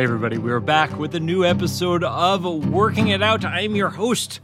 Hey, 0.00 0.04
everybody, 0.04 0.38
we're 0.38 0.60
back 0.60 0.98
with 0.98 1.14
a 1.14 1.20
new 1.20 1.44
episode 1.44 2.04
of 2.04 2.42
Working 2.70 3.08
It 3.08 3.22
Out. 3.22 3.44
I 3.44 3.60
am 3.60 3.76
your 3.76 3.90
host, 3.90 4.40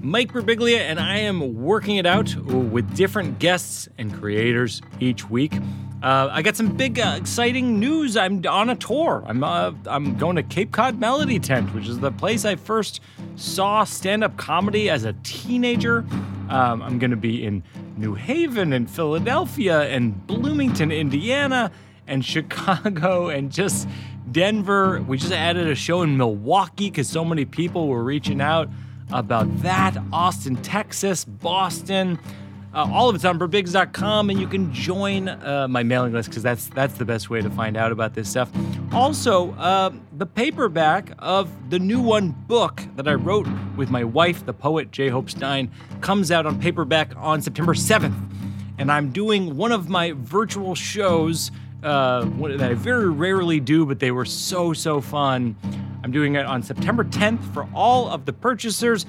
Mike 0.00 0.32
Birbiglia, 0.32 0.78
and 0.78 0.98
I 0.98 1.18
am 1.18 1.62
working 1.62 1.98
it 1.98 2.04
out 2.04 2.34
with 2.34 2.96
different 2.96 3.38
guests 3.38 3.88
and 3.96 4.12
creators 4.12 4.82
each 4.98 5.30
week. 5.30 5.54
Uh, 6.02 6.30
I 6.32 6.42
got 6.42 6.56
some 6.56 6.76
big, 6.76 6.98
uh, 6.98 7.14
exciting 7.16 7.78
news. 7.78 8.16
I'm 8.16 8.44
on 8.44 8.70
a 8.70 8.74
tour. 8.74 9.22
I'm 9.24 9.44
uh, 9.44 9.70
I'm 9.86 10.16
going 10.16 10.34
to 10.34 10.42
Cape 10.42 10.72
Cod 10.72 10.98
Melody 10.98 11.38
Tent, 11.38 11.72
which 11.76 11.86
is 11.86 12.00
the 12.00 12.10
place 12.10 12.44
I 12.44 12.56
first 12.56 13.00
saw 13.36 13.84
stand-up 13.84 14.36
comedy 14.36 14.90
as 14.90 15.04
a 15.04 15.12
teenager. 15.22 15.98
Um, 16.48 16.82
I'm 16.82 16.98
going 16.98 17.12
to 17.12 17.16
be 17.16 17.44
in 17.44 17.62
New 17.96 18.14
Haven 18.14 18.72
and 18.72 18.90
Philadelphia 18.90 19.82
and 19.82 20.26
Bloomington, 20.26 20.90
Indiana, 20.90 21.70
and 22.08 22.24
Chicago, 22.24 23.28
and 23.28 23.52
just 23.52 23.86
Denver. 24.32 25.02
We 25.02 25.18
just 25.18 25.32
added 25.32 25.68
a 25.68 25.74
show 25.74 26.02
in 26.02 26.16
Milwaukee 26.16 26.90
because 26.90 27.08
so 27.08 27.24
many 27.24 27.44
people 27.44 27.88
were 27.88 28.02
reaching 28.02 28.40
out 28.40 28.68
about 29.12 29.62
that. 29.62 29.96
Austin, 30.12 30.56
Texas, 30.56 31.24
Boston. 31.24 32.18
Uh, 32.74 32.86
all 32.92 33.08
of 33.08 33.14
it's 33.14 33.24
on 33.24 33.38
birbigs.com 33.38 34.28
and 34.28 34.38
you 34.38 34.46
can 34.46 34.72
join 34.74 35.28
uh, 35.28 35.66
my 35.68 35.82
mailing 35.82 36.12
list 36.12 36.28
because 36.28 36.42
that's 36.42 36.68
that's 36.68 36.94
the 36.94 37.04
best 37.04 37.30
way 37.30 37.40
to 37.40 37.48
find 37.48 37.78
out 37.78 37.90
about 37.90 38.14
this 38.14 38.28
stuff. 38.28 38.50
Also, 38.92 39.52
uh, 39.54 39.90
the 40.18 40.26
paperback 40.26 41.12
of 41.18 41.50
the 41.70 41.78
new 41.78 42.00
one 42.00 42.30
book 42.46 42.82
that 42.96 43.08
I 43.08 43.14
wrote 43.14 43.48
with 43.76 43.90
my 43.90 44.04
wife, 44.04 44.44
the 44.44 44.52
poet 44.52 44.90
J. 44.90 45.08
Hope 45.08 45.30
Stein, 45.30 45.70
comes 46.02 46.30
out 46.30 46.44
on 46.44 46.60
paperback 46.60 47.12
on 47.16 47.40
September 47.40 47.72
7th, 47.72 48.14
and 48.76 48.92
I'm 48.92 49.12
doing 49.12 49.56
one 49.56 49.72
of 49.72 49.88
my 49.88 50.12
virtual 50.12 50.74
shows 50.74 51.50
uh, 51.88 52.24
that 52.56 52.70
I 52.70 52.74
very 52.74 53.08
rarely 53.08 53.60
do, 53.60 53.86
but 53.86 53.98
they 53.98 54.10
were 54.10 54.24
so 54.24 54.72
so 54.72 55.00
fun. 55.00 55.56
I'm 56.04 56.12
doing 56.12 56.34
it 56.36 56.46
on 56.46 56.62
September 56.62 57.04
10th 57.04 57.42
for 57.52 57.68
all 57.74 58.08
of 58.08 58.24
the 58.24 58.32
purchasers 58.32 59.06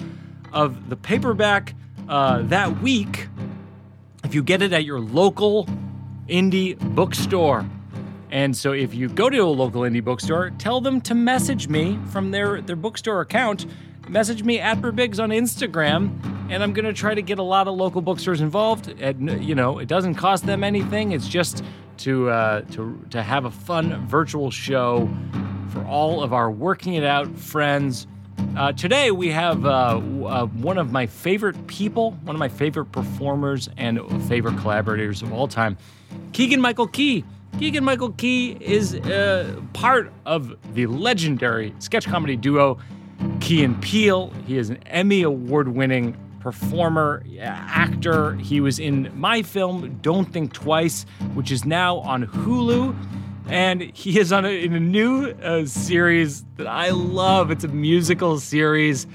of 0.52 0.88
the 0.88 0.96
paperback 0.96 1.74
uh, 2.08 2.42
that 2.42 2.80
week 2.80 3.28
if 4.24 4.34
you 4.34 4.42
get 4.42 4.62
it 4.62 4.72
at 4.72 4.84
your 4.84 5.00
local 5.00 5.68
indie 6.28 6.78
bookstore. 6.94 7.68
And 8.30 8.56
so 8.56 8.72
if 8.72 8.94
you 8.94 9.08
go 9.08 9.28
to 9.28 9.38
a 9.38 9.44
local 9.44 9.82
indie 9.82 10.04
bookstore, 10.04 10.50
tell 10.58 10.80
them 10.80 11.00
to 11.02 11.14
message 11.14 11.68
me 11.68 11.98
from 12.10 12.30
their, 12.30 12.60
their 12.60 12.76
bookstore 12.76 13.20
account. 13.20 13.66
Message 14.08 14.42
me 14.42 14.58
at 14.58 14.78
Birbigs 14.78 15.22
on 15.22 15.30
Instagram, 15.30 16.10
and 16.50 16.62
I'm 16.62 16.72
gonna 16.72 16.92
try 16.92 17.14
to 17.14 17.22
get 17.22 17.38
a 17.38 17.42
lot 17.42 17.68
of 17.68 17.74
local 17.74 18.00
bookstores 18.00 18.40
involved. 18.40 18.88
And 19.00 19.42
you 19.44 19.54
know, 19.54 19.78
it 19.78 19.88
doesn't 19.88 20.14
cost 20.14 20.46
them 20.46 20.64
anything. 20.64 21.12
It's 21.12 21.28
just 21.28 21.64
to 22.00 22.30
uh, 22.30 22.62
to 22.72 22.98
to 23.10 23.22
have 23.22 23.44
a 23.44 23.50
fun 23.50 24.06
virtual 24.06 24.50
show 24.50 25.08
for 25.68 25.84
all 25.84 26.22
of 26.22 26.32
our 26.32 26.50
working 26.50 26.94
it 26.94 27.04
out 27.04 27.28
friends. 27.38 28.06
Uh, 28.56 28.72
today 28.72 29.10
we 29.10 29.28
have 29.28 29.66
uh, 29.66 29.68
uh, 29.68 30.46
one 30.46 30.78
of 30.78 30.90
my 30.90 31.06
favorite 31.06 31.66
people, 31.66 32.12
one 32.24 32.34
of 32.34 32.40
my 32.40 32.48
favorite 32.48 32.86
performers, 32.86 33.68
and 33.76 34.00
favorite 34.28 34.56
collaborators 34.58 35.20
of 35.22 35.32
all 35.32 35.46
time, 35.46 35.76
Keegan 36.32 36.60
Michael 36.60 36.88
Key. 36.88 37.24
Keegan 37.58 37.84
Michael 37.84 38.12
Key 38.12 38.56
is 38.60 38.94
uh, 38.94 39.60
part 39.72 40.12
of 40.24 40.56
the 40.74 40.86
legendary 40.86 41.74
sketch 41.80 42.06
comedy 42.06 42.36
duo 42.36 42.78
Key 43.40 43.62
and 43.64 43.80
Peele. 43.82 44.32
He 44.46 44.56
is 44.56 44.70
an 44.70 44.78
Emmy 44.86 45.22
Award 45.22 45.68
winning 45.68 46.16
performer, 46.40 47.22
actor. 47.38 48.34
He 48.34 48.60
was 48.60 48.78
in 48.78 49.12
my 49.14 49.42
film 49.42 49.98
Don't 50.02 50.32
Think 50.32 50.52
Twice, 50.52 51.06
which 51.34 51.52
is 51.52 51.64
now 51.64 51.98
on 51.98 52.26
Hulu. 52.26 52.96
And 53.46 53.82
he 53.82 54.18
is 54.18 54.32
on 54.32 54.44
a, 54.44 54.64
in 54.64 54.74
a 54.74 54.80
new 54.80 55.30
uh, 55.30 55.66
series 55.66 56.44
that 56.56 56.66
I 56.66 56.90
love. 56.90 57.50
It's 57.50 57.64
a 57.64 57.68
musical 57.68 58.38
series 58.38 59.06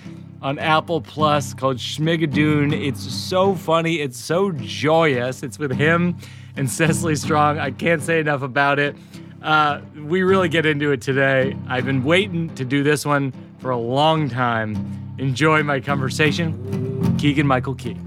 on 0.42 0.60
Apple 0.60 1.02
Plus 1.02 1.54
called 1.54 1.78
Schmigadoon. 1.78 2.74
It's 2.74 3.02
so 3.02 3.56
funny. 3.56 4.02
It's 4.02 4.18
so 4.18 4.52
joyous. 4.52 5.42
It's 5.42 5.58
with 5.58 5.72
him 5.72 6.18
and 6.58 6.70
Cecily 6.70 7.16
Strong. 7.16 7.60
I 7.60 7.72
can't 7.72 8.02
say 8.02 8.20
enough 8.20 8.42
about 8.42 8.78
it. 8.78 8.96
Uh, 9.42 9.82
we 10.04 10.24
really 10.24 10.50
get 10.50 10.66
into 10.66 10.92
it 10.92 11.02
today. 11.02 11.56
I've 11.68 11.86
been 11.86 12.04
waiting 12.04 12.54
to 12.56 12.66
do 12.66 12.84
this 12.84 13.06
one 13.06 13.34
for 13.60 13.72
a 13.72 13.78
long 13.78 14.28
time. 14.30 15.16
Enjoy 15.18 15.64
my 15.64 15.80
conversation. 15.80 16.95
Keegan 17.26 17.48
Michael 17.48 17.74
Key. 17.74 17.98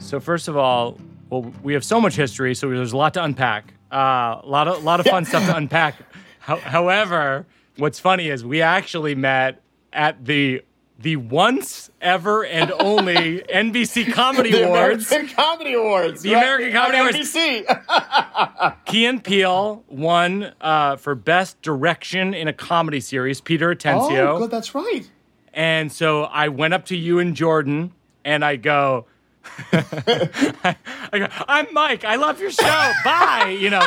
So 0.00 0.18
first 0.18 0.48
of 0.48 0.56
all, 0.56 0.98
well, 1.30 1.52
we 1.62 1.74
have 1.74 1.84
so 1.84 2.00
much 2.00 2.16
history, 2.16 2.52
so 2.56 2.68
there's 2.68 2.92
a 2.92 2.96
lot 2.96 3.14
to 3.14 3.22
unpack. 3.22 3.74
Uh, 3.92 4.40
a 4.42 4.42
lot 4.44 4.66
of 4.66 4.78
a 4.78 4.80
lot 4.80 4.98
of 4.98 5.06
fun 5.06 5.24
stuff 5.24 5.46
to 5.46 5.56
unpack. 5.56 5.94
How, 6.40 6.56
however, 6.56 7.46
what's 7.76 8.00
funny 8.00 8.28
is 8.28 8.44
we 8.44 8.60
actually 8.60 9.14
met 9.14 9.62
at 9.92 10.24
the 10.24 10.64
the 10.98 11.16
once 11.16 11.90
ever 12.00 12.44
and 12.44 12.72
only 12.72 13.40
NBC 13.40 14.12
Comedy 14.12 14.50
the 14.50 14.66
Awards. 14.66 15.10
American 15.10 15.34
Comedy 15.36 15.74
Awards. 15.74 16.22
The 16.22 16.34
right? 16.34 16.42
American 16.42 16.72
Comedy 16.72 16.98
Awards. 16.98 17.16
NBC. 17.16 18.74
Key 18.84 19.06
and 19.06 19.22
Peele 19.22 19.84
won 19.88 20.52
uh, 20.60 20.96
for 20.96 21.14
best 21.14 21.60
direction 21.62 22.34
in 22.34 22.48
a 22.48 22.52
comedy 22.52 23.00
series. 23.00 23.40
Peter 23.40 23.74
Atencio. 23.74 24.26
oh, 24.26 24.38
good. 24.38 24.50
That's 24.50 24.74
right. 24.74 25.08
And 25.54 25.92
so 25.92 26.24
I 26.24 26.48
went 26.48 26.74
up 26.74 26.86
to 26.86 26.96
you 26.96 27.20
and 27.20 27.34
Jordan 27.34 27.92
and 28.24 28.44
I 28.44 28.56
go, 28.56 29.06
I 29.72 30.76
go, 31.12 31.28
I'm 31.48 31.72
Mike. 31.72 32.04
I 32.04 32.16
love 32.16 32.40
your 32.40 32.50
show. 32.50 32.92
Bye. 33.04 33.56
You 33.58 33.70
know. 33.70 33.86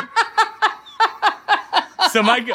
So 2.10 2.22
Mike, 2.22 2.48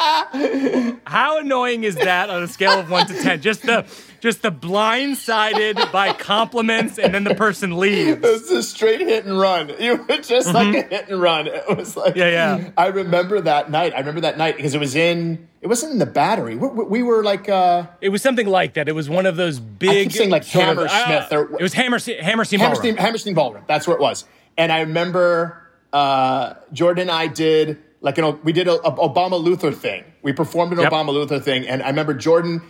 how 1.05 1.37
annoying 1.39 1.83
is 1.83 1.95
that 1.95 2.29
on 2.29 2.43
a 2.43 2.47
scale 2.47 2.79
of 2.79 2.89
one 2.89 3.07
to 3.07 3.21
ten? 3.21 3.41
Just 3.41 3.63
the 3.63 3.85
just 4.19 4.41
the 4.41 4.51
blindsided 4.51 5.91
by 5.91 6.13
compliments 6.13 6.97
and 6.97 7.13
then 7.13 7.23
the 7.23 7.35
person 7.35 7.77
leaves. 7.77 8.17
It 8.17 8.21
was 8.21 8.49
a 8.51 8.63
straight 8.63 8.99
hit 8.99 9.25
and 9.25 9.39
run. 9.39 9.71
You 9.79 9.97
were 9.97 10.17
just 10.17 10.53
like 10.53 10.75
a 10.75 10.81
hit 10.87 11.09
and 11.09 11.21
run. 11.21 11.47
It 11.47 11.77
was 11.77 11.95
like, 11.95 12.15
Mm-hmm. 12.15 12.19
Yeah, 12.19 12.57
yeah. 12.57 12.71
I 12.77 12.87
remember 12.87 13.39
that 13.41 13.69
night. 13.69 13.93
I 13.93 13.99
remember 13.99 14.21
that 14.21 14.37
night 14.37 14.55
because 14.57 14.73
it 14.73 14.79
was 14.79 14.95
in. 14.95 15.47
It 15.61 15.67
wasn't 15.67 15.93
in 15.93 15.99
the 15.99 16.05
battery. 16.05 16.55
We, 16.55 16.67
we, 16.67 16.83
we 16.85 17.03
were 17.03 17.23
like, 17.23 17.49
uh, 17.49 17.87
It 18.01 18.09
was 18.09 18.21
something 18.21 18.47
like 18.47 18.75
that. 18.75 18.87
It 18.87 18.93
was 18.93 19.09
one 19.09 19.25
of 19.25 19.35
those 19.37 19.59
big. 19.59 20.11
saying, 20.11 20.29
like, 20.29 20.45
Hammersmith 20.45 21.31
or- 21.33 21.55
it 21.59 21.61
was 21.63 21.73
Hammerstein. 21.73 22.19
Hammerstein. 22.21 22.59
Hammerstein, 22.59 22.93
Ballroom. 22.93 22.97
Hammerstein 22.97 23.33
Ballroom. 23.33 23.63
That's 23.67 23.87
where 23.87 23.95
it 23.95 24.01
was. 24.01 24.25
And 24.57 24.71
I 24.71 24.81
remember 24.81 25.61
uh, 25.93 26.53
Jordan 26.73 27.03
and 27.03 27.11
I 27.11 27.27
did 27.27 27.79
like 28.01 28.17
an 28.17 28.39
we 28.43 28.53
did 28.53 28.67
a, 28.67 28.73
a 28.73 28.91
Obama 28.91 29.41
Luther 29.41 29.71
thing. 29.71 30.03
We 30.21 30.33
performed 30.33 30.73
an 30.73 30.79
Yep. 30.79 30.91
Obama 30.91 31.13
Luther 31.13 31.39
thing, 31.39 31.67
and 31.67 31.81
I 31.83 31.87
remember 31.89 32.13
Jordan. 32.13 32.61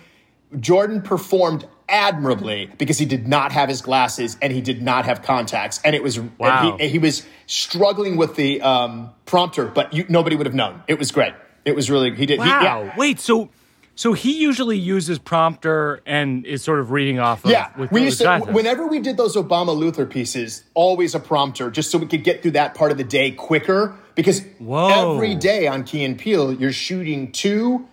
Jordan 0.62 1.02
performed 1.02 1.68
admirably 1.90 2.70
because 2.78 2.98
he 2.98 3.06
did 3.06 3.28
not 3.28 3.52
have 3.52 3.68
his 3.68 3.82
glasses 3.82 4.38
and 4.42 4.54
he 4.54 4.62
did 4.62 4.82
not 4.82 5.04
have 5.06 5.22
contacts, 5.22 5.82
and 5.84 5.94
it 5.94 6.02
was 6.02 6.16
and 6.18 6.32
Wow. 6.40 6.78
he, 6.80 6.88
he 6.88 7.00
was 7.00 7.26
struggling 7.48 8.16
with 8.16 8.36
the 8.38 8.62
um, 8.62 9.10
prompter, 9.26 9.66
but 9.66 9.94
you, 9.94 10.06
nobody 10.08 10.38
would 10.38 10.46
have 10.46 10.56
known. 10.56 10.82
It 10.88 10.98
was 11.00 11.12
great. 11.12 11.34
It 11.66 11.76
was 11.76 11.92
really 11.92 12.16
he 12.16 12.26
did. 12.26 12.40
he- 12.42 12.48
Wow. 12.48 12.84
yeah. 12.86 12.94
Wait. 12.96 13.20
So, 13.20 13.50
so 13.98 14.14
he 14.14 14.40
usually 14.40 14.78
uses 14.78 15.18
prompter 15.18 16.02
and 16.06 16.46
is 16.46 16.64
sort 16.64 16.80
of 16.80 16.92
reading 16.92 17.18
off 17.18 17.44
of. 17.44 17.50
Yeah, 17.50 17.72
With, 17.76 17.92
we 17.92 18.04
used 18.04 18.20
to. 18.20 18.40
Whenever 18.52 18.86
we 18.86 19.00
did 19.00 19.18
those 19.18 19.36
Obama 19.36 19.76
Luther 19.76 20.06
pieces, 20.06 20.64
always 20.76 21.16
a 21.16 21.20
prompter, 21.20 21.72
just 21.72 21.90
so 21.90 21.98
we 21.98 22.06
could 22.06 22.24
get 22.24 22.44
through 22.44 22.52
that 22.52 22.76
part 22.76 22.92
of 22.92 23.00
the 23.00 23.04
day 23.04 23.32
quicker. 23.32 23.98
Because 24.14 24.44
Whoa. 24.60 25.16
every 25.16 25.34
day 25.34 25.66
on 25.66 25.84
Key 25.84 26.04
and 26.04 26.18
Peele, 26.18 26.54
you're 26.54 26.72
shooting 26.72 27.32
two. 27.32 27.88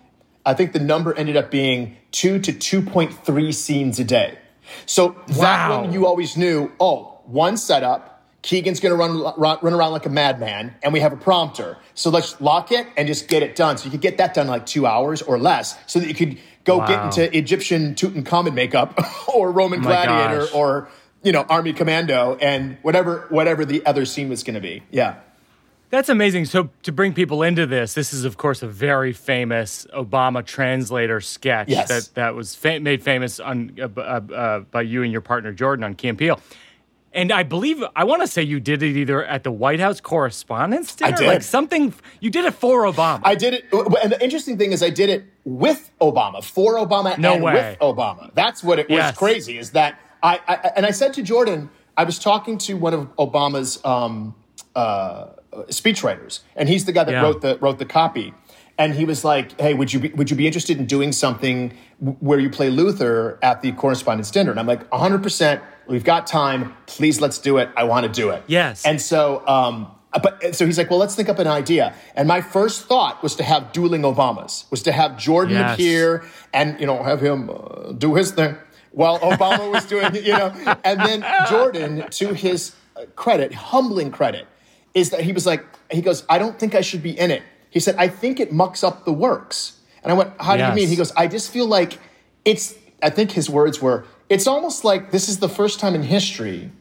I 0.45 0.53
think 0.53 0.73
the 0.73 0.79
number 0.79 1.11
ended 1.15 1.37
up 1.37 1.49
being 1.49 1.97
two 2.11 2.37
to 2.37 2.53
two 2.53 2.83
point 2.83 3.11
three 3.25 3.51
scenes 3.51 3.99
a 3.99 4.03
day. 4.03 4.37
So 4.85 5.15
that 5.27 5.69
one 5.69 5.91
you 5.91 6.05
always 6.05 6.37
knew. 6.37 6.71
Oh, 6.79 7.19
one 7.25 7.57
setup. 7.57 8.14
Keegan's 8.45 8.79
going 8.79 8.91
to 8.91 8.95
run, 8.95 9.33
run 9.37 9.73
around 9.73 9.91
like 9.91 10.05
a 10.05 10.09
madman, 10.09 10.75
and 10.83 10.93
we 10.93 10.99
have 10.99 11.11
a 11.11 11.17
prompter. 11.17 11.77
So 11.95 12.11
let's 12.11 12.39
lock 12.39 12.71
it 12.71 12.85
and 12.95 13.07
just 13.07 13.27
get 13.27 13.41
it 13.41 13.55
done. 13.55 13.77
So 13.79 13.85
you 13.85 13.91
could 13.91 14.01
get 14.01 14.19
that 14.19 14.35
done 14.35 14.45
in 14.45 14.51
like 14.51 14.67
two 14.67 14.85
hours 14.85 15.23
or 15.23 15.39
less, 15.39 15.75
so 15.87 15.97
that 15.99 16.07
you 16.07 16.13
could 16.13 16.37
go 16.63 16.85
get 16.85 17.03
into 17.05 17.35
Egyptian 17.35 17.95
Tutankhamun 17.95 18.53
makeup 18.53 18.99
or 19.33 19.51
Roman 19.51 19.81
my 19.81 19.85
gladiator 20.05 20.41
gosh. 20.41 20.53
or 20.53 20.89
you 21.23 21.31
know 21.31 21.41
Army 21.49 21.73
Commando 21.73 22.37
and 22.39 22.77
whatever 22.83 23.25
whatever 23.29 23.65
the 23.65 23.83
other 23.83 24.05
scene 24.05 24.29
was 24.29 24.43
going 24.43 24.53
to 24.55 24.61
be. 24.61 24.83
Yeah. 24.91 25.15
That's 25.89 26.09
amazing. 26.09 26.45
So 26.45 26.69
to 26.83 26.91
bring 26.91 27.13
people 27.13 27.41
into 27.41 27.65
this, 27.65 27.93
this 27.95 28.13
is 28.13 28.25
of 28.25 28.37
course 28.37 28.61
a 28.61 28.67
very 28.67 29.11
famous 29.13 29.87
Obama 29.95 30.45
translator 30.45 31.19
sketch 31.19 31.69
Yes. 31.69 31.87
that 31.87 32.13
that 32.15 32.35
was 32.35 32.53
fa- 32.53 32.79
made 32.79 33.01
famous 33.01 33.39
on 33.39 33.77
uh, 33.81 33.87
uh, 33.97 34.01
uh, 34.01 34.59
by 34.59 34.81
you 34.83 35.01
and 35.03 35.11
your 35.11 35.21
partner 35.21 35.51
Jordan 35.51 35.83
on 35.83 35.95
and 36.03 36.17
Peele. 36.17 36.39
And 37.15 37.31
I 37.31 37.43
believe 37.43 37.81
I 37.95 38.03
want 38.03 38.21
to 38.23 38.27
say 38.27 38.43
you 38.43 38.59
did 38.59 38.83
it 38.83 38.97
either 38.97 39.23
at 39.25 39.43
the 39.43 39.51
White 39.51 39.79
House 39.79 40.01
Correspondents' 40.01 40.93
Dinner, 40.95 41.15
did. 41.15 41.27
like 41.27 41.41
something. 41.43 41.93
You 42.19 42.29
did 42.29 42.43
it 42.45 42.53
for 42.53 42.83
Obama. 42.83 43.21
I 43.23 43.35
did 43.35 43.53
it, 43.53 43.63
and 43.71 44.11
the 44.11 44.21
interesting 44.21 44.57
thing 44.57 44.73
is, 44.73 44.83
I 44.83 44.89
did 44.89 45.09
it 45.09 45.23
with 45.45 45.89
Obama, 46.01 46.43
for 46.43 46.73
Obama, 46.75 47.17
No 47.17 47.35
and 47.35 47.43
way. 47.43 47.53
with 47.53 47.79
Obama. 47.79 48.31
That's 48.35 48.61
what 48.63 48.79
it 48.79 48.89
was 48.89 48.97
Yes. 48.97 49.17
crazy. 49.17 49.57
Is 49.57 49.71
that 49.71 49.97
I, 50.21 50.39
I 50.45 50.55
and 50.75 50.85
I 50.85 50.91
said 50.91 51.13
to 51.13 51.23
Jordan, 51.23 51.69
I 51.95 52.03
was 52.03 52.19
talking 52.19 52.57
to 52.59 52.73
one 52.75 52.93
of 52.93 53.15
Obama's 53.15 53.79
um, 53.85 54.35
uh, 54.75 55.27
speechwriters, 55.69 56.41
and 56.57 56.67
he's 56.67 56.83
the 56.83 56.91
guy 56.91 57.05
that 57.05 57.11
Yeah. 57.13 57.21
wrote 57.21 57.41
the 57.41 57.57
wrote 57.61 57.79
the 57.79 57.85
copy. 57.85 58.33
And 58.77 58.93
he 58.93 59.05
was 59.05 59.23
like, 59.23 59.57
"Hey, 59.59 59.73
would 59.73 59.93
you 59.93 60.01
be, 60.01 60.09
would 60.09 60.29
you 60.29 60.35
be 60.35 60.45
interested 60.47 60.77
in 60.77 60.85
doing 60.85 61.13
something 61.13 61.71
w- 62.01 62.17
where 62.19 62.39
you 62.39 62.49
play 62.49 62.69
Luther 62.69 63.39
at 63.41 63.61
the 63.61 63.71
Correspondence 63.71 64.29
Dinner?" 64.31 64.51
And 64.51 64.59
I'm 64.59 64.67
like, 64.67 64.83
"100 64.91 65.23
percent. 65.23 65.61
We've 65.87 66.03
got 66.03 66.27
time. 66.27 66.75
Please, 66.85 67.21
let's 67.21 67.39
do 67.39 67.57
it. 67.57 67.69
I 67.75 67.83
want 67.83 68.05
to 68.05 68.11
do 68.11 68.29
it." 68.29 68.43
Yes. 68.47 68.85
And 68.85 69.01
so, 69.01 69.45
um, 69.47 69.91
but 70.23 70.55
so 70.55 70.65
he's 70.65 70.77
like, 70.77 70.89
"Well, 70.89 70.99
let's 70.99 71.15
think 71.15 71.29
up 71.29 71.39
an 71.39 71.47
idea." 71.47 71.93
And 72.15 72.27
my 72.27 72.41
first 72.41 72.85
thought 72.85 73.21
was 73.23 73.35
to 73.35 73.43
have 73.43 73.71
dueling 73.71 74.01
Obamas, 74.03 74.69
was 74.71 74.83
to 74.83 74.91
have 74.91 75.17
Jordan 75.17 75.55
Yes. 75.57 75.73
appear 75.73 76.23
and 76.53 76.79
you 76.79 76.85
know 76.85 77.01
have 77.03 77.21
him 77.21 77.49
uh, 77.49 77.91
do 77.91 78.15
his 78.15 78.31
thing 78.31 78.55
while 78.91 79.19
Obama 79.19 79.69
was 79.71 79.85
doing, 79.85 80.15
you 80.23 80.31
know, 80.31 80.53
and 80.85 80.99
then 81.01 81.25
Jordan, 81.49 82.05
to 82.11 82.33
his 82.33 82.73
credit, 83.17 83.53
humbling 83.53 84.09
credit, 84.09 84.47
is 84.93 85.09
that 85.09 85.19
he 85.19 85.33
was 85.33 85.45
like, 85.45 85.65
he 85.91 86.01
goes, 86.01 86.25
I 86.29 86.37
don't 86.39 86.57
think 86.57 86.73
I 86.75 86.81
should 86.81 87.03
be 87.03 87.11
in 87.19 87.29
it. 87.29 87.43
He 87.69 87.81
said, 87.81 87.95
I 87.97 88.07
think 88.07 88.39
it 88.39 88.53
mucks 88.53 88.85
up 88.85 89.03
the 89.03 89.11
works. 89.11 89.81
And 90.01 90.13
I 90.13 90.15
went, 90.15 90.31
How 90.39 90.55
do 90.55 90.63
you 90.63 90.71
mean? 90.71 90.87
He 90.87 90.95
goes, 90.95 91.11
I 91.11 91.27
just 91.27 91.51
feel 91.51 91.67
like 91.67 91.99
it's, 92.45 92.73
I 93.01 93.09
think 93.09 93.31
his 93.31 93.49
words 93.49 93.81
were, 93.81 94.05
it's 94.29 94.47
almost 94.47 94.83
like 94.83 95.11
this 95.11 95.29
is 95.29 95.39
the 95.39 95.49
first 95.49 95.79
time 95.79 95.95
in 95.95 96.03
history 96.03 96.71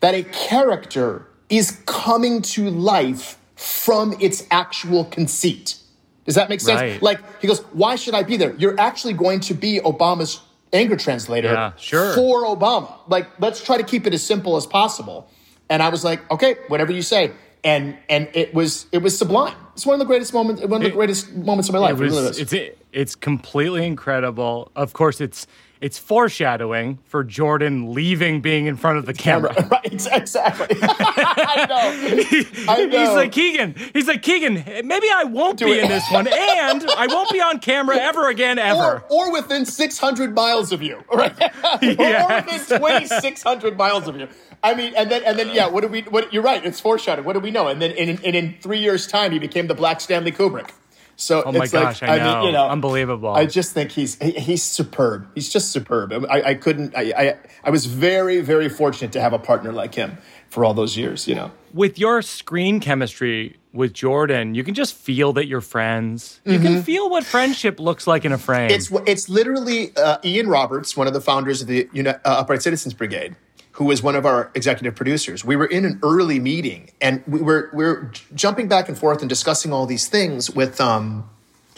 that 0.00 0.14
a 0.14 0.22
character 0.24 1.26
is 1.48 1.82
coming 1.86 2.42
to 2.42 2.70
life 2.70 3.38
from 3.56 4.14
its 4.20 4.46
actual 4.50 5.04
conceit. 5.04 5.76
Does 6.24 6.36
that 6.36 6.48
make 6.48 6.60
sense? 6.60 6.80
Right. 6.80 7.02
Like, 7.02 7.40
he 7.40 7.48
goes, 7.48 7.60
Why 7.72 7.96
should 7.96 8.14
I 8.14 8.22
be 8.22 8.36
there? 8.36 8.54
You're 8.56 8.78
actually 8.78 9.14
going 9.14 9.40
to 9.40 9.54
be 9.54 9.80
Obama's 9.80 10.40
anger 10.72 10.96
translator 10.96 11.52
Yeah, 11.52 11.72
sure. 11.76 12.14
for 12.14 12.44
Obama. 12.44 12.92
Like, 13.08 13.28
let's 13.40 13.62
try 13.62 13.76
to 13.76 13.82
keep 13.82 14.06
it 14.06 14.14
as 14.14 14.22
simple 14.24 14.56
as 14.56 14.66
possible. 14.66 15.28
And 15.68 15.82
I 15.82 15.88
was 15.88 16.04
like, 16.04 16.30
okay, 16.30 16.56
whatever 16.68 16.92
you 16.92 17.02
say. 17.02 17.32
And 17.64 17.96
and 18.08 18.28
it 18.34 18.52
was 18.54 18.86
it 18.92 18.98
was 18.98 19.16
sublime. 19.16 19.54
It's 19.74 19.86
one 19.86 19.94
of 19.94 20.00
the 20.00 20.04
greatest 20.04 20.34
moments 20.34 20.60
one 20.62 20.72
of 20.74 20.80
the 20.82 20.88
It- 20.88 20.94
greatest 20.94 21.32
moments 21.32 21.68
of 21.68 21.74
my 21.74 21.78
life. 21.78 21.92
it 21.92 22.00
was, 22.00 22.12
really 22.12 22.28
is. 22.30 22.52
it's 22.52 22.76
it's 22.92 23.14
completely 23.14 23.86
incredible. 23.86 24.70
Of 24.74 24.92
course, 24.92 25.20
it's 25.20 25.46
it's 25.80 25.96
foreshadowing 25.98 26.98
for 27.06 27.22
Jordan 27.24 27.92
leaving 27.94 28.40
being 28.40 28.66
in 28.66 28.76
front 28.76 28.98
of 28.98 29.06
the 29.06 29.14
camera. 29.14 29.52
right, 29.70 30.06
exactly. 30.12 30.76
I 30.82 31.66
know. 31.68 32.64
I 32.72 32.84
know. 32.86 32.98
He's 33.06 33.14
like 33.16 33.32
Keegan. 33.32 33.74
He's 33.92 34.08
like 34.08 34.22
Keegan. 34.22 34.54
Maybe 34.86 35.06
I 35.14 35.24
won't 35.24 35.58
Do 35.58 35.66
be 35.66 35.72
it." 35.72 35.84
in 35.84 35.88
this 35.88 36.08
one, 36.10 36.26
and 36.26 36.84
I 36.90 37.06
won't 37.08 37.30
be 37.30 37.40
on 37.40 37.60
camera 37.60 37.96
ever 37.96 38.28
again, 38.28 38.58
ever. 38.58 39.04
or, 39.08 39.28
or 39.28 39.32
within 39.32 39.64
600 39.66 40.34
miles 40.34 40.72
of 40.72 40.82
you, 40.82 41.02
right? 41.12 41.32
Yes. 41.80 42.70
or 42.70 42.78
within 42.80 43.08
2,600 43.08 43.76
miles 43.78 44.08
of 44.08 44.16
you. 44.16 44.28
I 44.62 44.74
mean, 44.74 44.94
and 44.96 45.10
then 45.10 45.22
and 45.24 45.38
then 45.38 45.50
yeah, 45.50 45.68
what 45.68 45.80
do 45.82 45.88
we? 45.88 46.02
What 46.02 46.32
you're 46.32 46.42
right. 46.42 46.64
It's 46.64 46.80
foreshadowing. 46.80 47.24
What 47.26 47.32
do 47.34 47.40
we 47.40 47.50
know? 47.50 47.68
And 47.68 47.82
then 47.82 47.90
in, 47.92 48.18
in, 48.22 48.34
in 48.34 48.56
three 48.60 48.78
years' 48.78 49.06
time, 49.06 49.32
he 49.32 49.38
became 49.38 49.66
the 49.66 49.74
Black 49.74 50.00
Stanley 50.00 50.32
Kubrick. 50.32 50.70
So 51.16 51.42
Oh 51.44 51.52
my 51.52 51.64
it's 51.64 51.72
like, 51.74 51.82
gosh, 51.84 52.02
I 52.02 52.18
know. 52.18 52.38
mean, 52.38 52.46
you 52.46 52.52
know, 52.52 52.68
Unbelievable. 52.68 53.28
I 53.30 53.46
just 53.46 53.72
think 53.72 53.90
he's 53.92 54.18
he, 54.20 54.32
he's 54.32 54.62
superb. 54.62 55.26
He's 55.34 55.48
just 55.48 55.70
superb. 55.70 56.12
I, 56.28 56.42
I 56.42 56.54
couldn't. 56.54 56.96
I, 56.96 57.12
I 57.16 57.36
I 57.64 57.70
was 57.70 57.86
very 57.86 58.40
very 58.40 58.68
fortunate 58.68 59.12
to 59.12 59.20
have 59.20 59.32
a 59.32 59.38
partner 59.38 59.72
like 59.72 59.94
him 59.94 60.18
for 60.48 60.64
all 60.64 60.74
those 60.74 60.96
years. 60.96 61.28
You 61.28 61.34
know. 61.34 61.50
With 61.74 61.98
your 61.98 62.22
screen 62.22 62.80
chemistry 62.80 63.56
with 63.72 63.92
Jordan, 63.94 64.54
you 64.54 64.64
can 64.64 64.74
just 64.74 64.94
feel 64.94 65.32
that 65.34 65.46
you're 65.46 65.60
friends. 65.60 66.40
You 66.44 66.58
can 66.58 66.82
feel 66.82 67.08
what 67.08 67.24
friendship 67.24 67.80
looks 67.80 68.06
like 68.06 68.24
in 68.24 68.32
a 68.32 68.38
frame. 68.38 68.70
Mm-hmm. 68.70 68.96
It's 68.96 69.08
it's 69.08 69.28
literally 69.28 69.94
uh, 69.96 70.18
Ian 70.24 70.48
Roberts, 70.48 70.96
one 70.96 71.06
of 71.06 71.12
the 71.14 71.20
founders 71.20 71.62
of 71.62 71.68
the 71.68 71.88
Uni- 71.92 72.08
uh, 72.10 72.18
Upright 72.24 72.62
Citizens 72.62 72.94
Brigade, 72.94 73.36
who 73.82 73.88
was 73.88 74.00
one 74.00 74.14
of 74.14 74.24
our 74.24 74.48
executive 74.54 74.94
producers. 74.94 75.44
We 75.44 75.56
were 75.56 75.66
in 75.66 75.84
an 75.84 75.98
early 76.04 76.38
meeting, 76.38 76.90
and 77.00 77.20
we 77.26 77.40
were 77.40 77.68
we 77.72 77.82
were 77.82 78.12
jumping 78.32 78.68
back 78.68 78.88
and 78.88 78.96
forth 78.96 79.22
and 79.22 79.28
discussing 79.28 79.72
all 79.72 79.86
these 79.86 80.06
things 80.08 80.48
with 80.48 80.80
um, 80.80 81.28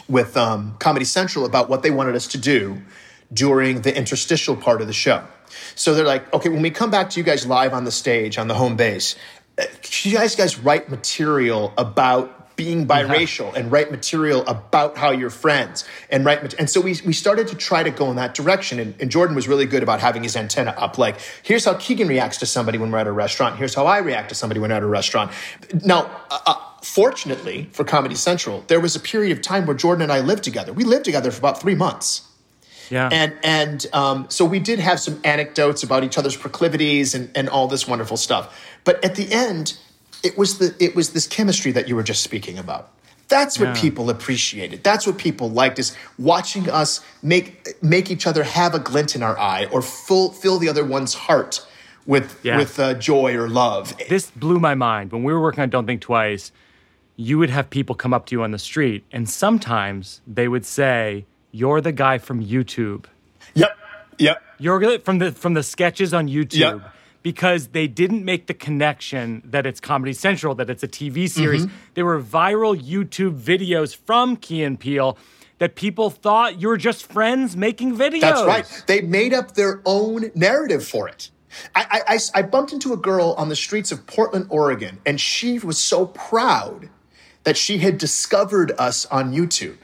with 0.07 0.37
um, 0.37 0.75
Comedy 0.77 1.05
Central 1.05 1.45
about 1.45 1.67
what 1.67 1.81
they 1.81 1.89
wanted 1.89 2.15
us 2.15 2.27
to 2.27 2.37
do 2.37 2.79
during 3.33 3.81
the 3.81 3.97
interstitial 3.97 4.55
part 4.55 4.81
of 4.81 4.87
the 4.87 4.93
show. 4.93 5.23
So 5.73 5.95
they're 5.95 6.05
like, 6.05 6.31
okay, 6.31 6.49
when 6.49 6.61
we 6.61 6.69
come 6.69 6.91
back 6.91 7.09
to 7.09 7.19
you 7.19 7.23
guys 7.23 7.47
live 7.47 7.73
on 7.73 7.85
the 7.85 7.91
stage 7.91 8.37
on 8.37 8.47
the 8.47 8.53
home 8.53 8.75
base, 8.75 9.15
uh, 9.57 9.63
you 10.03 10.15
guys 10.15 10.35
guys 10.35 10.59
write 10.59 10.91
material 10.91 11.73
about 11.75 12.34
being 12.55 12.87
biracial 12.87 13.53
and 13.55 13.71
write 13.71 13.91
material 13.91 14.45
about 14.47 14.97
how 14.97 15.11
you're 15.11 15.29
friends 15.29 15.85
and 16.09 16.25
write 16.25 16.53
and 16.55 16.69
so 16.69 16.79
we, 16.79 16.95
we 17.05 17.13
started 17.13 17.47
to 17.47 17.55
try 17.55 17.83
to 17.83 17.89
go 17.89 18.09
in 18.09 18.15
that 18.15 18.33
direction 18.33 18.79
and, 18.79 18.95
and 18.99 19.11
jordan 19.11 19.35
was 19.35 19.47
really 19.47 19.65
good 19.65 19.83
about 19.83 19.99
having 19.99 20.23
his 20.23 20.35
antenna 20.35 20.71
up 20.77 20.97
like 20.97 21.15
here's 21.43 21.65
how 21.65 21.73
keegan 21.75 22.07
reacts 22.07 22.37
to 22.37 22.45
somebody 22.45 22.77
when 22.77 22.91
we're 22.91 22.97
at 22.97 23.07
a 23.07 23.11
restaurant 23.11 23.57
here's 23.57 23.73
how 23.73 23.85
i 23.85 23.97
react 23.97 24.29
to 24.29 24.35
somebody 24.35 24.59
when 24.59 24.69
we're 24.69 24.77
at 24.77 24.83
a 24.83 24.87
restaurant 24.87 25.31
now 25.83 26.09
uh, 26.29 26.39
uh, 26.45 26.55
fortunately 26.81 27.69
for 27.71 27.83
comedy 27.83 28.15
central 28.15 28.63
there 28.67 28.79
was 28.79 28.95
a 28.95 28.99
period 28.99 29.31
of 29.31 29.41
time 29.41 29.65
where 29.65 29.75
jordan 29.75 30.03
and 30.03 30.11
i 30.11 30.19
lived 30.19 30.43
together 30.43 30.71
we 30.71 30.83
lived 30.83 31.05
together 31.05 31.31
for 31.31 31.39
about 31.39 31.59
three 31.59 31.75
months 31.75 32.31
yeah. 32.89 33.09
and 33.11 33.33
and 33.43 33.85
um, 33.93 34.27
so 34.29 34.45
we 34.45 34.59
did 34.59 34.79
have 34.79 34.99
some 34.99 35.19
anecdotes 35.23 35.83
about 35.83 36.03
each 36.03 36.17
other's 36.17 36.35
proclivities 36.35 37.15
and, 37.15 37.29
and 37.35 37.49
all 37.49 37.67
this 37.67 37.87
wonderful 37.87 38.17
stuff. 38.17 38.55
But 38.83 39.03
at 39.03 39.15
the 39.15 39.31
end, 39.31 39.77
it 40.23 40.37
was 40.37 40.57
the 40.57 40.75
it 40.79 40.95
was 40.95 41.11
this 41.11 41.27
chemistry 41.27 41.71
that 41.73 41.87
you 41.87 41.95
were 41.95 42.03
just 42.03 42.23
speaking 42.23 42.57
about. 42.57 42.91
That's 43.27 43.59
what 43.59 43.69
Yeah. 43.75 43.81
people 43.81 44.09
appreciated. 44.11 44.83
That's 44.83 45.07
what 45.07 45.17
people 45.17 45.49
liked 45.49 45.79
is 45.79 45.95
watching 46.19 46.69
us 46.69 47.01
make 47.23 47.81
make 47.81 48.11
each 48.11 48.27
other 48.27 48.43
have 48.43 48.75
a 48.75 48.79
glint 48.79 49.15
in 49.15 49.23
our 49.23 49.37
eye 49.39 49.65
or 49.71 49.81
full, 49.81 50.31
fill 50.31 50.59
the 50.59 50.69
other 50.69 50.85
one's 50.85 51.13
heart 51.15 51.65
with 52.05 52.37
Yeah. 52.43 52.57
with 52.57 52.79
uh, 52.79 52.93
joy 52.93 53.35
or 53.35 53.49
love. 53.49 53.95
this 54.09 54.29
blew 54.29 54.59
my 54.59 54.75
mind. 54.75 55.11
When 55.11 55.23
we 55.23 55.33
were 55.33 55.41
working 55.41 55.63
on 55.63 55.69
Don't 55.71 55.87
Think 55.87 56.01
Twice, 56.01 56.51
you 57.15 57.39
would 57.39 57.49
have 57.49 57.69
people 57.71 57.95
come 57.95 58.13
up 58.13 58.27
to 58.27 58.35
you 58.35 58.43
on 58.43 58.51
the 58.51 58.59
street, 58.59 59.03
and 59.11 59.27
sometimes 59.27 60.21
they 60.27 60.47
would 60.47 60.65
say, 60.65 61.25
You're 61.51 61.81
the 61.81 61.91
guy 61.93 62.17
from 62.19 62.45
YouTube. 62.45 63.05
Yep. 63.55 63.75
Yep. 64.19 64.41
You're 64.59 64.99
from 64.99 65.17
the 65.19 65.31
from 65.31 65.55
the 65.55 65.63
sketches 65.63 66.13
on 66.13 66.27
YouTube. 66.27 66.59
Yep. 66.59 66.91
Because 67.25 67.69
they 67.69 67.87
didn't 67.87 68.23
make 68.23 68.45
the 68.45 68.53
connection 68.53 69.41
that 69.45 69.65
it's 69.65 69.79
Comedy 69.79 70.13
Central, 70.13 70.53
that 70.53 70.69
it's 70.69 70.83
a 70.83 70.87
TV 70.87 71.27
series. 71.27 71.65
Mm-hmm. 71.65 71.75
They 71.95 72.03
were 72.03 72.21
viral 72.21 72.79
YouTube 72.79 73.41
videos 73.41 73.95
from 73.95 74.35
Key 74.37 74.61
and 74.61 74.79
Peele 74.79 75.17
that 75.57 75.73
people 75.73 76.11
thought 76.11 76.61
you 76.61 76.67
were 76.67 76.77
just 76.77 77.11
friends 77.11 77.57
making 77.57 77.97
videos. 77.97 78.21
That's 78.21 78.43
right. 78.43 78.83
They 78.85 79.01
made 79.01 79.33
up 79.33 79.55
their 79.55 79.81
own 79.85 80.29
narrative 80.35 80.85
for 80.85 81.07
it. 81.07 81.31
I, 81.73 82.03
I- 82.07 82.13
I, 82.13 82.19
I 82.35 82.41
bumped 82.43 82.73
into 82.73 82.93
a 82.93 82.97
girl 82.97 83.33
on 83.39 83.49
the 83.49 83.55
streets 83.55 83.91
of 83.91 84.05
Portland, 84.05 84.45
Oregon, 84.51 84.99
and 85.03 85.19
she 85.19 85.57
was 85.57 85.79
so 85.79 86.05
proud 86.05 86.89
that 87.43 87.57
she 87.57 87.79
had 87.79 87.97
discovered 87.97 88.71
us 88.77 89.07
on 89.07 89.33
YouTube. 89.33 89.77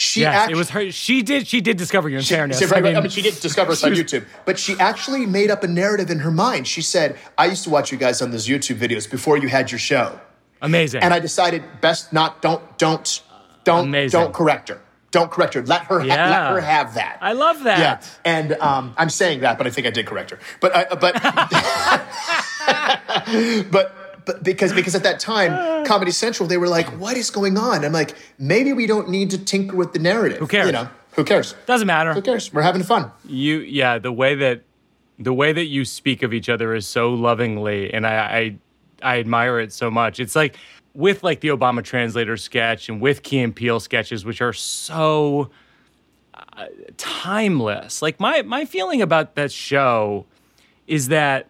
She 0.00 0.20
Yes, 0.20 0.32
actually, 0.34 0.52
it 0.52 0.56
was 0.58 0.70
her. 0.70 0.90
She 0.92 1.22
did. 1.22 1.48
She 1.48 1.60
did 1.60 1.76
discover 1.76 2.08
you. 2.08 2.18
In 2.18 2.22
She, 2.22 2.32
fairness, 2.34 2.60
she- 2.60 2.66
right, 2.66 2.80
right. 2.82 2.96
I 2.96 3.00
mean, 3.00 3.10
she 3.10 3.20
did 3.20 3.34
discover 3.40 3.72
us 3.72 3.82
on 3.82 3.90
YouTube, 3.92 4.24
but 4.44 4.56
she 4.56 4.78
actually 4.78 5.26
made 5.26 5.50
up 5.50 5.64
a 5.64 5.66
narrative 5.66 6.08
in 6.08 6.20
her 6.20 6.30
mind. 6.30 6.68
She 6.68 6.82
said, 6.82 7.16
"I 7.36 7.46
used 7.46 7.64
to 7.64 7.70
watch 7.70 7.90
you 7.90 7.98
guys 7.98 8.22
on 8.22 8.30
those 8.30 8.46
YouTube 8.46 8.76
videos 8.78 9.10
before 9.10 9.36
you 9.38 9.48
had 9.48 9.72
your 9.72 9.80
show." 9.80 10.20
amazing. 10.62 11.02
and 11.02 11.12
I 11.12 11.18
decided 11.18 11.64
best 11.80 12.12
not 12.12 12.40
don't 12.42 12.62
don't 12.78 13.22
don't 13.64 13.88
Amazing. 13.88 14.20
don't 14.20 14.32
correct 14.32 14.68
her. 14.68 14.80
Don't 15.10 15.30
correct 15.32 15.54
her. 15.54 15.62
Let 15.62 15.82
her 15.84 15.98
ha- 16.00 16.06
Yeah. 16.06 16.30
let 16.30 16.50
her 16.52 16.60
have 16.60 16.94
that. 16.94 17.18
I 17.20 17.32
love 17.32 17.64
that. 17.64 17.78
Yeah, 17.80 18.00
and 18.24 18.52
um, 18.60 18.94
I'm 18.96 19.10
saying 19.10 19.40
that, 19.40 19.58
but 19.58 19.66
I 19.66 19.70
think 19.70 19.86
I 19.86 19.90
did 19.90 20.06
correct 20.06 20.30
her. 20.30 20.38
But 20.60 20.76
I, 20.76 20.84
but 20.94 21.14
but 23.72 24.07
but 24.28 24.44
because 24.44 24.74
because 24.74 24.94
at 24.94 25.02
that 25.04 25.18
time, 25.18 25.84
Comedy 25.86 26.10
Central, 26.10 26.46
they 26.46 26.58
were 26.58 26.68
like, 26.68 26.86
"What 27.00 27.16
is 27.16 27.30
going 27.30 27.56
on?" 27.56 27.82
I'm 27.82 27.92
like, 27.92 28.14
maybe 28.38 28.74
we 28.74 28.86
don't 28.86 29.08
need 29.08 29.30
to 29.30 29.38
tinker 29.42 29.74
with 29.74 29.94
the 29.94 29.98
narrative. 29.98 30.38
Who 30.38 30.46
cares? 30.46 30.66
You 30.66 30.72
know, 30.72 30.88
who 31.12 31.24
cares? 31.24 31.54
Doesn't 31.64 31.86
matter. 31.86 32.12
Who 32.12 32.20
cares? 32.20 32.52
We're 32.52 32.62
having 32.62 32.82
fun. 32.82 33.10
You 33.26 33.60
yeah, 33.60 33.98
the 33.98 34.12
way 34.12 34.34
that 34.34 34.64
the 35.18 35.32
way 35.32 35.52
that 35.54 35.64
you 35.64 35.86
speak 35.86 36.22
of 36.22 36.34
each 36.34 36.50
other 36.50 36.74
is 36.74 36.86
so 36.86 37.12
lovingly 37.14 37.92
and 37.92 38.06
I 38.06 38.58
I, 39.02 39.14
I 39.14 39.18
admire 39.18 39.58
it 39.60 39.72
so 39.72 39.90
much. 39.90 40.20
It's 40.20 40.36
like 40.36 40.56
with 40.92 41.22
like 41.22 41.40
the 41.40 41.48
Obama 41.48 41.82
translator 41.82 42.36
sketch 42.36 42.90
and 42.90 43.00
with 43.00 43.22
Key 43.22 43.40
and 43.40 43.56
Peele 43.56 43.80
sketches 43.80 44.26
which 44.26 44.42
are 44.42 44.52
so 44.52 45.50
uh, 46.34 46.66
timeless. 46.98 48.02
Like 48.02 48.20
my 48.20 48.42
my 48.42 48.66
feeling 48.66 49.00
about 49.00 49.36
that 49.36 49.50
show 49.50 50.26
is 50.86 51.08
that 51.08 51.48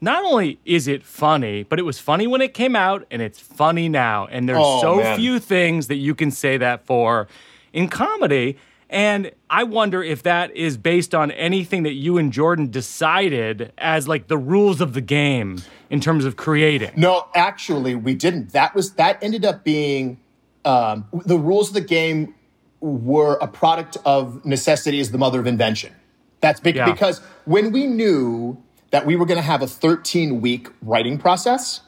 not 0.00 0.24
only 0.24 0.58
is 0.64 0.86
it 0.88 1.02
funny, 1.04 1.62
but 1.62 1.78
it 1.78 1.82
was 1.82 1.98
funny 1.98 2.26
when 2.26 2.40
it 2.40 2.54
came 2.54 2.76
out 2.76 3.06
and 3.10 3.22
it's 3.22 3.38
funny 3.40 3.88
now. 3.88 4.26
And 4.26 4.48
there's 4.48 4.58
Oh, 4.60 4.80
so 4.80 4.96
man. 4.96 5.18
few 5.18 5.38
things 5.38 5.86
that 5.88 5.96
you 5.96 6.14
can 6.14 6.30
say 6.30 6.56
that 6.58 6.84
for 6.86 7.28
in 7.72 7.88
comedy. 7.88 8.56
And 8.88 9.32
I 9.50 9.64
wonder 9.64 10.02
if 10.02 10.22
that 10.22 10.54
is 10.56 10.76
based 10.76 11.12
on 11.14 11.30
anything 11.32 11.82
that 11.82 11.94
you 11.94 12.18
and 12.18 12.32
Jordan 12.32 12.70
decided 12.70 13.72
as 13.78 14.06
like 14.06 14.28
the 14.28 14.38
rules 14.38 14.80
of 14.80 14.92
the 14.92 15.00
game 15.00 15.60
in 15.90 16.00
terms 16.00 16.24
of 16.24 16.36
creating. 16.36 16.92
No, 16.96 17.26
actually, 17.34 17.94
we 17.96 18.14
didn't. 18.14 18.52
That 18.52 18.74
was 18.76 18.92
that 18.94 19.20
ended 19.22 19.44
up 19.44 19.64
being 19.64 20.18
um, 20.64 21.06
the 21.12 21.36
rules 21.38 21.68
of 21.68 21.74
the 21.74 21.80
game 21.80 22.34
were 22.80 23.34
a 23.40 23.48
product 23.48 23.96
of 24.04 24.44
necessity 24.44 25.00
is 25.00 25.10
the 25.10 25.18
mother 25.18 25.40
of 25.40 25.46
invention. 25.48 25.92
That's 26.40 26.60
big 26.60 26.76
Yeah. 26.76 26.92
because 26.92 27.20
when 27.44 27.72
we 27.72 27.86
knew 27.86 28.62
that 28.90 29.06
we 29.06 29.16
were 29.16 29.26
going 29.26 29.38
to 29.38 29.42
have 29.42 29.62
a 29.62 29.66
13 29.66 30.40
week 30.40 30.68
writing 30.82 31.18
process 31.18 31.80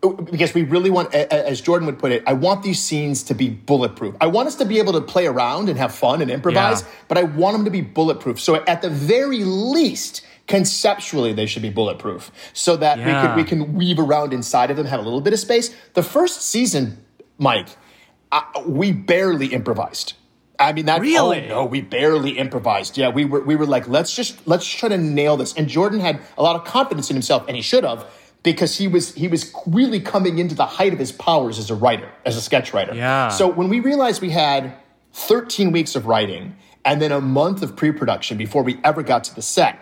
because 0.00 0.54
we 0.54 0.62
really 0.62 0.90
want, 0.90 1.12
as 1.12 1.60
Jordan 1.60 1.86
would 1.86 1.98
put 1.98 2.12
it, 2.12 2.22
I 2.26 2.32
want 2.32 2.62
these 2.62 2.80
scenes 2.80 3.24
to 3.24 3.34
be 3.34 3.48
bulletproof. 3.48 4.14
I 4.20 4.28
want 4.28 4.46
us 4.46 4.54
to 4.56 4.64
be 4.64 4.78
able 4.78 4.92
to 4.92 5.00
play 5.00 5.26
around 5.26 5.68
and 5.68 5.78
have 5.78 5.92
fun 5.92 6.22
and 6.22 6.30
improvise, 6.30 6.82
yeah. 6.82 6.88
but 7.08 7.18
I 7.18 7.24
want 7.24 7.56
them 7.56 7.64
to 7.64 7.70
be 7.70 7.80
bulletproof. 7.80 8.38
So 8.38 8.54
at 8.54 8.80
the 8.80 8.90
very 8.90 9.42
least, 9.42 10.24
conceptually, 10.46 11.32
they 11.32 11.46
should 11.46 11.62
be 11.62 11.70
bulletproof 11.70 12.30
so 12.52 12.76
that 12.76 12.98
yeah. 12.98 13.34
we, 13.36 13.44
could, 13.44 13.60
we 13.60 13.66
can 13.66 13.74
weave 13.74 13.98
around 13.98 14.32
inside 14.32 14.70
of 14.70 14.76
them, 14.76 14.86
have 14.86 15.00
a 15.00 15.02
little 15.02 15.20
bit 15.20 15.32
of 15.32 15.40
space. 15.40 15.74
The 15.94 16.02
first 16.04 16.42
season, 16.42 17.04
Mike, 17.36 17.68
uh, 18.30 18.42
we 18.66 18.92
barely 18.92 19.48
improvised. 19.48 20.14
I 20.58 20.72
mean 20.72 20.86
that 20.86 20.98
oh, 20.98 21.02
really? 21.02 21.44
Oh, 21.46 21.48
no, 21.48 21.64
we 21.64 21.80
barely 21.80 22.32
improvised. 22.38 22.98
Yeah, 22.98 23.10
we 23.10 23.24
were 23.24 23.40
we 23.40 23.54
were 23.54 23.66
like, 23.66 23.86
let's 23.86 24.14
just 24.14 24.46
let's 24.46 24.66
try 24.66 24.88
to 24.88 24.98
nail 24.98 25.36
this. 25.36 25.54
And 25.54 25.68
Jordan 25.68 26.00
had 26.00 26.20
a 26.36 26.42
lot 26.42 26.56
of 26.56 26.64
confidence 26.64 27.10
in 27.10 27.16
himself, 27.16 27.44
and 27.46 27.56
he 27.56 27.62
should 27.62 27.84
have 27.84 28.06
because 28.42 28.76
he 28.76 28.88
was 28.88 29.14
he 29.14 29.28
was 29.28 29.52
really 29.66 30.00
coming 30.00 30.38
into 30.38 30.54
the 30.54 30.66
height 30.66 30.92
of 30.92 30.98
his 30.98 31.12
powers 31.12 31.58
as 31.58 31.70
a 31.70 31.74
writer, 31.74 32.10
as 32.24 32.36
a 32.36 32.40
sketch 32.40 32.72
writer. 32.72 32.94
Yeah. 32.94 33.28
So 33.28 33.48
when 33.48 33.68
we 33.68 33.80
realized 33.80 34.20
we 34.20 34.30
had 34.30 34.74
13 35.12 35.72
weeks 35.72 35.94
of 35.96 36.06
writing 36.06 36.56
and 36.84 37.00
then 37.02 37.12
a 37.12 37.20
month 37.20 37.62
of 37.62 37.76
pre-production 37.76 38.38
before 38.38 38.62
we 38.62 38.78
ever 38.84 39.02
got 39.02 39.24
to 39.24 39.34
the 39.34 39.42
set, 39.42 39.78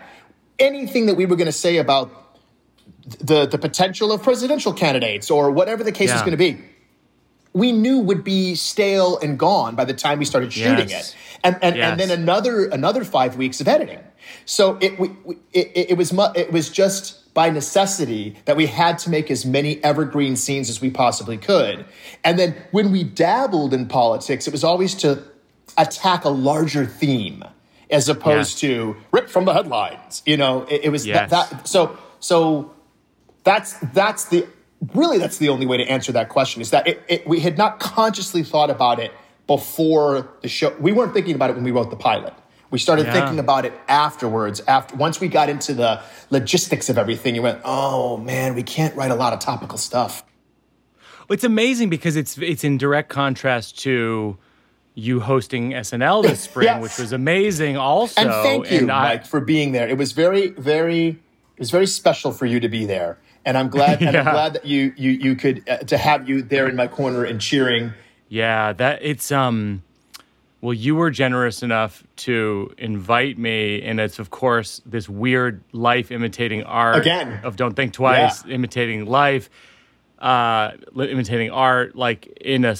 anything 0.59 1.05
that 1.07 1.15
we 1.15 1.25
were 1.25 1.35
going 1.35 1.47
to 1.47 1.51
say 1.51 1.77
about 1.77 2.11
the 3.19 3.45
the 3.45 3.57
potential 3.57 4.11
of 4.11 4.21
presidential 4.21 4.73
candidates 4.73 5.31
or 5.31 5.51
whatever 5.51 5.83
the 5.83 5.91
case 5.91 6.09
yeah. 6.09 6.15
is 6.15 6.21
going 6.21 6.31
to 6.31 6.37
be, 6.37 6.61
we 7.57 7.71
knew 7.71 7.99
would 7.99 8.23
be 8.23 8.55
stale 8.55 9.17
and 9.19 9.37
gone 9.37 9.75
by 9.75 9.85
the 9.85 9.93
time 9.93 10.19
we 10.19 10.25
started 10.25 10.53
shooting 10.53 10.89
yes. 10.89 11.11
it, 11.11 11.15
and 11.43 11.57
and, 11.61 11.75
yes. 11.75 11.91
and 11.91 11.99
then 11.99 12.11
another 12.11 12.65
another 12.67 13.03
five 13.03 13.35
weeks 13.37 13.59
of 13.59 13.67
editing. 13.67 13.99
So 14.45 14.77
it 14.79 14.99
we, 14.99 15.09
it, 15.53 15.89
it 15.91 15.97
was 15.97 16.13
it 16.35 16.51
was 16.51 16.69
just 16.69 17.33
by 17.33 17.49
necessity 17.49 18.35
that 18.45 18.55
we 18.55 18.65
had 18.65 18.97
to 18.99 19.09
make 19.09 19.29
as 19.29 19.45
many 19.45 19.83
evergreen 19.83 20.35
scenes 20.35 20.69
as 20.69 20.81
we 20.81 20.89
possibly 20.89 21.37
could. 21.37 21.85
And 22.23 22.37
then 22.39 22.55
when 22.71 22.91
we 22.91 23.03
dabbled 23.03 23.73
in 23.73 23.87
politics, 23.87 24.47
it 24.47 24.51
was 24.51 24.63
always 24.63 24.95
to 24.95 25.23
attack 25.77 26.25
a 26.25 26.29
larger 26.29 26.85
theme 26.85 27.43
as 27.89 28.09
opposed 28.09 28.57
to 28.59 28.97
rip 29.11 29.29
from 29.29 29.45
the 29.45 29.53
headlines. 29.53 30.23
You 30.25 30.37
know, 30.37 30.63
it, 30.63 30.85
it 30.85 30.89
was 30.89 31.05
yes. 31.05 31.29
that, 31.29 31.49
that. 31.49 31.67
So 31.67 31.97
so 32.19 32.73
that's 33.43 33.73
that's 33.93 34.25
the 34.25 34.47
really 34.93 35.17
that's 35.17 35.37
the 35.37 35.49
only 35.49 35.65
way 35.65 35.77
to 35.77 35.83
answer 35.83 36.11
that 36.11 36.29
question 36.29 36.61
is 36.61 36.71
that 36.71 36.87
it, 36.87 37.03
it, 37.07 37.27
we 37.27 37.39
had 37.39 37.57
not 37.57 37.79
consciously 37.79 38.43
thought 38.43 38.69
about 38.69 38.99
it 38.99 39.11
before 39.47 40.29
the 40.41 40.47
show. 40.47 40.75
We 40.79 40.91
weren't 40.91 41.13
thinking 41.13 41.35
about 41.35 41.49
it 41.49 41.55
when 41.55 41.63
we 41.63 41.71
wrote 41.71 41.89
the 41.89 41.95
pilot. 41.95 42.33
We 42.69 42.79
started 42.79 43.05
yeah. 43.05 43.13
thinking 43.13 43.39
about 43.39 43.65
it 43.65 43.73
afterwards. 43.87 44.61
After 44.67 44.95
once 44.97 45.19
we 45.19 45.29
got 45.29 45.49
into 45.49 45.73
the 45.73 46.01
logistics 46.29 46.89
of 46.89 46.97
everything, 46.97 47.33
you 47.33 47.41
went, 47.41 47.61
"Oh 47.63 48.17
man, 48.17 48.55
we 48.55 48.63
can't 48.63 48.93
write 48.95 49.11
a 49.11 49.15
lot 49.15 49.33
of 49.33 49.39
topical 49.39 49.77
stuff." 49.77 50.23
It's 51.29 51.45
amazing 51.45 51.89
because 51.89 52.15
it's 52.15 52.37
it's 52.37 52.63
in 52.63 52.77
direct 52.77 53.09
contrast 53.09 53.79
to 53.79 54.37
you 54.97 55.19
hosting 55.19 55.71
SNL 55.71 56.23
this 56.23 56.41
spring, 56.49 56.65
yes. 56.65 56.81
which 56.81 56.97
was 56.97 57.13
amazing. 57.13 57.77
Also, 57.77 58.19
and 58.19 58.31
thank 58.31 58.71
you, 58.71 58.79
and 58.79 58.87
Mike, 58.87 59.25
for 59.25 59.39
being 59.39 59.71
there. 59.71 59.87
It 59.87 59.97
was 59.97 60.11
very, 60.11 60.49
very, 60.49 61.09
it 61.09 61.59
was 61.59 61.71
very 61.71 61.87
special 61.87 62.31
for 62.31 62.45
you 62.45 62.59
to 62.59 62.67
be 62.67 62.85
there, 62.85 63.19
and 63.47 63.57
I'm 63.57 63.69
glad. 63.69 64.01
yeah. 64.01 64.09
And 64.09 64.17
I'm 64.17 64.25
glad 64.25 64.53
that 64.53 64.65
you 64.65 64.93
you 64.97 65.11
you 65.11 65.35
could 65.35 65.67
uh, 65.67 65.77
to 65.77 65.97
have 65.97 66.27
you 66.29 66.41
there 66.41 66.67
in 66.67 66.75
my 66.75 66.87
corner 66.87 67.23
and 67.23 67.39
cheering. 67.39 67.93
Yeah, 68.29 68.73
that 68.73 68.99
it's 69.01 69.31
um 69.31 69.83
well, 70.59 70.73
you 70.73 70.95
were 70.95 71.11
generous 71.11 71.63
enough 71.63 72.03
to 72.17 72.73
invite 72.77 73.37
me, 73.37 73.81
and 73.81 73.99
it's 73.99 74.19
of 74.19 74.29
course 74.29 74.81
this 74.85 75.07
weird 75.07 75.63
life 75.71 76.11
imitating 76.11 76.63
art 76.63 76.97
again 76.97 77.39
of 77.43 77.55
Don't 77.55 77.73
Think 77.73 77.93
Twice, 77.93 78.45
yeah. 78.45 78.55
imitating 78.55 79.05
life, 79.05 79.49
uh, 80.19 80.71
imitating 80.95 81.51
art, 81.51 81.95
like 81.95 82.25
in 82.41 82.65
a 82.65 82.75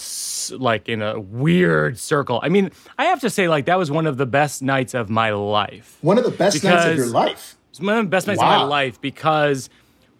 like 0.51 0.89
in 0.89 1.01
a 1.01 1.17
weird 1.19 1.97
circle. 1.97 2.41
I 2.43 2.49
mean, 2.49 2.71
I 2.97 3.05
have 3.05 3.21
to 3.21 3.29
say, 3.29 3.47
like 3.47 3.65
that 3.65 3.77
was 3.77 3.89
one 3.89 4.05
of 4.05 4.17
the 4.17 4.25
best 4.25 4.61
nights 4.61 4.93
of 4.93 5.09
my 5.09 5.31
life. 5.31 5.97
One 6.01 6.17
of 6.17 6.25
the 6.25 6.31
best 6.31 6.61
nights 6.63 6.85
of 6.87 6.97
your 6.97 7.07
life. 7.07 7.57
It's 7.69 7.79
one 7.79 7.97
of 7.97 8.05
the 8.05 8.09
best 8.09 8.27
nights 8.27 8.39
wow. 8.39 8.55
of 8.55 8.61
my 8.61 8.63
life 8.63 8.99
because, 8.99 9.69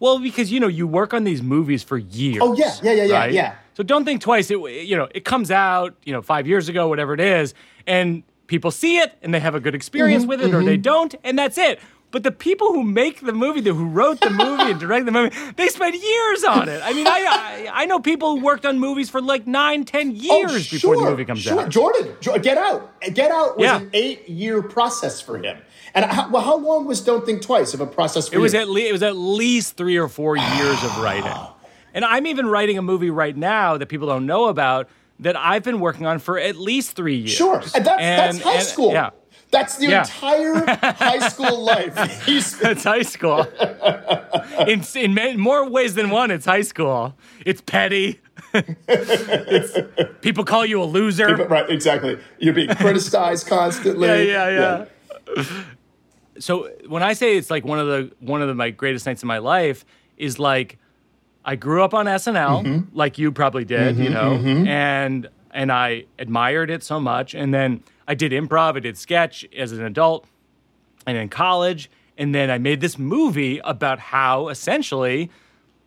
well, 0.00 0.18
because 0.18 0.50
you 0.52 0.60
know 0.60 0.68
you 0.68 0.86
work 0.86 1.14
on 1.14 1.24
these 1.24 1.42
movies 1.42 1.82
for 1.82 1.98
years. 1.98 2.38
Oh 2.40 2.54
yeah, 2.54 2.74
yeah, 2.82 2.92
yeah, 2.92 3.04
yeah, 3.04 3.18
right? 3.18 3.32
yeah 3.32 3.54
so 3.78 3.84
don't 3.84 4.04
think 4.04 4.20
twice. 4.20 4.50
It 4.50 4.58
you 4.58 4.96
know 4.96 5.08
it 5.14 5.24
comes 5.24 5.52
out 5.52 5.94
you 6.04 6.12
know 6.12 6.20
five 6.20 6.48
years 6.48 6.68
ago, 6.68 6.88
whatever 6.88 7.14
it 7.14 7.20
is, 7.20 7.54
and 7.86 8.24
people 8.48 8.72
see 8.72 8.98
it 8.98 9.16
and 9.22 9.32
they 9.32 9.38
have 9.38 9.54
a 9.54 9.60
good 9.60 9.76
experience 9.76 10.24
mm-hmm, 10.24 10.30
with 10.30 10.40
it, 10.40 10.48
mm-hmm. 10.48 10.56
or 10.56 10.64
they 10.64 10.76
don't, 10.76 11.14
and 11.22 11.38
that's 11.38 11.56
it. 11.56 11.78
But 12.10 12.24
the 12.24 12.32
people 12.32 12.72
who 12.72 12.82
make 12.82 13.20
the 13.20 13.32
movie, 13.34 13.60
the, 13.60 13.74
who 13.74 13.84
wrote 13.84 14.20
the 14.20 14.30
movie 14.30 14.70
and 14.70 14.80
directed 14.80 15.06
the 15.06 15.12
movie, 15.12 15.36
they 15.56 15.68
spent 15.68 15.94
years 15.94 16.42
on 16.42 16.68
it. 16.68 16.80
I 16.82 16.92
mean, 16.94 17.06
I, 17.06 17.68
I, 17.70 17.82
I 17.82 17.84
know 17.84 18.00
people 18.00 18.36
who 18.36 18.42
worked 18.42 18.64
on 18.64 18.78
movies 18.78 19.10
for 19.10 19.20
like 19.20 19.46
nine, 19.46 19.84
ten 19.84 20.10
years 20.12 20.50
oh, 20.50 20.58
sure, 20.58 20.78
before 20.78 20.96
the 20.96 21.10
movie 21.10 21.26
comes 21.26 21.40
sure. 21.40 21.60
out. 21.60 21.68
Jordan, 21.68 22.16
Get 22.42 22.56
Out, 22.56 23.00
Get 23.12 23.30
Out 23.30 23.58
was 23.58 23.64
yeah. 23.64 23.80
an 23.80 23.90
eight-year 23.92 24.62
process 24.62 25.20
for 25.20 25.38
him. 25.38 25.58
And 25.94 26.04
how, 26.04 26.30
well, 26.30 26.42
how 26.42 26.56
long 26.56 26.86
was 26.86 27.00
Don't 27.00 27.24
Think 27.24 27.42
Twice 27.42 27.74
of 27.74 27.80
a 27.80 27.86
process 27.86 28.28
for 28.28 28.34
it 28.34 28.38
you? 28.38 28.42
Was 28.42 28.54
at 28.54 28.68
le- 28.68 28.80
it 28.80 28.92
was 28.92 29.02
at 29.02 29.16
least 29.16 29.76
three 29.76 29.96
or 29.96 30.08
four 30.08 30.36
years 30.36 30.84
of 30.84 30.98
writing. 30.98 31.32
And 31.94 32.04
I'm 32.04 32.26
even 32.26 32.46
writing 32.46 32.78
a 32.78 32.82
movie 32.82 33.10
right 33.10 33.36
now 33.36 33.76
that 33.76 33.86
people 33.86 34.06
don't 34.06 34.26
know 34.26 34.46
about 34.46 34.88
that 35.20 35.36
I've 35.36 35.64
been 35.64 35.80
working 35.80 36.06
on 36.06 36.18
for 36.18 36.38
at 36.38 36.56
least 36.56 36.92
three 36.92 37.16
years. 37.16 37.32
Sure, 37.32 37.56
and 37.56 37.84
that's, 37.84 38.00
and, 38.00 38.36
that's 38.36 38.42
high 38.42 38.54
and, 38.54 38.62
school. 38.62 38.92
Yeah. 38.92 39.10
That's 39.50 39.78
the 39.78 39.86
yeah. 39.86 40.00
entire 40.00 40.64
high 40.66 41.26
school 41.28 41.60
life. 41.64 41.94
That's 42.60 42.84
high 42.84 43.02
school. 43.02 43.46
in, 44.66 44.84
in 44.94 45.40
more 45.40 45.68
ways 45.68 45.94
than 45.94 46.10
one, 46.10 46.30
it's 46.30 46.44
high 46.44 46.62
school. 46.62 47.16
It's 47.46 47.62
petty. 47.62 48.20
it's, 48.54 49.78
people 50.20 50.44
call 50.44 50.66
you 50.66 50.82
a 50.82 50.84
loser. 50.84 51.28
People, 51.28 51.46
right, 51.46 51.68
exactly. 51.70 52.18
You're 52.38 52.54
being 52.54 52.74
criticized 52.74 53.46
constantly. 53.46 54.08
Yeah, 54.28 54.48
yeah, 54.48 54.48
yeah. 54.48 54.84
yeah. 55.36 55.44
So 56.38 56.70
when 56.86 57.02
I 57.02 57.12
say 57.12 57.36
it's 57.36 57.50
like 57.50 57.64
one 57.64 57.78
of 57.78 57.86
the 57.86 58.12
one 58.20 58.42
of 58.42 58.48
the, 58.48 58.54
my 58.54 58.70
greatest 58.70 59.06
nights 59.06 59.22
of 59.22 59.26
my 59.26 59.38
life 59.38 59.84
is 60.16 60.38
like 60.38 60.78
I 61.44 61.56
grew 61.56 61.82
up 61.82 61.94
on 61.94 62.06
SNL, 62.06 62.64
mm-hmm. 62.64 62.96
like 62.96 63.16
you 63.16 63.32
probably 63.32 63.64
did, 63.64 63.94
mm-hmm, 63.94 64.02
you 64.02 64.10
know, 64.10 64.38
mm-hmm. 64.38 64.66
and 64.66 65.28
and 65.50 65.72
I 65.72 66.04
admired 66.18 66.70
it 66.70 66.82
so 66.82 67.00
much. 67.00 67.34
And 67.34 67.54
then 67.54 67.82
I 68.06 68.14
did 68.14 68.32
improv, 68.32 68.76
I 68.76 68.80
did 68.80 68.98
sketch 68.98 69.46
as 69.56 69.72
an 69.72 69.82
adult, 69.82 70.26
and 71.06 71.16
in 71.16 71.28
college, 71.28 71.90
and 72.16 72.34
then 72.34 72.50
I 72.50 72.58
made 72.58 72.80
this 72.80 72.98
movie 72.98 73.60
about 73.64 73.98
how 73.98 74.48
essentially 74.48 75.30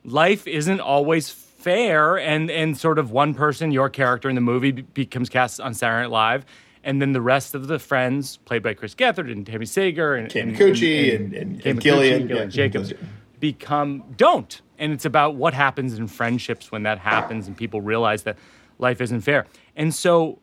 life 0.04 0.48
isn't 0.48 0.80
always 0.80 1.30
fair, 1.30 2.18
and 2.18 2.50
and 2.50 2.78
sort 2.78 2.98
of 2.98 3.12
one 3.12 3.34
person, 3.34 3.72
your 3.72 3.90
character 3.90 4.30
in 4.30 4.36
the 4.36 4.42
movie, 4.42 4.72
becomes 4.72 5.30
cast 5.30 5.62
on 5.62 5.74
Saturday 5.74 6.04
Night 6.04 6.12
Live. 6.12 6.46
And 6.84 7.02
then 7.02 7.12
the 7.12 7.22
rest 7.22 7.54
of 7.54 7.68
the 7.68 7.78
friends, 7.78 8.38
played 8.38 8.64
by 8.64 8.74
Chris 8.74 8.96
Gethard 8.96 9.32
and 9.32 9.46
Tami 9.46 9.68
Sagher 9.68 10.16
and 10.16 10.30
Kate 10.30 10.46
Micucci 10.46 11.16
and, 11.16 11.34
and, 11.34 11.56
and, 11.58 11.66
and, 11.66 11.82
Gillian, 11.82 12.28
Gillian 12.28 12.46
yeah, 12.46 12.46
Jacobs, 12.46 12.94
become 13.40 14.04
don't 14.18 14.62
and 14.82 14.92
it's 14.92 15.06
about 15.06 15.36
what 15.36 15.54
happens 15.54 15.94
in 15.94 16.08
friendships 16.08 16.72
when 16.72 16.84
that 16.84 16.98
happens 16.98 17.48
and 17.48 17.56
people 17.56 17.82
realize 17.82 18.24
that 18.24 18.36
life 18.80 19.00
isn't 19.00 19.22
fair. 19.22 19.46
And 19.76 19.94
so 19.94 20.40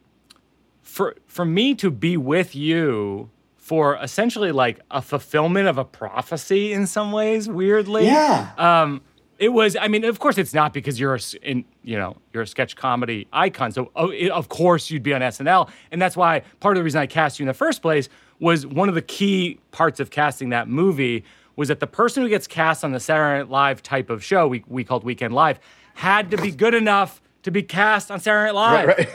for 0.81 1.17
for 1.27 1.45
me 1.45 1.75
to 1.75 1.91
be 1.91 2.17
with 2.17 2.55
you 2.55 3.31
for 3.57 3.97
essentially 3.97 4.53
like 4.53 4.81
a 4.93 5.03
fulfillment 5.03 5.67
of 5.67 5.77
a 5.77 5.85
prophecy 5.85 6.73
in 6.73 6.87
some 6.87 7.11
ways 7.11 7.49
weirdly. 7.49 8.07
Yeah. 8.07 8.53
Um 8.57 9.03
it 9.39 9.51
was 9.51 9.77
i 9.81 9.89
mean 9.89 10.05
of 10.05 10.19
course 10.19 10.39
it's 10.39 10.55
not 10.55 10.73
because 10.73 10.99
you're 10.99 11.15
a, 11.15 11.21
in, 11.43 11.65
you 11.83 11.97
know 11.97 12.17
you're 12.33 12.43
a 12.43 12.47
sketch 12.47 12.77
comedy 12.77 13.27
icon 13.33 13.73
so 13.73 13.91
oh, 13.97 14.11
it, 14.11 14.31
of 14.31 14.49
course 14.49 14.91
you'd 14.91 15.03
be 15.03 15.15
on 15.15 15.21
snl 15.21 15.69
and 15.91 16.01
that's 16.01 16.17
why 16.17 16.43
part 16.61 16.77
of 16.77 16.81
the 16.81 16.85
reason 16.85 17.01
i 17.01 17.07
cast 17.07 17.39
you 17.39 17.45
in 17.45 17.49
the 17.49 17.55
first 17.55 17.83
place 17.83 18.09
was 18.41 18.67
one 18.67 18.89
of 18.89 18.95
the 18.95 19.03
key 19.03 19.59
parts 19.71 20.01
of 20.01 20.11
casting 20.11 20.51
that 20.51 20.69
movie 20.69 21.25
was 21.59 21.69
that 21.69 21.81
the 21.81 21.89
person 21.89 22.23
who 22.23 22.29
gets 22.29 22.47
cast 22.47 22.85
on 22.85 22.93
the 22.93 23.01
Saturday 23.01 23.41
Night 23.41 23.51
Live 23.51 23.83
type 23.83 24.11
of 24.11 24.23
show, 24.23 24.47
we, 24.47 24.63
we 24.69 24.85
called 24.85 25.03
Weekend 25.03 25.35
Live, 25.35 25.59
had 25.95 26.31
to 26.31 26.37
be 26.37 26.53
good 26.53 26.73
enough 26.73 27.21
to 27.43 27.51
be 27.51 27.65
cast 27.65 28.13
on 28.13 28.21
Saturday 28.21 28.53
Night 28.53 28.55
Live. 28.55 28.87
Right, 28.87 29.09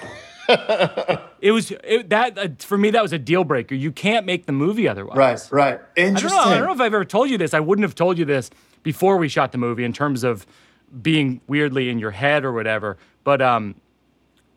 right. 0.49 1.19
it 1.39 1.53
was 1.53 1.71
it, 1.85 2.09
that 2.09 2.37
uh, 2.37 2.49
for 2.59 2.77
me 2.77 2.91
that 2.91 3.01
was 3.01 3.13
a 3.13 3.17
deal 3.17 3.45
breaker. 3.45 3.75
You 3.75 3.93
can't 3.93 4.25
make 4.25 4.45
the 4.45 4.51
movie 4.51 4.89
otherwise. 4.89 5.15
Right, 5.15 5.49
right. 5.53 5.81
Interesting. 5.95 6.37
I 6.37 6.43
don't, 6.43 6.49
know, 6.49 6.51
I 6.51 6.57
don't 6.57 6.67
know 6.67 6.73
if 6.73 6.81
I've 6.81 6.93
ever 6.93 7.05
told 7.05 7.29
you 7.29 7.37
this. 7.37 7.53
I 7.53 7.61
wouldn't 7.61 7.83
have 7.83 7.95
told 7.95 8.17
you 8.17 8.25
this 8.25 8.49
before 8.83 9.17
we 9.17 9.27
shot 9.27 9.51
the 9.51 9.57
movie 9.57 9.83
in 9.83 9.93
terms 9.93 10.23
of 10.23 10.45
being 11.01 11.41
weirdly 11.47 11.89
in 11.89 11.99
your 11.99 12.11
head 12.11 12.45
or 12.45 12.51
whatever. 12.51 12.97
But 13.23 13.41
um, 13.41 13.75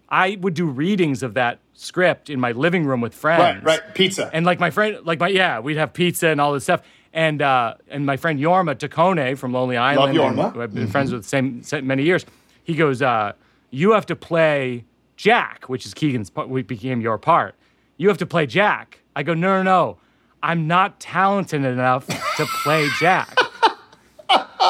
I 0.08 0.36
would 0.40 0.54
do 0.54 0.66
readings 0.66 1.22
of 1.22 1.34
that 1.34 1.60
script 1.72 2.28
in 2.28 2.40
my 2.40 2.52
living 2.52 2.84
room 2.84 3.00
with 3.00 3.14
friends. 3.14 3.64
Right, 3.64 3.80
right. 3.82 3.94
Pizza. 3.94 4.30
And 4.32 4.44
like 4.44 4.60
my 4.60 4.70
friend, 4.70 4.98
like 5.04 5.20
my 5.20 5.28
yeah, 5.28 5.60
we'd 5.60 5.76
have 5.76 5.92
pizza 5.92 6.28
and 6.28 6.40
all 6.40 6.52
this 6.52 6.64
stuff 6.64 6.82
and 7.16 7.40
uh, 7.40 7.74
and 7.88 8.06
my 8.06 8.18
friend 8.18 8.38
Jorma 8.38 8.76
Taccone 8.76 9.36
from 9.36 9.52
Lonely 9.52 9.78
Island, 9.78 10.16
Love 10.16 10.34
Jorma. 10.34 10.52
who 10.52 10.62
I've 10.62 10.72
been 10.72 10.84
mm-hmm. 10.84 10.92
friends 10.92 11.12
with 11.12 11.22
the 11.22 11.28
same, 11.28 11.62
same, 11.62 11.86
many 11.86 12.04
years. 12.04 12.26
He 12.62 12.74
goes, 12.74 13.00
uh, 13.00 13.32
"You 13.70 13.92
have 13.92 14.06
to 14.06 14.14
play 14.14 14.84
Jack, 15.16 15.64
which 15.68 15.86
is 15.86 15.94
Keegan's. 15.94 16.30
We 16.46 16.62
became 16.62 17.00
your 17.00 17.16
part. 17.16 17.54
You 17.96 18.08
have 18.08 18.18
to 18.18 18.26
play 18.26 18.46
Jack." 18.46 19.00
I 19.16 19.22
go, 19.22 19.32
"No, 19.32 19.56
no, 19.56 19.62
no. 19.62 19.98
I'm 20.42 20.68
not 20.68 21.00
talented 21.00 21.64
enough 21.64 22.06
to 22.06 22.46
play 22.62 22.88
Jack." 23.00 23.34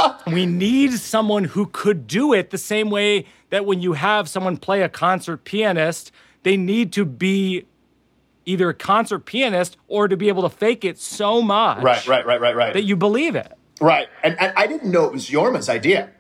we 0.27 0.47
need 0.47 0.93
someone 0.93 1.45
who 1.45 1.67
could 1.67 2.07
do 2.07 2.33
it 2.33 2.51
the 2.51 2.59
same 2.59 2.91
way 2.91 3.27
that 3.51 3.65
when 3.65 3.81
you 3.81 3.93
have 3.95 4.29
someone 4.29 4.57
play 4.57 4.83
a 4.83 4.89
concert 4.89 5.45
pianist, 5.45 6.11
they 6.43 6.57
need 6.57 6.93
to 6.95 7.05
be 7.05 7.65
either 8.45 8.69
a 8.69 8.75
concert 8.75 9.21
pianist 9.21 9.77
or 9.89 10.07
to 10.09 10.17
be 10.17 10.29
able 10.29 10.43
to 10.43 10.49
fake 10.49 10.85
it 10.85 10.99
so 10.99 11.43
much 11.43 11.83
Right, 11.83 12.07
right, 12.07 12.25
right, 12.27 12.41
right, 12.41 12.55
right. 12.57 12.73
that 12.75 12.83
you 12.85 12.97
believe 12.97 13.35
it. 13.35 13.53
right. 13.81 14.09
And, 14.23 14.41
and 14.41 14.53
I 14.57 14.67
didn't 14.67 14.91
know 14.91 15.05
it 15.07 15.13
was 15.13 15.29
Jorma's 15.29 15.69
idea 15.69 16.11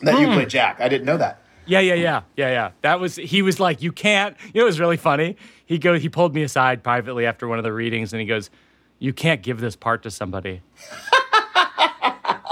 that 0.00 0.18
you 0.18 0.26
Hmm. 0.28 0.32
played 0.34 0.48
Jack. 0.50 0.80
I 0.80 0.88
didn't 0.88 1.04
know 1.06 1.18
that. 1.18 1.40
Yeah, 1.66 1.78
yeah, 1.80 1.94
yeah, 1.94 2.22
yeah, 2.36 2.48
yeah. 2.50 2.70
That 2.80 2.98
was 2.98 3.14
he 3.16 3.40
was 3.42 3.60
like, 3.60 3.82
you 3.82 3.92
can't. 3.92 4.36
You 4.52 4.60
know, 4.60 4.62
it 4.62 4.64
was 4.66 4.80
really 4.80 4.96
funny. 4.96 5.36
He 5.64 5.78
go, 5.78 5.96
he 5.96 6.08
pulled 6.08 6.34
me 6.34 6.42
aside 6.42 6.82
privately 6.82 7.24
after 7.24 7.46
one 7.46 7.58
of 7.58 7.62
the 7.64 7.72
readings, 7.72 8.12
and 8.12 8.18
he 8.20 8.26
goes, 8.26 8.50
"You 8.98 9.12
can't 9.12 9.42
give 9.42 9.60
this 9.60 9.76
part 9.76 10.02
to 10.02 10.10
somebody. 10.10 10.60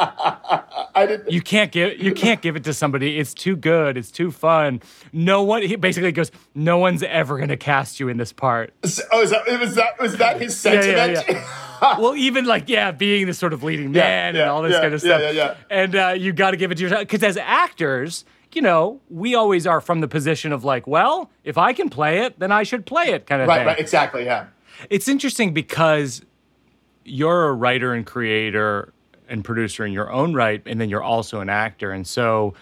I 0.00 1.06
didn't. 1.06 1.30
You 1.30 1.40
can't 1.42 1.70
give, 1.72 1.98
you 1.98 2.12
can't 2.14 2.40
give 2.40 2.56
it 2.56 2.64
to 2.64 2.74
somebody. 2.74 3.18
It's 3.18 3.34
too 3.34 3.56
good. 3.56 3.96
It's 3.96 4.10
too 4.10 4.30
fun. 4.30 4.80
No 5.12 5.42
one." 5.42 5.62
He 5.62 5.76
basically 5.76 6.12
goes, 6.12 6.30
"No 6.54 6.78
one's 6.78 7.02
ever 7.02 7.38
gonna 7.38 7.56
cast 7.56 8.00
you 8.00 8.08
in 8.08 8.16
this 8.16 8.32
part." 8.32 8.72
Oh, 9.12 9.22
is 9.22 9.30
that, 9.30 9.46
was 9.60 9.74
that 9.74 10.00
was 10.00 10.16
that 10.16 10.40
his 10.40 10.64
Yeah, 10.64 10.80
sentiment? 10.82 11.24
yeah, 11.28 11.98
well, 11.98 12.16
even 12.16 12.44
like 12.46 12.68
yeah, 12.68 12.90
being 12.90 13.26
the 13.26 13.34
sort 13.34 13.52
of 13.52 13.62
leading 13.62 13.92
man 13.92 14.34
yeah, 14.34 14.42
and 14.42 14.50
all 14.50 14.62
this 14.62 14.72
yeah, 14.72 14.80
kind 14.80 14.94
of 14.94 15.02
yeah, 15.04 15.08
stuff. 15.18 15.20
yeah, 15.22 15.30
yeah. 15.30 15.54
And 15.70 15.96
uh, 15.96 16.14
you 16.16 16.32
got 16.32 16.52
to 16.52 16.56
give 16.56 16.70
it 16.72 16.76
to 16.76 16.82
yourself 16.82 17.00
because 17.02 17.22
as 17.22 17.36
actors, 17.36 18.24
you 18.52 18.62
know, 18.62 19.00
we 19.10 19.34
always 19.34 19.66
are 19.66 19.80
from 19.80 20.00
the 20.00 20.08
position 20.08 20.52
of 20.52 20.64
like, 20.64 20.86
well, 20.86 21.30
if 21.44 21.56
I 21.58 21.72
can 21.72 21.88
play 21.88 22.20
it, 22.20 22.38
then 22.38 22.50
I 22.52 22.62
should 22.62 22.86
play 22.86 23.06
it, 23.10 23.26
kind 23.26 23.42
of 23.42 23.48
right, 23.48 23.58
thing. 23.58 23.66
right, 23.66 23.78
exactly. 23.78 24.24
Yeah. 24.24 24.46
It's 24.88 25.08
interesting 25.08 25.52
because 25.52 26.22
you're 27.04 27.48
a 27.48 27.52
writer 27.52 27.92
and 27.94 28.06
creator 28.06 28.92
and 29.30 29.44
producer 29.44 29.86
in 29.86 29.92
your 29.92 30.10
own 30.12 30.34
right, 30.34 30.62
and 30.66 30.80
then 30.80 30.88
you're 30.90 31.02
also 31.02 31.40
an 31.40 31.48
actor, 31.48 31.92
and 31.92 32.06
so. 32.06 32.54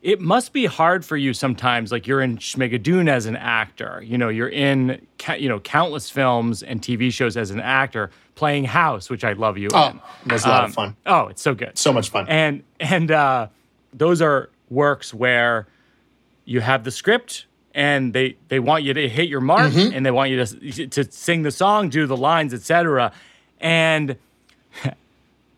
It 0.00 0.20
must 0.20 0.52
be 0.52 0.66
hard 0.66 1.04
for 1.04 1.16
you 1.16 1.34
sometimes. 1.34 1.90
Like 1.90 2.06
you're 2.06 2.20
in 2.20 2.38
Schmigadoon 2.38 3.08
as 3.08 3.26
an 3.26 3.34
actor, 3.34 4.00
you 4.06 4.16
know, 4.16 4.28
you're 4.28 4.48
in 4.48 5.04
ca- 5.18 5.34
you 5.34 5.48
know 5.48 5.58
countless 5.58 6.08
films 6.08 6.62
and 6.62 6.80
TV 6.80 7.12
shows 7.12 7.36
as 7.36 7.50
an 7.50 7.58
actor, 7.60 8.10
playing 8.36 8.66
House, 8.66 9.10
which 9.10 9.24
I 9.24 9.32
love 9.32 9.58
you. 9.58 9.66
in. 9.66 9.74
Oh, 9.74 10.00
that's 10.24 10.44
a 10.44 10.48
lot 10.50 10.60
Um, 10.62 10.70
of 10.70 10.74
fun. 10.74 10.96
Oh, 11.04 11.26
it's 11.26 11.42
so 11.42 11.52
good. 11.52 11.76
So 11.76 11.92
much 11.92 12.10
fun. 12.10 12.26
And 12.28 12.62
and 12.78 13.10
uh, 13.10 13.48
those 13.92 14.22
are 14.22 14.50
works 14.70 15.12
where 15.12 15.66
you 16.44 16.60
have 16.60 16.84
the 16.84 16.92
script 16.92 17.46
and 17.74 18.12
they 18.12 18.36
they 18.50 18.60
want 18.60 18.84
you 18.84 18.94
to 18.94 19.08
hit 19.08 19.28
your 19.28 19.40
mark 19.40 19.72
Mm-hmm. 19.72 19.96
and 19.96 20.06
they 20.06 20.12
want 20.12 20.30
you 20.30 20.44
to 20.44 20.86
to 20.86 21.10
sing 21.10 21.42
the 21.42 21.50
song, 21.50 21.88
do 21.88 22.06
the 22.06 22.16
lines, 22.16 22.54
etc. 22.54 23.10
And 23.60 24.14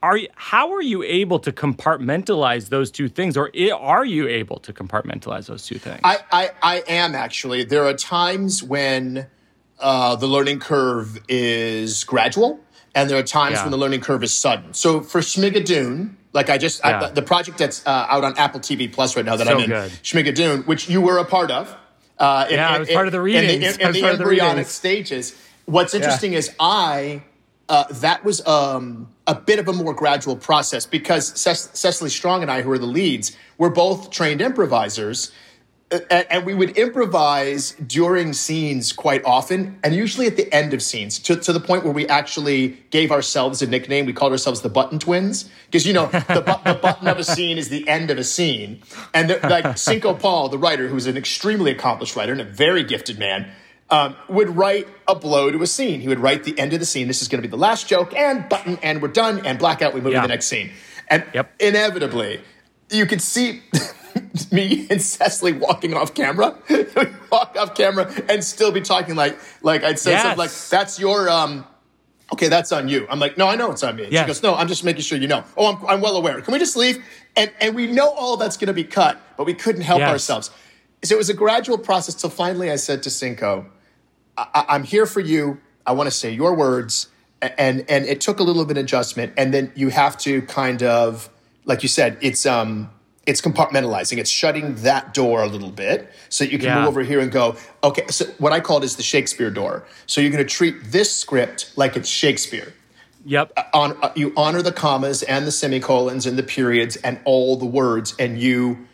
are 0.02 0.16
you, 0.16 0.28
how 0.34 0.72
are 0.72 0.82
you 0.82 1.02
able 1.02 1.38
to 1.40 1.52
compartmentalize 1.52 2.68
those 2.70 2.90
two 2.90 3.08
things, 3.08 3.36
or 3.36 3.50
are 3.74 4.04
you 4.04 4.28
able 4.28 4.58
to 4.60 4.72
compartmentalize 4.72 5.46
those 5.46 5.66
two 5.66 5.78
things? 5.78 6.00
I, 6.04 6.18
I, 6.32 6.50
I 6.62 6.82
am 6.88 7.14
actually. 7.14 7.64
There 7.64 7.84
are 7.86 7.94
times 7.94 8.62
when 8.62 9.26
uh, 9.78 10.16
the 10.16 10.26
learning 10.26 10.60
curve 10.60 11.20
is 11.28 12.04
gradual, 12.04 12.60
and 12.94 13.08
there 13.10 13.18
are 13.18 13.22
times 13.22 13.54
Yeah. 13.56 13.62
when 13.64 13.70
the 13.72 13.78
learning 13.78 14.00
curve 14.00 14.22
is 14.24 14.32
sudden. 14.32 14.72
So 14.74 15.00
for 15.00 15.20
Schmigadoon, 15.20 16.14
like 16.32 16.48
I 16.50 16.58
just, 16.58 16.80
Yeah. 16.84 17.02
I, 17.04 17.10
the 17.10 17.22
project 17.22 17.58
that's 17.58 17.86
uh, 17.86 18.06
out 18.08 18.24
on 18.24 18.36
Apple 18.38 18.60
TV 18.60 18.90
Plus 18.92 19.16
right 19.16 19.24
now 19.24 19.36
that 19.36 19.46
So 19.46 19.54
I'm 19.54 19.60
in, 19.60 19.68
good. 19.70 19.90
Schmigadoon, 20.02 20.66
which 20.66 20.88
you 20.88 21.00
were 21.00 21.18
a 21.18 21.24
part 21.24 21.50
of. 21.50 21.74
Uh, 22.18 22.46
in- 22.48 22.56
Yeah, 22.56 22.68
I 22.70 22.74
in- 22.74 22.80
was 22.80 22.90
part 22.90 23.06
of 23.06 23.12
the 23.12 23.18
in- 23.18 23.24
readings. 23.24 23.52
In, 23.54 23.60
the, 23.60 23.66
in 23.66 23.76
the 23.78 23.84
of 23.86 23.94
the 24.18 24.22
embryonic 24.24 24.66
stages. 24.66 25.36
What's 25.66 25.94
interesting 25.94 26.32
is 26.32 26.50
I, 26.58 27.22
uh, 27.70 27.84
that 27.90 28.24
was 28.24 28.44
um, 28.46 29.08
a 29.26 29.34
bit 29.34 29.60
of 29.60 29.68
a 29.68 29.72
more 29.72 29.94
gradual 29.94 30.36
process 30.36 30.84
because 30.84 31.40
Cecily 31.40 32.10
Strong 32.10 32.42
and 32.42 32.50
I, 32.50 32.62
who 32.62 32.70
are 32.72 32.78
the 32.78 32.86
leads, 32.86 33.36
we're 33.58 33.70
both 33.70 34.10
trained 34.10 34.40
improvisers. 34.42 35.32
And, 35.92 36.26
and 36.30 36.46
we 36.46 36.54
would 36.54 36.76
improvise 36.78 37.72
during 37.84 38.32
scenes 38.32 38.92
quite 38.92 39.24
often, 39.24 39.76
and 39.82 39.92
usually 39.92 40.28
at 40.28 40.36
the 40.36 40.52
end 40.54 40.72
of 40.72 40.82
scenes, 40.82 41.18
to, 41.18 41.34
to 41.34 41.52
the 41.52 41.58
point 41.58 41.82
where 41.82 41.92
we 41.92 42.06
actually 42.06 42.78
gave 42.90 43.10
ourselves 43.10 43.60
a 43.60 43.66
nickname. 43.66 44.06
We 44.06 44.12
called 44.12 44.30
ourselves 44.30 44.60
the 44.60 44.68
Button 44.68 45.00
Twins 45.00 45.50
because 45.66 45.84
you 45.84 45.92
know 45.92 46.06
the, 46.06 46.44
bu- 46.46 46.72
the 46.72 46.78
button 46.80 47.08
of 47.08 47.18
a 47.18 47.24
scene 47.24 47.58
is 47.58 47.70
the 47.70 47.88
end 47.88 48.12
of 48.12 48.18
a 48.18 48.24
scene, 48.24 48.82
and 49.14 49.30
the, 49.30 49.40
like 49.48 49.76
Cinco 49.76 50.14
Paul, 50.14 50.48
the 50.48 50.58
writer, 50.58 50.86
who's 50.86 51.08
an 51.08 51.16
extremely 51.16 51.72
accomplished 51.72 52.14
writer 52.14 52.30
and 52.30 52.40
a 52.40 52.44
very 52.44 52.84
gifted 52.84 53.18
man, 53.18 53.50
um, 53.90 54.14
would 54.28 54.56
write 54.56 54.86
a 55.08 55.14
blow 55.14 55.50
to 55.50 55.62
a 55.62 55.66
scene. 55.66 56.00
He 56.00 56.08
would 56.08 56.20
write 56.20 56.44
the 56.44 56.58
end 56.58 56.72
of 56.72 56.80
the 56.80 56.86
scene. 56.86 57.08
This 57.08 57.22
is 57.22 57.28
going 57.28 57.42
to 57.42 57.46
be 57.48 57.50
the 57.50 57.56
last 57.60 57.88
joke, 57.88 58.14
and 58.14 58.48
button, 58.48 58.78
and 58.82 59.02
we're 59.02 59.08
done, 59.08 59.44
and 59.44 59.58
blackout. 59.58 59.94
We 59.94 60.00
move 60.00 60.12
Yeah. 60.12 60.20
to 60.22 60.28
the 60.28 60.32
next 60.32 60.46
scene, 60.46 60.70
and 61.08 61.24
Yep. 61.34 61.54
inevitably, 61.60 62.40
you 62.90 63.06
could 63.06 63.20
see 63.22 63.62
me 64.52 64.86
and 64.90 65.00
Cecily 65.02 65.52
walking 65.52 65.94
off 65.94 66.14
camera, 66.14 66.56
walk 67.32 67.56
off 67.58 67.74
camera, 67.74 68.12
and 68.28 68.42
still 68.44 68.72
be 68.72 68.80
talking 68.80 69.16
like 69.16 69.38
like 69.62 69.82
I'd 69.84 69.98
say 69.98 70.16
something 70.18 70.38
like, 70.38 70.52
"That's 70.70 70.98
your 70.98 71.28
um." 71.28 71.66
Okay, 72.32 72.46
that's 72.46 72.70
on 72.70 72.86
you. 72.88 73.08
I'm 73.10 73.18
like, 73.18 73.36
no, 73.36 73.48
I 73.48 73.56
know 73.56 73.72
it's 73.72 73.82
on 73.82 73.96
me. 73.96 74.06
Yes. 74.08 74.22
She 74.22 74.26
goes, 74.28 74.40
no, 74.44 74.54
I'm 74.54 74.68
just 74.68 74.84
making 74.84 75.02
sure 75.02 75.18
you 75.18 75.26
know. 75.26 75.42
Oh, 75.56 75.66
I'm, 75.74 75.84
I'm 75.86 76.00
well 76.00 76.14
aware. 76.16 76.40
Can 76.40 76.52
we 76.52 76.60
just 76.60 76.76
leave? 76.76 77.02
And 77.36 77.50
and 77.60 77.74
we 77.74 77.88
know 77.88 78.08
all 78.10 78.36
that's 78.36 78.56
going 78.56 78.68
to 78.68 78.72
be 78.72 78.84
cut, 78.84 79.20
but 79.36 79.46
we 79.46 79.54
couldn't 79.54 79.80
help 79.82 79.98
Yes. 79.98 80.08
ourselves. 80.10 80.50
So 81.02 81.16
it 81.16 81.18
was 81.18 81.28
a 81.28 81.34
gradual 81.34 81.76
process 81.76 82.14
till 82.14 82.30
finally 82.30 82.70
I 82.70 82.76
said 82.76 83.02
to 83.02 83.10
Cinco, 83.10 83.66
I- 84.54 84.64
I'm 84.68 84.84
here 84.84 85.06
for 85.06 85.20
you. 85.20 85.58
I 85.86 85.92
want 85.92 86.06
to 86.08 86.10
say 86.10 86.30
your 86.32 86.54
words. 86.54 87.08
And 87.42 87.84
and 87.88 88.04
it 88.04 88.20
took 88.20 88.38
a 88.38 88.42
little 88.42 88.64
bit 88.64 88.76
of 88.76 88.84
adjustment. 88.84 89.32
And 89.36 89.52
then 89.54 89.72
you 89.74 89.88
have 89.88 90.18
to 90.18 90.42
kind 90.42 90.82
of, 90.82 91.30
like 91.64 91.82
you 91.82 91.88
said, 91.88 92.18
it's 92.20 92.44
um 92.46 92.90
it's 93.26 93.40
compartmentalizing. 93.40 94.18
It's 94.18 94.30
shutting 94.30 94.74
that 94.76 95.14
door 95.14 95.42
a 95.42 95.46
little 95.46 95.70
bit 95.70 96.10
so 96.30 96.44
that 96.44 96.52
you 96.52 96.58
can 96.58 96.66
Yeah. 96.68 96.78
move 96.80 96.88
over 96.88 97.02
here 97.02 97.20
and 97.20 97.30
go, 97.30 97.56
okay, 97.84 98.04
so 98.10 98.24
what 98.38 98.52
I 98.52 98.60
call 98.60 98.78
it 98.78 98.84
is 98.84 98.96
the 98.96 99.02
Shakespeare 99.02 99.50
door. 99.50 99.84
So 100.06 100.20
you're 100.20 100.30
gonna 100.32 100.44
treat 100.44 100.90
this 100.92 101.14
script 101.14 101.70
like 101.76 101.96
it's 101.96 102.08
Shakespeare. 102.08 102.72
yep. 103.24 103.52
On, 103.74 103.96
uh, 104.02 104.10
you 104.16 104.32
honor 104.36 104.62
the 104.62 104.72
commas 104.72 105.22
and 105.22 105.46
the 105.46 105.52
semicolons 105.52 106.24
and 106.26 106.38
the 106.38 106.42
periods 106.42 106.96
and 106.96 107.18
all 107.26 107.56
the 107.56 107.66
words, 107.66 108.14
and 108.18 108.38
you 108.40 108.86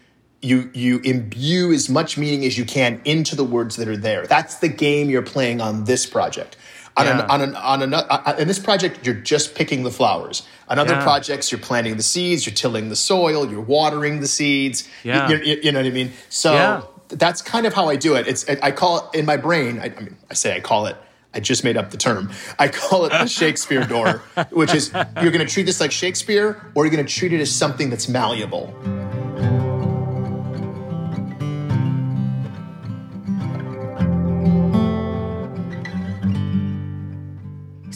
you 0.46 0.70
you 0.72 1.00
imbue 1.04 1.72
as 1.72 1.88
much 1.88 2.16
meaning 2.16 2.44
as 2.44 2.56
you 2.56 2.64
can 2.64 3.00
into 3.04 3.34
the 3.36 3.44
words 3.44 3.76
that 3.76 3.88
are 3.88 3.96
there. 3.96 4.26
That's 4.26 4.56
the 4.56 4.68
game 4.68 5.10
you're 5.10 5.22
playing 5.22 5.60
on 5.60 5.84
this 5.84 6.06
project. 6.06 6.56
On 6.98 7.06
an, 7.06 7.20
on 7.32 7.40
an, 7.42 7.54
on 7.56 7.82
an, 7.82 7.92
uh, 7.92 8.36
in 8.38 8.48
this 8.48 8.58
project, 8.58 9.04
you're 9.04 9.14
just 9.34 9.54
picking 9.54 9.82
the 9.82 9.90
flowers. 9.90 10.44
On 10.70 10.78
other 10.78 10.94
Yeah. 10.94 11.02
projects, 11.02 11.52
you're 11.52 11.58
planting 11.60 11.98
the 11.98 12.02
seeds, 12.02 12.46
you're 12.46 12.54
tilling 12.54 12.88
the 12.88 12.96
soil, 12.96 13.46
you're 13.50 13.60
watering 13.60 14.20
the 14.20 14.26
seeds. 14.26 14.88
You- 15.04 15.12
Yeah. 15.12 15.28
You, 15.28 15.36
you- 15.36 15.60
you 15.64 15.72
know 15.72 15.80
what 15.80 15.86
I 15.86 15.90
mean? 15.90 16.12
So 16.30 16.54
Yeah. 16.54 16.80
that's 17.08 17.42
kind 17.42 17.66
of 17.66 17.74
how 17.74 17.90
I 17.90 17.96
do 17.96 18.14
it. 18.14 18.26
It's 18.26 18.48
I 18.48 18.70
call 18.70 19.10
it 19.12 19.18
in 19.18 19.26
my 19.26 19.36
brain. 19.36 19.78
I, 19.78 19.92
I 19.94 20.00
mean, 20.00 20.16
I 20.30 20.34
say 20.34 20.56
I 20.56 20.60
call 20.60 20.86
it. 20.86 20.96
I 21.34 21.40
just 21.40 21.64
made 21.64 21.76
up 21.76 21.90
the 21.90 21.98
term. 21.98 22.30
I 22.58 22.68
call 22.68 23.04
it 23.04 23.10
the 23.10 23.26
Shakespeare 23.40 23.84
door, 23.84 24.22
which 24.50 24.72
is 24.74 24.90
you're 25.20 25.32
going 25.32 25.46
to 25.46 25.52
treat 25.52 25.66
this 25.66 25.80
like 25.80 25.92
Shakespeare, 25.92 26.62
or 26.74 26.86
you're 26.86 26.94
going 26.96 27.04
to 27.06 27.12
treat 27.12 27.34
it 27.34 27.42
as 27.42 27.50
something 27.54 27.90
that's 27.90 28.08
malleable. 28.08 28.72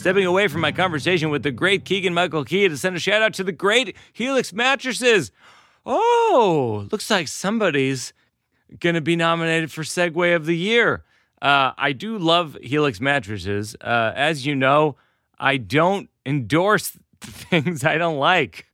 Stepping 0.01 0.25
away 0.25 0.47
from 0.47 0.61
my 0.61 0.71
conversation 0.71 1.29
with 1.29 1.43
the 1.43 1.51
great 1.51 1.85
Keegan 1.85 2.11
Michael 2.11 2.43
Key 2.43 2.67
to 2.67 2.75
send 2.75 2.95
a 2.95 2.99
shout 2.99 3.21
out 3.21 3.35
to 3.35 3.43
the 3.43 3.51
great 3.51 3.95
Helix 4.13 4.51
mattresses. 4.51 5.31
Oh, 5.85 6.87
looks 6.91 7.11
like 7.11 7.27
somebody's 7.27 8.11
going 8.79 8.95
to 8.95 9.01
be 9.01 9.15
nominated 9.15 9.71
for 9.71 9.83
Segue 9.83 10.35
of 10.35 10.47
the 10.47 10.57
Year. 10.57 11.03
Uh, 11.39 11.73
I 11.77 11.91
do 11.91 12.17
love 12.17 12.57
Helix 12.63 12.99
mattresses. 12.99 13.75
Uh, 13.79 14.11
as 14.15 14.43
you 14.43 14.55
know, 14.55 14.95
I 15.37 15.57
don't 15.57 16.09
endorse 16.25 16.97
things 17.21 17.85
I 17.85 17.99
don't 17.99 18.17
like. 18.17 18.65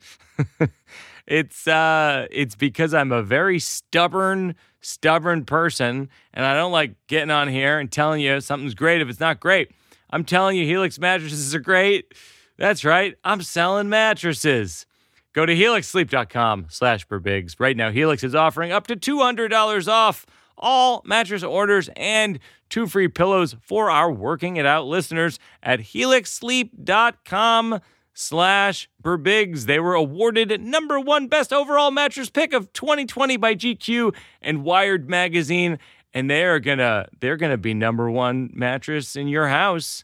it's 1.28 1.68
uh, 1.68 2.28
it's 2.32 2.56
because 2.56 2.94
I'm 2.94 3.12
a 3.12 3.22
very 3.22 3.60
stubborn, 3.60 4.56
stubborn 4.80 5.44
person, 5.44 6.08
and 6.34 6.46
I 6.46 6.54
don't 6.54 6.72
like 6.72 6.96
getting 7.08 7.32
on 7.32 7.50
here 7.50 7.80
and 7.80 7.92
telling 7.92 8.22
you 8.22 8.40
something's 8.40 8.76
great 8.76 9.02
if 9.02 9.10
it's 9.10 9.20
not 9.20 9.42
great. 9.42 9.72
I'm 10.10 10.24
telling 10.24 10.58
you, 10.58 10.65
Helix 10.65 11.00
mattresses 11.00 11.54
are 11.54 11.60
great. 11.60 12.13
That's 12.58 12.86
right. 12.86 13.15
I'm 13.24 13.41
selling 13.41 13.89
mattresses. 13.89 14.86
Go 15.34 15.46
to 15.46 15.56
helixsleep.com 15.56 16.67
slash 16.70 17.08
birbigs. 17.08 17.56
Right 17.60 17.78
now, 17.78 17.91
Helix 17.91 18.24
is 18.24 18.34
offering 18.34 18.72
up 18.72 18.88
to 18.88 18.96
$200 18.96 19.88
off 19.88 20.26
all 20.58 21.04
mattress 21.06 21.43
orders 21.43 21.89
and 21.96 22.39
two 22.70 22.88
free 22.88 23.08
pillows 23.08 23.56
for 23.62 23.91
our 23.91 24.12
Working 24.12 24.58
It 24.58 24.65
Out 24.65 24.88
listeners 24.88 25.38
at 25.62 25.80
helixsleep.com 25.80 27.80
slash 28.13 28.89
birbigs. 29.04 29.65
They 29.65 29.80
were 29.80 29.93
awarded 29.93 30.60
number 30.60 31.00
one 31.00 31.28
best 31.28 31.54
overall 31.54 31.91
mattress 31.91 32.32
pick 32.32 32.54
of 32.54 32.74
2020 32.74 33.38
by 33.38 33.54
GQ 33.54 34.15
and 34.41 34.63
Wired 34.63 35.08
Magazine 35.08 35.78
and 36.13 36.30
they 36.30 36.43
are 36.43 36.60
gonna 36.60 37.08
they're 37.20 37.38
gonna 37.38 37.58
be 37.58 37.74
number 37.74 38.10
one 38.10 38.50
mattress 38.54 39.15
in 39.15 39.28
your 39.28 39.48
house 39.48 40.04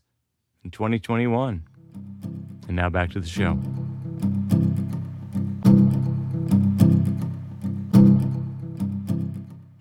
in 0.63 0.71
2021. 0.71 1.63
And 2.67 2.75
now 2.75 2.89
back 2.89 3.11
to 3.11 3.19
the 3.19 3.27
show. 3.27 3.59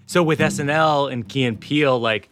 So 0.07 0.23
with 0.23 0.41
SNL 0.41 1.11
and 1.11 1.27
Key 1.27 1.45
and 1.45 1.59
Peele, 1.59 1.99
like 1.99 2.29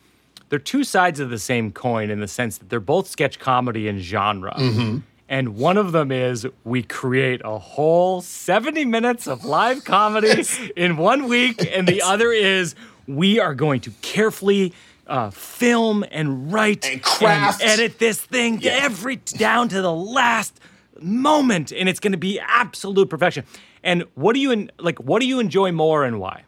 they're 0.50 0.59
two 0.59 0.85
sides 0.85 1.18
of 1.18 1.31
the 1.31 1.38
same 1.38 1.72
coin 1.72 2.11
in 2.11 2.20
the 2.20 2.29
sense 2.29 2.59
that 2.59 2.68
they're 2.68 2.79
both 2.79 3.07
sketch 3.09 3.38
comedy 3.38 3.88
and 3.88 4.00
genre. 4.00 4.53
Mm-hmm. 4.59 4.98
And 5.31 5.57
one 5.57 5.76
of 5.76 5.92
them 5.92 6.11
is 6.11 6.46
we 6.64 6.83
create 6.83 7.40
a 7.44 7.57
whole 7.57 8.20
70 8.20 8.85
minutes 8.85 9.29
of 9.29 9.44
live 9.44 9.85
comedy 9.85 10.44
in 10.76 10.96
one 10.96 11.29
week, 11.29 11.66
and 11.72 11.87
the 11.87 12.03
other 12.03 12.33
is 12.33 12.74
we 13.16 13.38
are 13.40 13.55
going 13.55 13.81
to 13.83 13.90
carefully 14.03 14.73
uh, 15.07 15.31
film 15.31 16.05
and 16.11 16.53
write 16.53 16.87
And 16.87 17.03
craft. 17.03 17.62
edit 17.62 17.99
this 17.99 18.20
thing 18.20 18.61
Yeah. 18.61 18.79
every 18.83 19.16
down 19.16 19.68
to 19.70 19.83
the 19.83 19.92
last 19.92 20.61
moment. 21.01 21.73
And 21.73 21.88
it's 21.88 21.99
going 22.01 22.12
to 22.12 22.18
be 22.18 22.38
absolute 22.40 23.11
perfection. 23.11 23.44
And 23.83 24.05
what 24.14 24.35
do 24.35 24.40
you 24.40 24.53
en- 24.53 24.70
like? 24.79 24.99
What 25.01 25.20
do 25.20 25.27
you 25.27 25.40
enjoy 25.40 25.73
more 25.73 26.05
and 26.05 26.20
why? 26.20 26.44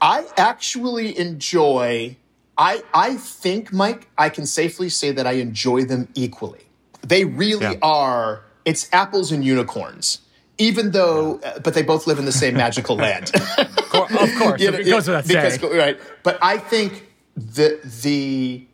I 0.00 0.26
actually 0.36 1.18
enjoy. 1.18 2.16
I 2.58 2.82
I 2.92 3.16
think, 3.16 3.72
Mike, 3.72 4.08
I 4.18 4.28
can 4.28 4.46
safely 4.46 4.88
say 4.88 5.10
that 5.12 5.26
I 5.26 5.32
enjoy 5.32 5.84
them 5.84 6.08
equally. 6.14 6.60
They 7.02 7.24
really 7.24 7.64
Yeah. 7.64 7.78
are. 7.82 8.42
It's 8.64 8.88
apples 8.92 9.32
and 9.32 9.44
unicorns. 9.44 10.20
Even 10.56 10.92
though, 10.92 11.40
uh, 11.44 11.58
but 11.58 11.74
they 11.74 11.82
both 11.82 12.06
live 12.06 12.18
in 12.20 12.26
the 12.26 12.32
same 12.32 12.54
magical 12.54 12.94
land. 12.96 13.32
course, 14.48 14.60
You 14.60 14.70
know, 14.70 14.78
it 14.78 14.84
goes 14.84 15.06
without 15.06 15.26
because, 15.26 15.54
saying. 15.60 15.76
Right. 15.76 16.00
But 16.22 16.38
I 16.42 16.58
think 16.58 17.06
the 17.36 17.80
the 18.02 18.66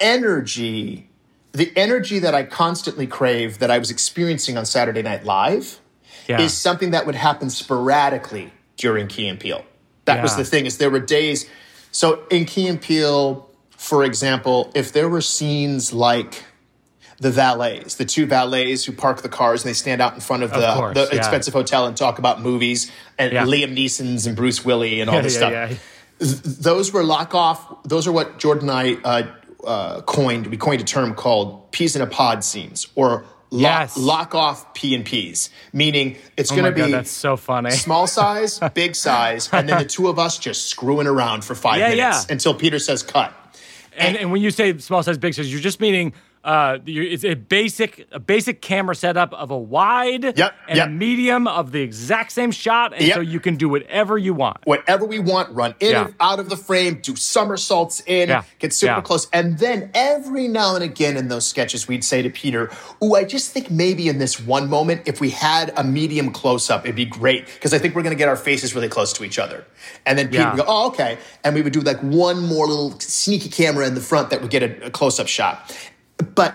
energy, 0.00 1.08
the 1.52 1.72
energy 1.76 2.18
that 2.20 2.34
I 2.34 2.44
constantly 2.44 3.06
crave 3.06 3.58
that 3.58 3.70
I 3.70 3.78
was 3.78 3.90
experiencing 3.90 4.56
on 4.56 4.64
Saturday 4.64 5.02
Night 5.02 5.24
Live 5.24 5.80
Yeah. 6.28 6.40
is 6.40 6.54
something 6.54 6.92
that 6.92 7.06
would 7.06 7.14
happen 7.14 7.50
sporadically 7.50 8.52
during 8.76 9.08
Key 9.08 9.28
and 9.28 9.40
Peele. 9.40 9.64
That 10.04 10.22
was 10.22 10.36
the 10.36 10.44
thing, 10.44 10.64
is 10.64 10.78
there 10.78 10.90
were 10.90 11.00
days. 11.00 11.46
So 11.90 12.22
in 12.30 12.46
Key 12.46 12.66
and 12.68 12.80
Peele, 12.80 13.46
for 13.70 14.04
example, 14.04 14.70
if 14.74 14.92
there 14.92 15.08
were 15.08 15.20
scenes 15.20 15.92
like 15.92 16.44
the 17.20 17.30
valets, 17.30 17.96
the 17.96 18.04
two 18.04 18.26
valets 18.26 18.84
who 18.84 18.92
park 18.92 19.22
the 19.22 19.28
cars 19.28 19.64
and 19.64 19.68
they 19.70 19.74
stand 19.74 20.00
out 20.00 20.14
in 20.14 20.20
front 20.20 20.42
of 20.44 20.50
the, 20.50 20.72
course, 20.74 20.94
the 20.94 21.08
yeah. 21.10 21.18
expensive 21.18 21.52
hotel 21.52 21.86
and 21.86 21.96
talk 21.96 22.18
about 22.18 22.40
movies 22.40 22.90
and 23.18 23.32
Yeah. 23.32 23.44
Liam 23.44 23.76
Neeson's 23.76 24.26
and 24.26 24.36
Bruce 24.36 24.64
Willie 24.64 25.00
and 25.00 25.10
all 25.10 25.20
this 25.22 25.34
stuff. 25.36 25.80
Those 26.18 26.92
were 26.92 27.04
lock 27.04 27.34
off. 27.34 27.82
Those 27.84 28.06
are 28.06 28.12
what 28.12 28.38
Jordan 28.38 28.68
and 28.70 28.98
I 29.04 29.08
uh, 29.08 29.66
uh, 29.66 30.00
coined. 30.02 30.46
We 30.48 30.56
coined 30.56 30.80
a 30.80 30.84
term 30.84 31.14
called 31.14 31.70
peas 31.72 31.94
in 31.96 32.02
a 32.02 32.06
pod 32.06 32.42
scenes 32.44 32.86
or 32.94 33.24
lock, 33.50 33.80
Yes. 33.80 33.96
lock 33.96 34.34
off 34.34 34.74
P 34.74 34.94
and 34.94 35.04
P's, 35.04 35.50
meaning 35.72 36.16
it's 36.36 36.50
Oh 36.52 36.56
going 36.56 36.66
to 36.66 36.72
be 36.72 36.80
God, 36.82 36.90
that's 36.92 37.10
so 37.10 37.36
funny. 37.36 37.70
small 37.70 38.06
size, 38.18 38.60
big 38.74 38.94
size, 38.96 39.48
and 39.52 39.68
then 39.68 39.78
the 39.78 39.84
two 39.88 40.08
of 40.08 40.18
us 40.18 40.38
just 40.38 40.66
screwing 40.66 41.06
around 41.06 41.44
for 41.44 41.54
five 41.54 41.78
Yeah, 41.78 41.90
minutes 41.90 42.26
yeah. 42.28 42.32
until 42.32 42.54
Peter 42.54 42.78
says 42.78 43.02
cut. 43.02 43.32
And, 43.96 44.16
and 44.16 44.30
when 44.32 44.42
you 44.42 44.50
say 44.52 44.76
small 44.78 45.02
size, 45.02 45.18
big 45.18 45.34
size, 45.34 45.50
you're 45.52 45.60
just 45.60 45.80
meaning 45.80 46.12
uh, 46.44 46.78
it's 46.86 47.24
a 47.24 47.34
basic 47.34 48.06
a 48.12 48.20
basic 48.20 48.60
camera 48.62 48.94
setup 48.94 49.32
of 49.34 49.50
a 49.50 49.58
wide 49.58 50.36
Yep, 50.38 50.54
and 50.68 50.76
yep. 50.76 50.86
a 50.86 50.90
medium 50.90 51.46
of 51.48 51.72
the 51.72 51.80
exact 51.82 52.32
same 52.32 52.50
shot, 52.50 52.92
and 52.94 53.02
Yep. 53.02 53.14
so 53.16 53.20
you 53.20 53.40
can 53.40 53.56
do 53.56 53.68
whatever 53.68 54.16
you 54.16 54.34
want. 54.34 54.58
whatever 54.64 55.04
we 55.04 55.18
want, 55.18 55.50
run 55.54 55.74
in 55.80 55.90
Yeah. 55.90 56.04
and 56.06 56.14
out 56.20 56.38
of 56.38 56.48
the 56.48 56.56
frame, 56.56 57.00
do 57.02 57.16
somersaults 57.16 58.02
in, 58.06 58.28
Yeah. 58.28 58.42
get 58.58 58.72
super 58.72 58.94
Yeah. 58.94 59.00
close. 59.00 59.26
And 59.32 59.58
then 59.58 59.90
every 59.94 60.48
now 60.48 60.74
and 60.74 60.84
again 60.84 61.16
in 61.16 61.28
those 61.28 61.46
sketches, 61.46 61.88
we'd 61.88 62.04
say 62.04 62.22
to 62.22 62.30
Peter, 62.30 62.70
Ooh, 63.02 63.14
I 63.14 63.24
just 63.24 63.52
think 63.52 63.70
maybe 63.70 64.08
in 64.08 64.18
this 64.18 64.40
one 64.40 64.68
moment, 64.68 65.02
if 65.06 65.20
we 65.20 65.30
had 65.30 65.72
a 65.76 65.84
medium 65.84 66.30
close 66.32 66.70
up, 66.70 66.84
it'd 66.84 66.96
be 66.96 67.04
great. 67.04 67.46
Because 67.46 67.72
I 67.74 67.78
think 67.78 67.94
we're 67.94 68.02
going 68.02 68.14
to 68.14 68.18
get 68.18 68.28
our 68.28 68.36
faces 68.36 68.74
really 68.74 68.88
close 68.88 69.12
to 69.14 69.24
each 69.24 69.38
other. 69.38 69.64
And 70.06 70.18
then 70.18 70.28
Peter 70.28 70.44
would 70.48 70.56
go, 70.58 70.64
Oh, 70.66 70.88
okay. 70.88 71.18
And 71.44 71.54
we 71.54 71.62
would 71.62 71.72
do 71.72 71.80
like 71.80 72.00
one 72.00 72.44
more 72.46 72.66
little 72.66 72.98
sneaky 73.00 73.48
camera 73.48 73.86
in 73.86 73.94
the 73.94 74.00
front 74.00 74.30
that 74.30 74.40
would 74.42 74.50
get 74.50 74.62
a, 74.62 74.86
a 74.86 74.90
close 74.90 75.18
up 75.20 75.28
shot. 75.28 75.76
But 76.34 76.54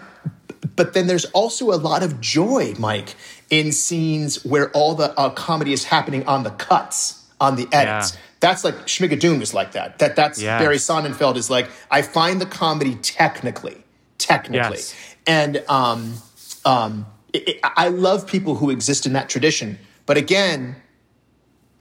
but 0.76 0.93
then 0.93 1.08
there's 1.08 1.26
also 1.26 1.71
a 1.71 1.76
lot 1.78 2.04
of 2.04 2.19
joy, 2.19 2.73
Mike, 2.80 3.15
in 3.49 3.71
scenes 3.71 4.43
where 4.45 4.69
all 4.71 4.95
the 4.95 5.17
uh, 5.19 5.30
comedy 5.30 5.73
is 5.73 5.84
happening 5.86 6.26
on 6.26 6.43
the 6.43 6.49
cuts, 6.52 7.28
on 7.39 7.56
the 7.56 7.67
edits. 7.71 8.13
Yeah. 8.13 8.19
That's 8.39 8.63
like 8.63 8.76
Schmigadoon 8.88 9.41
is 9.41 9.54
like 9.54 9.71
that. 9.73 9.99
That 9.99 10.15
that's 10.15 10.41
Yes. 10.41 10.62
Barry 10.62 10.78
Sonnenfeld 10.78 11.38
is 11.38 11.49
like 11.49 11.69
I 11.91 12.02
find 12.02 12.41
the 12.41 12.45
comedy 12.45 12.95
technically, 12.95 13.84
technically, 14.17 14.78
Yes. 14.78 14.95
and 15.28 15.63
um, 15.69 16.15
um, 16.65 17.06
it, 17.32 17.47
it- 17.49 17.60
I 17.63 17.88
love 17.89 18.28
people 18.28 18.56
who 18.56 18.69
exist 18.69 19.06
in 19.06 19.13
that 19.13 19.30
tradition. 19.30 19.80
But 20.06 20.17
again, 20.17 20.76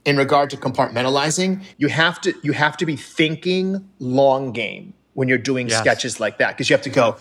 in 0.05 0.15
regard 0.17 0.49
to 0.51 0.57
compartmentalizing, 0.57 1.63
you 1.77 1.87
have 1.89 2.21
to 2.21 2.33
you 2.43 2.53
have 2.53 2.77
to 2.77 2.85
be 2.85 2.95
thinking 2.95 3.89
long 3.99 4.51
game 4.53 4.93
when 5.15 5.27
you're 5.27 5.37
doing 5.37 5.67
Yes. 5.67 5.79
sketches 5.79 6.19
like 6.19 6.37
that 6.37 6.49
because 6.51 6.69
you 6.69 6.75
have 6.75 6.83
to 6.83 6.89
go. 6.89 7.17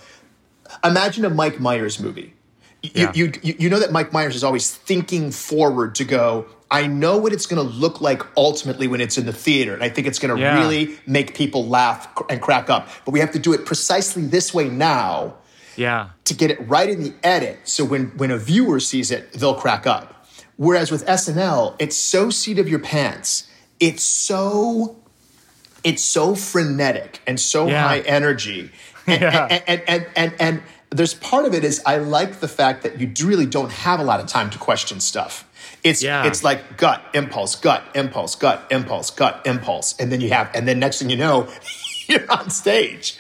Imagine 0.85 1.25
a 1.25 1.31
Mike 1.31 1.61
Myers 1.61 2.01
movie. 2.01 2.35
You, 2.83 2.91
Yeah. 2.95 3.13
you, 3.15 3.33
you, 3.43 3.55
you 3.61 3.71
know 3.71 3.79
that 3.79 3.93
Mike 3.93 4.13
Myers 4.13 4.35
is 4.35 4.43
always 4.45 4.71
thinking 4.71 5.31
forward 5.31 5.95
to 5.97 6.05
go, 6.05 6.47
I 6.71 6.87
know 6.87 7.19
what 7.19 7.33
it's 7.33 7.47
going 7.47 7.65
to 7.65 7.75
look 7.75 8.01
like 8.01 8.23
ultimately 8.37 8.89
when 8.89 9.01
it's 9.01 9.19
in 9.19 9.27
the 9.27 9.33
theater. 9.33 9.75
And 9.75 9.85
I 9.85 9.89
think 9.89 10.07
it's 10.07 10.19
going 10.19 10.35
to 10.35 10.41
Yeah. 10.41 10.59
really 10.59 10.99
make 11.07 11.35
people 11.35 11.67
laugh 11.69 12.09
and 12.29 12.41
crack 12.41 12.71
up. 12.71 12.89
But 13.05 13.13
we 13.13 13.21
have 13.21 13.33
to 13.33 13.39
do 13.39 13.53
it 13.53 13.65
precisely 13.67 14.25
this 14.25 14.53
way 14.55 14.69
now 14.69 15.35
Yeah, 15.77 16.09
to 16.25 16.35
get 16.35 16.51
it 16.51 16.59
right 16.69 16.89
in 16.89 17.03
the 17.03 17.13
edit. 17.23 17.61
So 17.65 17.85
when, 17.85 18.07
when 18.17 18.31
a 18.31 18.39
viewer 18.39 18.81
sees 18.81 19.11
it, 19.11 19.33
they'll 19.35 19.55
crack 19.55 19.87
up. 19.87 20.27
Whereas 20.57 20.91
with 20.91 21.05
SNL, 21.07 21.77
it's 21.79 21.97
so 21.97 22.31
seat 22.31 22.59
of 22.59 22.69
your 22.69 22.79
pants. 22.81 23.47
It's 23.81 24.03
so 24.03 24.97
it's 25.85 26.05
so 26.05 26.37
frenetic 26.37 27.21
and 27.27 27.41
so 27.41 27.67
Yeah. 27.67 27.83
high 27.83 28.01
energy. 28.01 28.71
And, 29.07 29.21
Yeah. 29.21 29.47
and, 29.51 29.63
and, 29.67 29.83
and, 29.89 30.07
and, 30.17 30.35
and 30.41 30.63
there's 30.91 31.15
part 31.15 31.45
of 31.47 31.55
it 31.55 31.65
is 31.65 31.83
I 31.87 31.97
like 31.99 32.41
the 32.41 32.49
fact 32.49 32.83
that 32.83 33.01
you 33.01 33.11
really 33.27 33.47
don't 33.47 33.73
have 33.73 33.99
a 34.01 34.05
lot 34.05 34.21
of 34.21 34.27
time 34.27 34.51
to 34.51 34.59
question 34.59 35.01
stuff. 35.01 35.49
It's 35.83 36.03
Yeah. 36.03 36.27
it's 36.27 36.45
like 36.45 36.77
gut, 36.77 37.03
impulse, 37.15 37.57
gut, 37.57 37.83
impulse, 37.95 38.35
gut, 38.37 38.67
impulse, 38.71 39.11
gut, 39.11 39.41
impulse. 39.47 39.95
And 39.99 40.13
then 40.13 40.21
you 40.21 40.29
have 40.31 40.51
and 40.55 40.69
then 40.69 40.79
next 40.79 40.99
thing 41.01 41.11
you 41.11 41.17
know, 41.17 41.49
you're 42.09 42.31
on 42.31 42.51
stage. 42.51 43.17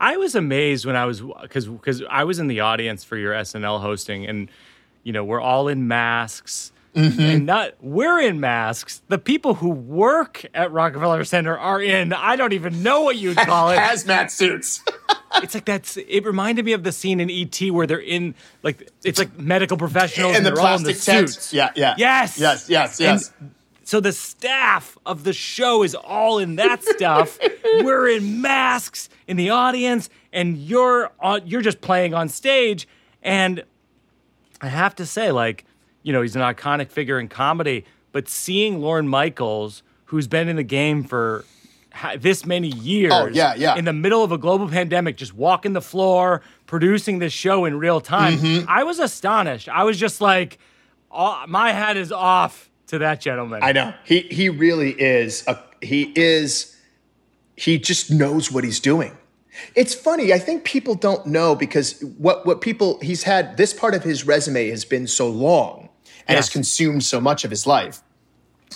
I 0.00 0.16
was 0.16 0.34
amazed 0.34 0.86
when 0.86 0.96
I 0.96 1.04
was 1.06 1.20
because 1.20 1.66
because 1.66 2.02
I 2.08 2.24
was 2.24 2.38
in 2.38 2.46
the 2.46 2.60
audience 2.60 3.04
for 3.04 3.16
your 3.16 3.32
SNL 3.34 3.80
hosting, 3.80 4.26
and 4.26 4.48
you 5.02 5.12
know 5.12 5.24
we're 5.24 5.40
all 5.40 5.68
in 5.68 5.88
masks. 5.88 6.72
Mm-hmm. 6.98 7.20
And 7.20 7.46
not 7.46 7.74
we're 7.80 8.20
in 8.20 8.40
masks. 8.40 9.02
The 9.08 9.18
people 9.18 9.54
who 9.54 9.70
work 9.70 10.44
at 10.52 10.72
Rockefeller 10.72 11.22
Center 11.24 11.56
are 11.56 11.80
in. 11.80 12.12
I 12.12 12.34
don't 12.34 12.52
even 12.52 12.82
know 12.82 13.02
what 13.02 13.16
you'd 13.16 13.36
call 13.36 13.70
it. 13.70 13.76
Hazmat 13.78 14.30
suits. 14.30 14.82
it's 15.36 15.54
like 15.54 15.64
that's. 15.64 15.96
It 15.96 16.24
reminded 16.24 16.64
me 16.64 16.72
of 16.72 16.82
the 16.82 16.90
scene 16.92 17.20
in 17.20 17.30
ET 17.30 17.60
where 17.70 17.86
they're 17.86 18.00
in 18.00 18.34
like 18.62 18.90
it's 19.04 19.18
like 19.18 19.38
medical 19.38 19.76
professionals 19.76 20.36
and 20.36 20.38
and, 20.38 20.46
the 20.46 20.50
they're 20.60 20.66
all 20.66 20.76
in 20.76 20.82
the 20.82 20.90
plastic 20.92 21.14
tents. 21.14 21.34
suits. 21.34 21.52
Yeah, 21.52 21.70
yeah. 21.76 21.94
Yes. 21.96 22.38
Yes, 22.38 22.68
yes, 22.68 23.00
And 23.00 23.20
yes. 23.20 23.32
so 23.84 24.00
the 24.00 24.12
staff 24.12 24.98
of 25.06 25.22
the 25.24 25.32
show 25.32 25.82
is 25.84 25.94
all 25.94 26.38
in 26.38 26.56
that 26.56 26.82
stuff. 26.82 27.38
We're 27.64 28.08
in 28.08 28.40
masks 28.40 29.08
in 29.28 29.36
the 29.36 29.50
audience, 29.50 30.10
and 30.32 30.58
you're 30.58 31.12
on. 31.20 31.46
You're 31.46 31.62
just 31.62 31.80
playing 31.80 32.12
on 32.14 32.28
stage, 32.28 32.88
and 33.22 33.62
I 34.60 34.68
have 34.68 34.96
to 34.96 35.06
say, 35.06 35.30
like, 35.30 35.64
you 36.02 36.12
know, 36.12 36.22
he's 36.22 36.36
an 36.36 36.42
iconic 36.42 36.90
figure 36.90 37.18
in 37.20 37.28
comedy, 37.28 37.84
but 38.12 38.28
seeing 38.28 38.80
Lorne 38.80 39.08
Michaels, 39.08 39.82
who's 40.06 40.26
been 40.26 40.48
in 40.48 40.56
the 40.56 40.62
game 40.62 41.04
for 41.04 41.44
this 42.18 42.46
many 42.46 42.68
years, 42.68 43.12
Oh, 43.14 43.26
yeah, 43.26 43.54
yeah. 43.56 43.76
in 43.76 43.84
the 43.84 43.92
middle 43.92 44.22
of 44.22 44.30
a 44.32 44.38
global 44.38 44.68
pandemic, 44.68 45.16
just 45.16 45.34
walking 45.34 45.72
the 45.72 45.80
floor, 45.82 46.42
producing 46.66 47.18
this 47.18 47.32
show 47.32 47.64
in 47.64 47.78
real 47.78 48.00
time, 48.00 48.38
Mm-hmm. 48.38 48.66
I 48.68 48.84
was 48.84 48.98
astonished. 48.98 49.68
I 49.68 49.84
was 49.84 49.98
just 49.98 50.20
like, 50.20 50.58
oh, 51.10 51.44
my 51.48 51.72
hat 51.72 51.96
is 51.96 52.12
off 52.12 52.70
to 52.88 52.98
that 52.98 53.20
gentleman. 53.20 53.60
I 53.62 53.72
know. 53.72 53.92
He 54.04 54.20
he 54.30 54.48
really 54.48 54.92
is 54.92 55.44
a 55.46 55.58
he 55.82 56.12
is 56.16 56.74
he 57.56 57.78
just 57.78 58.10
knows 58.10 58.50
what 58.52 58.64
he's 58.64 58.80
doing. 58.80 59.16
It's 59.74 59.92
funny, 59.94 60.32
I 60.32 60.38
think 60.38 60.64
people 60.64 60.94
don't 60.94 61.26
know 61.26 61.54
because 61.56 62.00
what 62.16 62.46
what 62.46 62.60
people 62.60 62.98
he's 63.00 63.24
had 63.24 63.56
this 63.56 63.74
part 63.74 63.94
of 63.94 64.04
his 64.04 64.24
resume 64.26 64.68
has 64.70 64.84
been 64.84 65.06
so 65.06 65.28
long 65.28 65.87
and 66.28 66.36
has 66.36 66.48
consumed 66.50 67.02
so 67.02 67.20
much 67.20 67.44
of 67.44 67.50
his 67.50 67.66
life. 67.66 68.02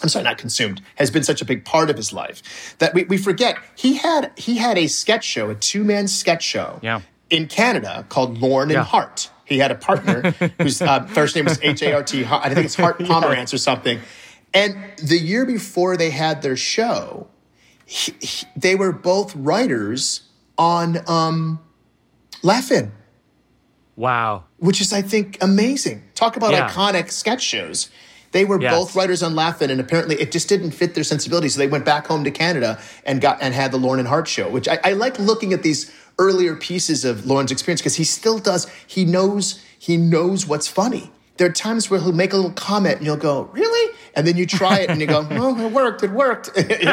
I'm 0.02 0.08
sorry, 0.08 0.24
not 0.24 0.38
consumed, 0.38 0.80
has 0.96 1.10
been 1.10 1.22
such 1.22 1.42
a 1.42 1.44
big 1.44 1.64
part 1.66 1.90
of 1.90 1.96
his 1.96 2.12
life 2.14 2.74
that 2.78 2.94
we, 2.94 3.04
we 3.04 3.18
forget 3.18 3.56
he 3.76 3.94
had 3.98 4.32
he 4.36 4.56
had 4.56 4.78
a 4.78 4.86
sketch 4.86 5.24
show, 5.24 5.50
a 5.50 5.54
two-man 5.54 6.08
sketch 6.08 6.42
show 6.42 6.80
Yeah. 6.82 7.02
in 7.28 7.46
Canada 7.46 8.06
called 8.08 8.38
Lorne 8.38 8.70
and 8.70 8.80
Hart. 8.80 9.30
He 9.44 9.58
had 9.58 9.70
a 9.70 9.74
partner 9.74 10.30
whose 10.62 10.80
uh, 10.80 11.04
first 11.08 11.36
name 11.36 11.44
was 11.44 11.60
H 11.62 11.82
A 11.82 11.92
R 11.92 12.02
T. 12.02 12.24
I 12.24 12.52
think 12.54 12.64
it's 12.64 12.74
Hart 12.74 12.98
Pomerantz 13.00 13.52
or 13.52 13.58
something. 13.58 14.00
And 14.54 14.76
the 14.96 15.18
year 15.18 15.44
before 15.44 15.96
they 15.98 16.08
had 16.10 16.40
their 16.42 16.56
show, 16.56 17.28
he, 17.84 18.12
he- 18.20 18.46
they 18.56 18.74
were 18.74 18.92
both 18.92 19.36
writers 19.36 20.22
on 20.56 20.98
um, 21.08 21.60
Laugh-In, 22.42 22.92
Wow. 23.96 24.44
Which 24.62 24.80
is, 24.80 24.92
I 24.92 25.02
think, 25.02 25.38
amazing. 25.40 26.04
Talk 26.14 26.36
about 26.36 26.52
Yeah. 26.52 26.68
iconic 26.68 27.10
sketch 27.10 27.42
shows. 27.42 27.88
They 28.30 28.44
were 28.44 28.62
Yes. 28.62 28.72
both 28.72 28.94
writers 28.94 29.20
on 29.20 29.34
Laugh-In, 29.34 29.70
and 29.70 29.80
apparently 29.80 30.14
it 30.20 30.30
just 30.30 30.48
didn't 30.48 30.70
fit 30.70 30.94
their 30.94 31.02
sensibilities. 31.02 31.54
So 31.54 31.58
they 31.58 31.66
went 31.66 31.84
back 31.84 32.06
home 32.06 32.22
to 32.22 32.30
Canada 32.30 32.78
and 33.04 33.20
got 33.20 33.38
and 33.40 33.54
had 33.54 33.72
the 33.72 33.76
Lorne 33.76 33.98
and 33.98 34.06
Hart 34.06 34.28
show, 34.28 34.48
which 34.48 34.68
I, 34.68 34.78
I 34.84 34.92
like 34.92 35.18
looking 35.18 35.52
at 35.52 35.64
these 35.64 35.90
earlier 36.16 36.54
pieces 36.54 37.04
of 37.04 37.26
Lorne's 37.26 37.50
experience 37.50 37.80
because 37.80 37.96
he 37.96 38.04
still 38.04 38.38
does. 38.38 38.68
He 38.86 39.04
knows 39.04 39.58
he 39.76 39.96
knows 39.96 40.46
what's 40.46 40.68
funny. 40.68 41.10
There 41.38 41.48
are 41.48 41.52
times 41.52 41.90
where 41.90 41.98
he'll 41.98 42.12
make 42.12 42.32
a 42.32 42.36
little 42.36 42.52
comment 42.52 42.98
and 42.98 43.06
you'll 43.06 43.16
go, 43.16 43.50
"Really?" 43.52 43.92
And 44.14 44.28
then 44.28 44.36
you 44.36 44.46
try 44.46 44.78
it 44.78 44.90
and 44.90 45.00
you 45.00 45.08
go, 45.08 45.26
"Oh, 45.32 45.66
it 45.66 45.72
worked. 45.72 46.04
It 46.04 46.12
worked. 46.12 46.50
it 46.56 46.86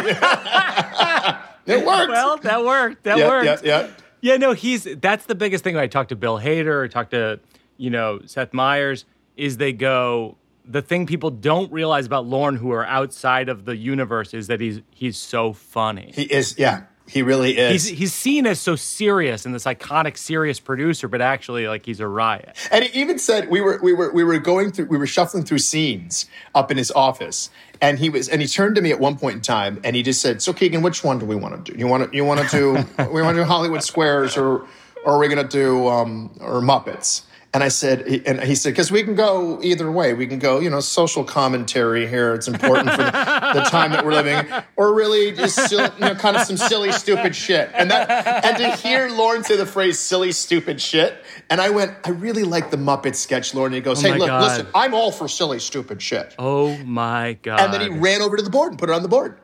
worked." 1.86 2.10
Well, 2.10 2.38
that 2.38 2.66
worked. 2.66 3.04
That 3.04 3.20
yeah, 3.20 3.28
worked. 3.28 3.64
yeah, 3.64 3.64
yeah. 3.64 3.88
Yeah, 4.22 4.38
no, 4.38 4.54
he's 4.54 4.88
that's 5.00 5.28
the 5.28 5.36
biggest 5.36 5.64
thing 5.64 5.76
when 5.76 5.84
I 5.84 5.88
talked 5.88 6.10
to 6.10 6.16
Bill 6.16 6.40
Hader 6.40 6.84
I 6.84 6.88
talked 6.90 7.12
to, 7.12 7.40
you 7.80 7.90
know, 7.90 8.20
Seth 8.26 8.54
Meyers, 8.54 9.06
is 9.38 9.58
they 9.58 9.74
go, 9.74 10.38
the 10.66 10.82
thing 10.82 11.08
people 11.08 11.32
don't 11.32 11.72
realize 11.72 12.06
about 12.06 12.28
Lorne 12.28 12.58
who 12.58 12.72
are 12.72 12.86
outside 12.86 13.50
of 13.50 13.66
the 13.66 13.76
universe 13.76 14.34
is 14.36 14.48
that 14.48 14.60
he's 14.60 14.82
he's 14.92 15.18
so 15.18 15.54
funny. 15.54 16.12
He 16.14 16.24
is. 16.24 16.60
Yeah, 16.60 16.84
he 17.08 17.24
really 17.24 17.58
is. 17.58 17.86
He's 17.86 17.98
he's 17.98 18.14
seen 18.14 18.46
as 18.46 18.60
so 18.60 18.76
serious 18.76 19.46
and 19.46 19.56
this 19.56 19.66
iconic 19.66 20.16
serious 20.16 20.60
producer, 20.60 21.08
but 21.08 21.22
actually 21.22 21.68
like 21.68 21.86
he's 21.86 22.00
a 22.00 22.08
riot. 22.08 22.56
And 22.72 22.84
he 22.84 23.02
even 23.02 23.18
said 23.18 23.50
we 23.50 23.62
were 23.62 23.80
we 23.82 23.94
were 23.94 24.12
we 24.12 24.24
were 24.24 24.38
going 24.38 24.72
through 24.72 24.86
we 24.86 24.98
were 24.98 25.08
shuffling 25.08 25.44
through 25.44 25.58
scenes 25.58 26.28
up 26.54 26.70
in 26.70 26.78
his 26.78 26.92
office, 26.92 27.50
and 27.82 27.98
he 27.98 28.10
was 28.10 28.30
and 28.30 28.42
he 28.42 28.48
turned 28.48 28.76
to 28.76 28.82
me 28.82 28.92
at 28.92 29.00
one 29.00 29.18
point 29.18 29.38
in 29.38 29.42
time, 29.42 29.82
and 29.84 29.96
he 29.96 30.04
just 30.04 30.22
said, 30.22 30.42
"So 30.42 30.54
Keegan, 30.54 30.84
which 30.84 31.04
one 31.04 31.18
do 31.18 31.26
we 31.26 31.36
want 31.36 31.66
to 31.66 31.72
do? 31.72 31.80
You 31.80 31.88
want 31.88 32.12
to 32.12 32.16
you 32.16 32.26
want 32.26 32.48
to 32.48 32.56
do 32.56 32.74
we 33.12 33.24
want 33.24 33.36
to 33.36 33.42
do 33.42 33.46
Hollywood 33.46 33.82
Squares 33.82 34.38
or 34.38 34.68
or 35.04 35.16
are 35.16 35.18
we 35.18 35.30
going 35.30 35.42
to 35.42 35.58
do 35.58 35.88
um, 35.88 36.38
or 36.40 36.62
Muppets?" 36.62 37.24
And 37.52 37.64
I 37.64 37.70
said, 37.70 38.02
and 38.28 38.40
he 38.44 38.54
said, 38.54 38.74
because 38.74 38.92
we 38.92 39.02
can 39.02 39.16
go 39.16 39.60
either 39.64 39.92
way. 39.92 40.14
We 40.14 40.28
can 40.28 40.38
go, 40.38 40.60
you 40.60 40.70
know, 40.70 40.82
social 40.82 41.24
commentary 41.24 42.06
here. 42.06 42.36
It's 42.36 42.48
important 42.48 42.92
for 42.92 42.98
the, 42.98 43.12
the 43.56 43.66
time 43.72 43.92
that 43.92 44.06
we're 44.06 44.12
living, 44.14 44.46
or 44.76 44.94
really 44.94 45.32
just 45.32 45.56
silly, 45.68 45.90
you 45.98 46.06
know, 46.06 46.14
kind 46.14 46.38
of 46.38 46.44
some 46.44 46.58
silly, 46.58 46.92
stupid 46.92 47.36
shit. 47.36 47.72
And 47.74 47.90
that, 47.90 48.46
and 48.46 48.56
to 48.58 48.76
hear 48.88 49.10
Lorne 49.10 49.44
say 49.44 49.56
the 49.58 49.66
phrase 49.66 49.98
"silly, 49.98 50.32
stupid 50.32 50.80
shit," 50.80 51.16
and 51.50 51.60
I 51.60 51.72
went, 51.72 51.96
I 52.04 52.12
really 52.12 52.44
like 52.44 52.70
the 52.70 52.78
Muppet 52.78 53.16
sketch, 53.16 53.56
Lorne. 53.56 53.68
And 53.68 53.76
he 53.76 53.82
goes, 53.82 54.06
Oh 54.06 54.12
Hey, 54.12 54.20
look, 54.20 54.28
God. 54.28 54.44
listen, 54.44 54.68
I'm 54.76 54.94
all 54.94 55.12
for 55.12 55.28
silly, 55.28 55.58
stupid 55.58 56.04
shit. 56.04 56.36
Oh 56.38 56.78
my 56.84 57.34
god. 57.42 57.62
And 57.62 57.74
then 57.74 57.82
he 57.82 57.90
ran 57.90 58.22
over 58.22 58.38
to 58.38 58.44
the 58.44 58.52
board 58.52 58.74
and 58.74 58.80
put 58.80 58.90
it 58.92 58.94
on 58.94 59.02
the 59.02 59.10
board. 59.10 59.40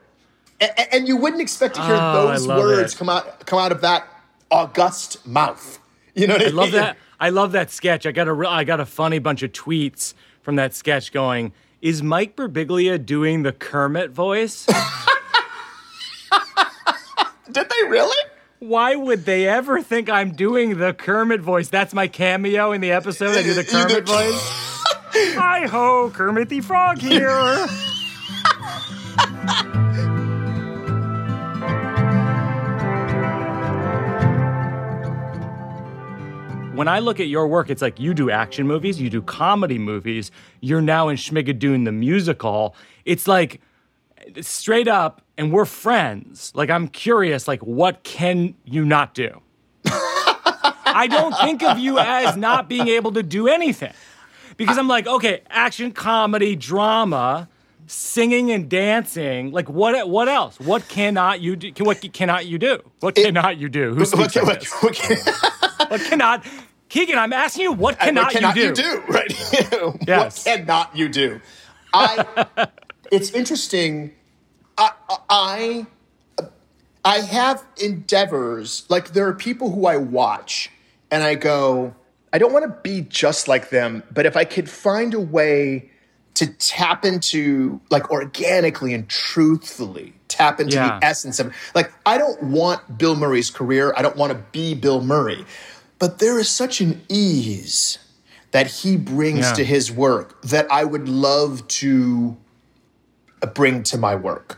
And, 0.61 0.71
and 0.93 1.07
you 1.07 1.17
wouldn't 1.17 1.41
expect 1.41 1.73
to 1.75 1.81
hear 1.81 1.97
Oh, 1.99 2.27
those 2.27 2.47
words 2.47 2.93
it. 2.93 2.97
come 2.97 3.09
out 3.09 3.47
come 3.47 3.57
out 3.57 3.71
of 3.71 3.81
that 3.81 4.07
august 4.51 5.25
mouth. 5.25 5.79
You 6.13 6.27
know 6.27 6.35
what 6.35 6.43
I, 6.43 6.45
I 6.45 6.49
love 6.49 6.65
mean? 6.67 6.75
that. 6.81 6.97
I 7.19 7.29
love 7.29 7.51
that 7.53 7.71
sketch. 7.71 8.05
I 8.05 8.11
got 8.11 8.27
a 8.27 8.33
re- 8.33 8.47
I 8.47 8.63
got 8.63 8.79
a 8.79 8.85
funny 8.85 9.19
bunch 9.19 9.43
of 9.43 9.51
tweets 9.51 10.13
from 10.41 10.55
that 10.57 10.73
sketch 10.73 11.11
going. 11.11 11.53
Is 11.81 12.01
Mike 12.01 12.35
Birbiglia 12.35 13.03
doing 13.03 13.43
the 13.43 13.51
Kermit 13.51 14.11
voice? 14.11 14.65
Did 17.51 17.69
they 17.69 17.83
really? 17.87 18.17
Why 18.59 18.95
would 18.95 19.25
they 19.25 19.47
ever 19.47 19.81
think 19.81 20.09
I'm 20.09 20.31
doing 20.31 20.77
the 20.79 20.93
Kermit 20.93 21.41
voice? 21.41 21.69
That's 21.69 21.93
my 21.93 22.07
cameo 22.07 22.71
in 22.71 22.81
the 22.81 22.91
episode. 22.91 23.37
I 23.37 23.43
do 23.43 23.53
the 23.53 23.63
Kermit 23.63 24.07
voice. 24.07 24.39
Hi 25.37 25.67
ho, 25.67 26.09
Kermit 26.13 26.49
the 26.49 26.61
Frog 26.61 26.97
here. 26.99 27.67
when 36.75 36.87
I 36.87 36.99
look 36.99 37.19
at 37.19 37.27
your 37.27 37.47
work, 37.47 37.69
it's 37.69 37.81
like 37.81 37.99
you 37.99 38.13
do 38.13 38.29
action 38.29 38.67
movies, 38.67 38.99
you 38.99 39.09
do 39.09 39.21
comedy 39.21 39.79
movies, 39.79 40.31
you're 40.61 40.81
now 40.81 41.09
in 41.09 41.17
Schmigadoon 41.17 41.85
the 41.85 41.91
musical. 41.91 42.75
It's 43.05 43.27
like 43.27 43.61
straight 44.41 44.87
up, 44.87 45.21
and 45.37 45.51
we're 45.51 45.65
friends. 45.65 46.51
Like 46.55 46.69
I'm 46.69 46.87
curious, 46.87 47.47
like 47.47 47.61
what 47.61 48.03
can 48.03 48.55
you 48.65 48.85
not 48.85 49.13
do? 49.13 49.41
I 49.85 51.07
don't 51.09 51.35
think 51.37 51.63
of 51.63 51.77
you 51.77 51.99
as 51.99 52.37
not 52.37 52.69
being 52.69 52.87
able 52.87 53.11
to 53.13 53.23
do 53.23 53.47
anything. 53.47 53.93
Because 54.57 54.77
I'm 54.77 54.87
like, 54.87 55.05
okay, 55.05 55.41
action, 55.49 55.91
comedy, 55.91 56.55
drama, 56.55 57.49
singing 57.87 58.51
and 58.51 58.69
dancing. 58.69 59.51
Like 59.51 59.69
what 59.69 60.07
what 60.09 60.27
else? 60.27 60.59
What 60.59 60.87
cannot 60.87 61.41
you 61.41 61.55
do? 61.55 61.71
What 61.83 62.01
cannot 62.13 62.45
you 62.45 62.57
do? 62.57 62.79
What 62.99 63.15
cannot 63.15 63.57
you 63.57 63.69
do? 63.69 63.93
Who 63.93 63.99
What, 63.99 64.15
what, 64.15 64.35
like 64.35 64.45
what, 64.45 64.83
what 64.83 64.95
can- 64.95 65.17
What 65.89 66.01
cannot 66.01 66.45
Keegan, 66.89 67.17
I'm 67.17 67.33
asking 67.33 67.63
you 67.63 67.73
what 67.73 67.95
uh, 68.01 68.05
cannot, 68.05 68.55
you? 68.55 68.73
Do? 68.73 69.01
What 69.07 69.27
cannot 69.29 69.57
you 69.57 69.69
do? 69.69 69.93
Right. 69.93 70.07
Yes. 70.07 70.45
What 70.45 70.57
cannot 70.57 70.95
you 70.95 71.09
do? 71.09 71.41
I. 71.93 72.67
it's 73.11 73.31
interesting. 73.31 74.13
I, 74.77 74.91
I 75.29 75.87
I 77.03 77.19
have 77.19 77.63
endeavors 77.81 78.85
like 78.89 79.09
there 79.09 79.27
are 79.27 79.33
people 79.33 79.71
who 79.71 79.85
I 79.85 79.97
watch 79.97 80.71
and 81.11 81.23
I 81.23 81.35
go, 81.35 81.93
I 82.33 82.37
don't 82.39 82.51
want 82.51 82.65
to 82.65 82.81
be 82.81 83.01
just 83.01 83.47
like 83.47 83.69
them, 83.69 84.03
but 84.11 84.25
if 84.25 84.35
I 84.35 84.43
could 84.43 84.69
find 84.69 85.13
a 85.13 85.19
way 85.19 85.91
to 86.35 86.47
tap 86.47 87.03
into 87.05 87.79
like 87.89 88.11
organically 88.11 88.93
and 88.93 89.07
truthfully 89.09 90.13
tap 90.27 90.59
into 90.59 90.75
Yeah. 90.75 90.99
the 90.99 91.05
essence 91.05 91.39
of 91.39 91.53
like 91.73 91.91
I 92.05 92.17
don't 92.17 92.41
want 92.43 92.97
Bill 92.97 93.15
Murray's 93.15 93.49
career. 93.49 93.93
I 93.97 94.01
don't 94.01 94.15
want 94.17 94.31
to 94.33 94.39
be 94.51 94.73
Bill 94.75 95.01
Murray. 95.01 95.45
But 95.99 96.19
there 96.19 96.37
is 96.39 96.49
such 96.49 96.81
an 96.81 97.01
ease 97.09 97.97
that 98.51 98.67
he 98.67 98.97
brings 98.97 99.39
Yeah. 99.39 99.53
to 99.53 99.63
his 99.65 99.91
work 99.91 100.41
that 100.43 100.69
I 100.71 100.83
would 100.83 101.07
love 101.09 101.65
to 101.79 102.35
uh, 103.41 103.47
bring 103.47 103.83
to 103.83 103.97
my 103.97 104.15
work. 104.15 104.57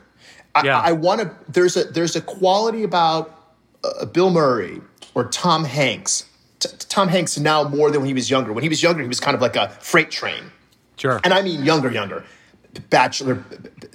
I, 0.56 0.63
Yeah. 0.66 0.80
I 0.80 0.92
want 0.94 1.22
to. 1.22 1.32
There's 1.48 1.78
a 1.78 1.84
there's 1.86 2.16
a 2.16 2.22
quality 2.22 2.84
about 2.84 3.34
uh, 3.84 4.06
Bill 4.06 4.30
Murray 4.32 4.82
or 5.13 5.26
Tom 5.26 5.63
Hanks. 5.66 6.26
T- 6.60 6.70
Tom 6.90 7.08
Hanks 7.08 7.38
now 7.38 7.63
more 7.70 7.92
than 7.92 8.02
when 8.02 8.08
he 8.08 8.13
was 8.16 8.30
younger. 8.32 8.52
When 8.52 8.63
he 8.63 8.70
was 8.70 8.82
younger, 8.82 9.02
he 9.04 9.08
was 9.08 9.20
kind 9.20 9.36
of 9.36 9.42
like 9.42 9.56
a 9.56 9.70
freight 9.80 10.10
train, 10.10 10.52
Sure. 10.98 11.20
and 11.24 11.34
I 11.34 11.42
mean 11.42 11.64
younger, 11.64 11.92
younger. 11.92 12.24
Bachelor, 12.90 13.44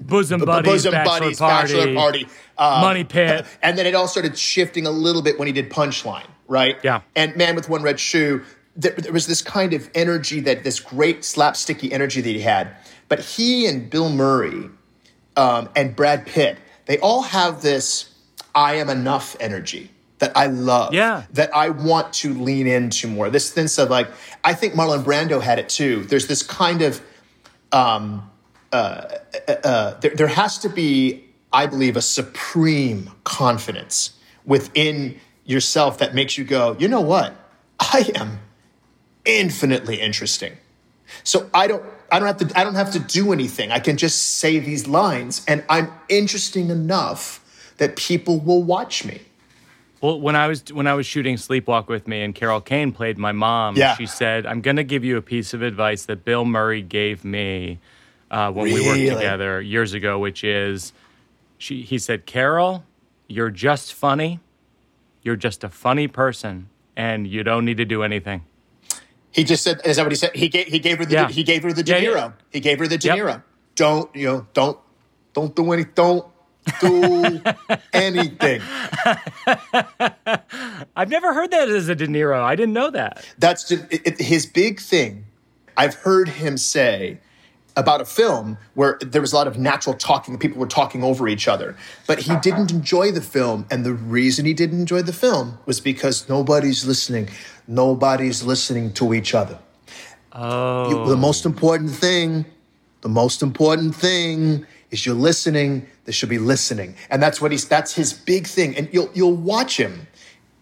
bosom 0.00 0.40
buddies, 0.40 0.72
bosom 0.72 0.92
bachelor 0.92 1.20
buddies, 1.20 1.38
party, 1.38 1.74
bachelor 1.74 1.94
party, 1.94 2.28
uh, 2.58 2.80
money 2.80 3.04
pit. 3.04 3.46
and 3.62 3.78
then 3.78 3.86
it 3.86 3.94
all 3.94 4.08
started 4.08 4.36
shifting 4.36 4.86
a 4.86 4.90
little 4.90 5.22
bit 5.22 5.38
when 5.38 5.46
he 5.46 5.52
did 5.52 5.70
Punchline, 5.70 6.26
right? 6.48 6.78
Yeah. 6.82 7.02
And 7.14 7.36
Man 7.36 7.54
with 7.54 7.68
One 7.68 7.82
Red 7.82 8.00
Shoe, 8.00 8.42
there, 8.74 8.92
there 8.92 9.12
was 9.12 9.26
this 9.26 9.42
kind 9.42 9.72
of 9.72 9.88
energy 9.94 10.40
that 10.40 10.64
this 10.64 10.80
great 10.80 11.20
slapsticky 11.20 11.92
energy 11.92 12.20
that 12.20 12.28
he 12.28 12.40
had. 12.40 12.74
But 13.08 13.20
he 13.20 13.66
and 13.66 13.88
Bill 13.88 14.08
Murray 14.08 14.70
um, 15.36 15.68
and 15.76 15.94
Brad 15.94 16.26
Pitt, 16.26 16.58
they 16.86 16.98
all 16.98 17.22
have 17.22 17.62
this 17.62 18.12
I 18.54 18.74
am 18.74 18.88
enough 18.88 19.36
energy 19.38 19.90
that 20.22 20.36
I 20.36 20.46
love. 20.46 20.94
Yeah. 20.94 21.24
That 21.32 21.52
I 21.52 21.70
want 21.70 22.12
to 22.14 22.32
lean 22.32 22.68
into 22.68 23.08
more. 23.08 23.28
This 23.28 23.50
sense 23.50 23.76
of 23.76 23.90
like, 23.90 24.06
I 24.44 24.54
think 24.54 24.74
Marlon 24.74 25.02
Brando 25.02 25.42
had 25.42 25.58
it 25.58 25.68
too. 25.68 26.04
There's 26.04 26.28
this 26.28 26.44
kind 26.44 26.80
of 26.80 27.02
um, 27.72 28.30
uh, 28.72 29.16
uh, 29.48 29.98
there, 29.98 30.14
there 30.14 30.28
has 30.28 30.58
to 30.58 30.68
be, 30.68 31.24
I 31.52 31.66
believe, 31.66 31.96
a 31.96 32.00
supreme 32.00 33.10
confidence 33.24 34.16
within 34.46 35.18
yourself 35.44 35.98
that 35.98 36.14
makes 36.14 36.38
you 36.38 36.44
go, 36.44 36.76
you 36.78 36.86
know 36.86 37.00
what? 37.00 37.34
I 37.80 38.08
am 38.14 38.38
infinitely 39.24 40.00
interesting. 40.00 40.52
So 41.24 41.50
I 41.52 41.66
don't 41.66 41.82
I 42.12 42.20
don't 42.20 42.28
have 42.28 42.48
to 42.48 42.58
I 42.60 42.62
don't 42.62 42.76
have 42.76 42.92
to 42.92 43.00
do 43.00 43.32
anything. 43.32 43.72
I 43.72 43.80
can 43.80 43.96
just 43.96 44.36
say 44.38 44.60
these 44.60 44.86
lines 44.86 45.44
and 45.48 45.64
I'm 45.68 45.90
interesting 46.08 46.70
enough 46.70 47.40
that 47.78 47.96
people 47.96 48.38
will 48.38 48.62
watch 48.62 49.04
me. 49.04 49.22
Well, 50.02 50.20
when 50.20 50.34
I 50.36 50.48
was 50.48 50.64
when 50.72 50.86
I 50.88 50.94
was 50.94 51.06
shooting 51.06 51.36
Sleepwalk 51.36 51.86
with 51.86 52.08
me 52.08 52.22
and 52.22 52.34
Carol 52.34 52.60
Kane 52.60 52.90
played 52.92 53.16
my 53.18 53.30
mom, 53.32 53.76
Yeah. 53.76 53.94
she 53.96 54.04
said, 54.06 54.44
"I'm 54.46 54.60
going 54.60 54.76
to 54.76 54.84
give 54.84 55.04
you 55.04 55.16
a 55.16 55.22
piece 55.22 55.54
of 55.54 55.62
advice 55.62 56.04
that 56.06 56.24
Bill 56.24 56.44
Murray 56.44 56.82
gave 56.82 57.24
me 57.24 57.78
uh, 58.30 58.50
when 58.50 58.64
we 58.64 58.84
worked 58.84 58.98
together 59.16 59.60
years 59.62 59.92
ago, 59.94 60.18
which 60.18 60.42
is, 60.42 60.92
she 61.56 61.82
he 61.82 61.98
said, 61.98 62.26
Carol, 62.26 62.84
you're 63.28 63.50
just 63.50 63.94
funny, 63.94 64.40
you're 65.22 65.36
just 65.36 65.62
a 65.62 65.68
funny 65.68 66.08
person, 66.08 66.68
and 66.96 67.26
you 67.28 67.44
don't 67.44 67.64
need 67.64 67.76
to 67.76 67.84
do 67.84 68.02
anything." 68.02 68.42
He 69.30 69.44
just 69.44 69.62
said, 69.62 69.80
is 69.84 69.96
that 69.96 70.02
what 70.02 70.12
he 70.12 70.16
said? 70.16 70.34
He 70.34 70.48
gave 70.48 70.66
he 70.66 70.78
gave 70.80 70.98
her 70.98 71.06
the 71.06 71.14
Yeah. 71.14 71.28
he 71.28 71.42
gave 71.44 71.62
her 71.62 71.72
the 71.72 71.82
De 71.84 71.92
Niro. 71.92 72.14
yeah. 72.14 72.32
He 72.50 72.60
gave 72.60 72.78
her 72.80 72.88
the 72.88 72.98
De 72.98 73.06
Yep. 73.16 73.42
Don't 73.76 74.14
you 74.16 74.26
know? 74.26 74.46
Don't 74.52 74.78
don't 75.32 75.54
do 75.56 75.70
any 75.72 75.84
don't 75.84 76.26
do 76.80 77.40
anything. 77.92 78.60
I've 80.96 81.08
never 81.08 81.32
heard 81.34 81.50
that 81.50 81.68
as 81.68 81.88
a 81.88 81.94
De 81.94 82.06
Niro. 82.06 82.40
I 82.40 82.54
didn't 82.56 82.74
know 82.74 82.90
that. 82.90 83.26
That's 83.38 83.68
just, 83.68 83.84
it, 83.92 84.02
it- 84.06 84.20
his 84.20 84.46
big 84.46 84.80
thing. 84.80 85.24
I've 85.76 85.94
heard 85.94 86.28
him 86.28 86.58
say 86.58 87.18
about 87.74 88.02
a 88.02 88.04
film 88.04 88.58
where 88.74 88.98
there 89.00 89.22
was 89.22 89.32
a 89.32 89.36
lot 89.36 89.46
of 89.46 89.58
natural 89.58 89.94
talking, 89.96 90.38
people 90.38 90.58
were 90.60 90.66
talking 90.66 91.02
over 91.02 91.26
each 91.26 91.48
other, 91.48 91.74
but 92.06 92.18
he 92.18 92.36
didn't 92.36 92.70
enjoy 92.70 93.10
the 93.10 93.22
film. 93.22 93.66
And 93.70 93.82
the 93.84 93.94
reason 93.94 94.44
he 94.44 94.52
didn't 94.52 94.78
enjoy 94.80 95.00
the 95.00 95.14
film 95.14 95.56
was 95.64 95.80
because 95.80 96.28
nobody's 96.28 96.84
listening. 96.84 97.30
Nobody's 97.66 98.42
listening 98.42 98.92
to 98.94 99.14
each 99.14 99.34
other. 99.34 99.58
Oh, 100.32 100.90
You- 100.90 101.06
the 101.06 101.12
oh. 101.14 101.16
most 101.16 101.44
important 101.46 101.90
thing 101.90 102.44
the 103.02 103.08
most 103.08 103.42
important 103.42 103.96
thing 103.96 104.64
is 104.92 105.04
you're 105.04 105.14
listening. 105.16 105.86
There 106.04 106.12
should 106.12 106.28
be 106.28 106.38
listening, 106.38 106.94
and 107.10 107.20
that's 107.22 107.40
what 107.40 107.50
he's. 107.50 107.66
That's 107.66 107.94
his 107.94 108.12
big 108.12 108.46
thing. 108.46 108.76
And 108.76 108.88
you'll 108.92 109.10
you'll 109.14 109.34
watch 109.34 109.76
him 109.78 110.06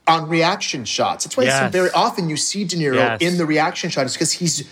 on 0.07 0.29
reaction 0.29 0.85
shots. 0.87 1.25
That's 1.25 1.37
why 1.37 1.45
Yes. 1.45 1.71
very 1.73 1.91
often 1.91 2.31
you 2.31 2.37
see 2.39 2.65
De 2.65 2.77
Niro 2.77 2.95
Yes. 2.95 3.21
in 3.21 3.37
the 3.37 3.45
reaction 3.45 3.91
shot. 3.91 4.07
Is 4.07 4.15
because 4.15 4.33
he's 4.33 4.67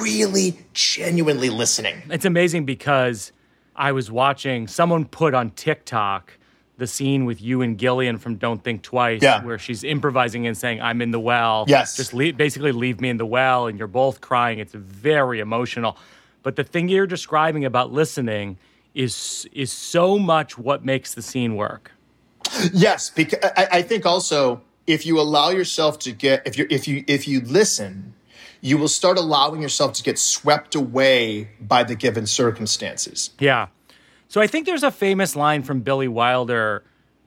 really 0.00 0.58
genuinely 0.74 1.50
listening. 1.50 2.02
It's 2.10 2.24
amazing 2.24 2.64
because 2.64 3.32
I 3.74 3.92
was 3.92 4.10
watching 4.10 4.68
someone 4.68 5.04
put 5.06 5.34
on 5.34 5.50
TikTok 5.50 6.32
the 6.76 6.86
scene 6.86 7.24
with 7.24 7.42
you 7.42 7.60
and 7.60 7.76
Gillian 7.76 8.18
from 8.18 8.36
Don't 8.36 8.62
Think 8.62 8.82
Twice, 8.82 9.20
Yeah. 9.20 9.42
where 9.44 9.58
she's 9.58 9.82
improvising 9.82 10.46
and 10.46 10.56
saying, 10.56 10.80
"I'm 10.80 11.02
in 11.02 11.10
the 11.10 11.18
well." 11.20 11.64
Yes. 11.66 11.96
just 11.96 12.14
leave, 12.14 12.36
basically 12.36 12.70
leave 12.72 13.00
me 13.00 13.08
in 13.08 13.16
the 13.16 13.26
well, 13.26 13.66
and 13.66 13.78
you're 13.78 13.88
both 13.88 14.20
crying. 14.20 14.60
It's 14.60 14.74
very 14.74 15.40
emotional. 15.40 15.96
But 16.44 16.54
the 16.54 16.62
thing 16.62 16.88
you're 16.88 17.06
describing 17.06 17.64
about 17.64 17.92
listening 17.92 18.58
is 18.98 19.48
is 19.52 19.72
so 19.72 20.18
much 20.18 20.58
what 20.58 20.84
makes 20.84 21.14
the 21.14 21.22
scene 21.22 21.54
work. 21.54 21.92
Yes, 22.72 23.10
because 23.10 23.38
I, 23.56 23.68
I 23.72 23.82
think 23.82 24.04
also 24.04 24.62
if 24.86 25.06
you 25.06 25.20
allow 25.20 25.50
yourself 25.50 25.98
to 26.00 26.12
get 26.12 26.44
if 26.46 26.58
you 26.58 26.66
if 26.68 26.88
you 26.88 27.04
if 27.06 27.28
you 27.28 27.40
listen, 27.40 28.14
you 28.60 28.76
will 28.76 28.88
start 28.88 29.16
allowing 29.16 29.62
yourself 29.62 29.92
to 29.94 30.02
get 30.02 30.18
swept 30.18 30.74
away 30.74 31.50
by 31.60 31.84
the 31.84 31.94
given 31.94 32.26
circumstances. 32.26 33.30
Yeah. 33.38 33.68
So 34.26 34.40
I 34.40 34.48
think 34.48 34.66
there's 34.66 34.82
a 34.82 34.90
famous 34.90 35.36
line 35.36 35.62
from 35.62 35.80
Billy 35.80 36.08
Wilder 36.08 36.82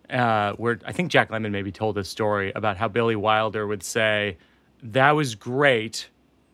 uh, 0.10 0.54
where 0.54 0.78
I 0.86 0.92
think 0.92 1.10
Jack 1.10 1.30
Lemmon 1.30 1.52
maybe 1.52 1.72
told 1.72 1.96
this 1.96 2.10
story 2.10 2.52
about 2.54 2.76
how 2.76 2.90
Billy 2.90 3.16
Wilder 3.16 3.66
would 3.66 3.82
say, 3.82 4.38
That 4.84 5.12
was 5.12 5.36
great. 5.36 6.10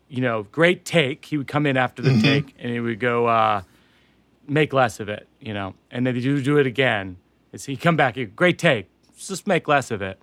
You 0.10 0.22
know, 0.22 0.44
great 0.44 0.86
take. 0.86 1.26
He 1.26 1.38
would 1.38 1.48
come 1.48 1.66
in 1.66 1.76
after 1.76 2.02
the 2.04 2.22
take 2.22 2.54
and 2.60 2.72
he 2.72 2.80
would 2.80 3.00
go, 3.00 3.26
uh, 3.26 3.64
Make 4.48 4.74
less 4.74 5.00
of 5.00 5.10
it, 5.10 5.28
you 5.40 5.54
know. 5.54 5.76
And 5.92 6.06
then 6.08 6.16
he'd 6.16 6.22
do, 6.22 6.42
do 6.42 6.58
it 6.58 6.66
again. 6.66 7.18
It's, 7.52 7.66
he'd 7.66 7.82
come 7.82 7.96
back, 7.96 8.18
Great 8.36 8.58
take. 8.58 8.88
Just 9.18 9.48
make 9.48 9.68
less 9.68 9.92
of 9.92 10.02
it. 10.02 10.20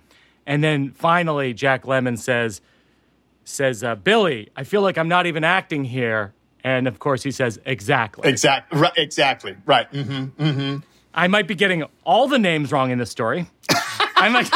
And 0.47 0.63
then 0.63 0.91
finally, 0.93 1.53
Jack 1.55 1.85
Lemmon 1.85 2.19
says, 2.19 2.61
says, 3.45 3.83
uh, 3.85 3.95
Billy, 3.95 4.51
I 4.57 4.65
feel 4.65 4.83
like 4.83 4.97
I'm 4.99 5.09
not 5.09 5.27
even 5.27 5.45
acting 5.45 5.85
here. 5.85 6.33
And 6.63 6.89
of 6.89 6.99
course, 6.99 7.23
he 7.23 7.31
says, 7.31 7.61
Exactly. 7.67 8.29
Exactly. 8.29 8.79
Right. 8.79 8.93
Exactly. 8.97 9.57
Right. 9.67 9.87
hmm 9.89 10.25
Mm-hmm. 10.39 10.77
I 11.17 11.29
might 11.29 11.47
be 11.47 11.55
getting 11.55 11.85
all 12.05 12.27
the 12.27 12.39
names 12.41 12.73
wrong 12.73 12.91
in 12.91 12.99
this 12.99 13.11
story. 13.11 13.47
I 14.17 14.29
might. 14.29 14.51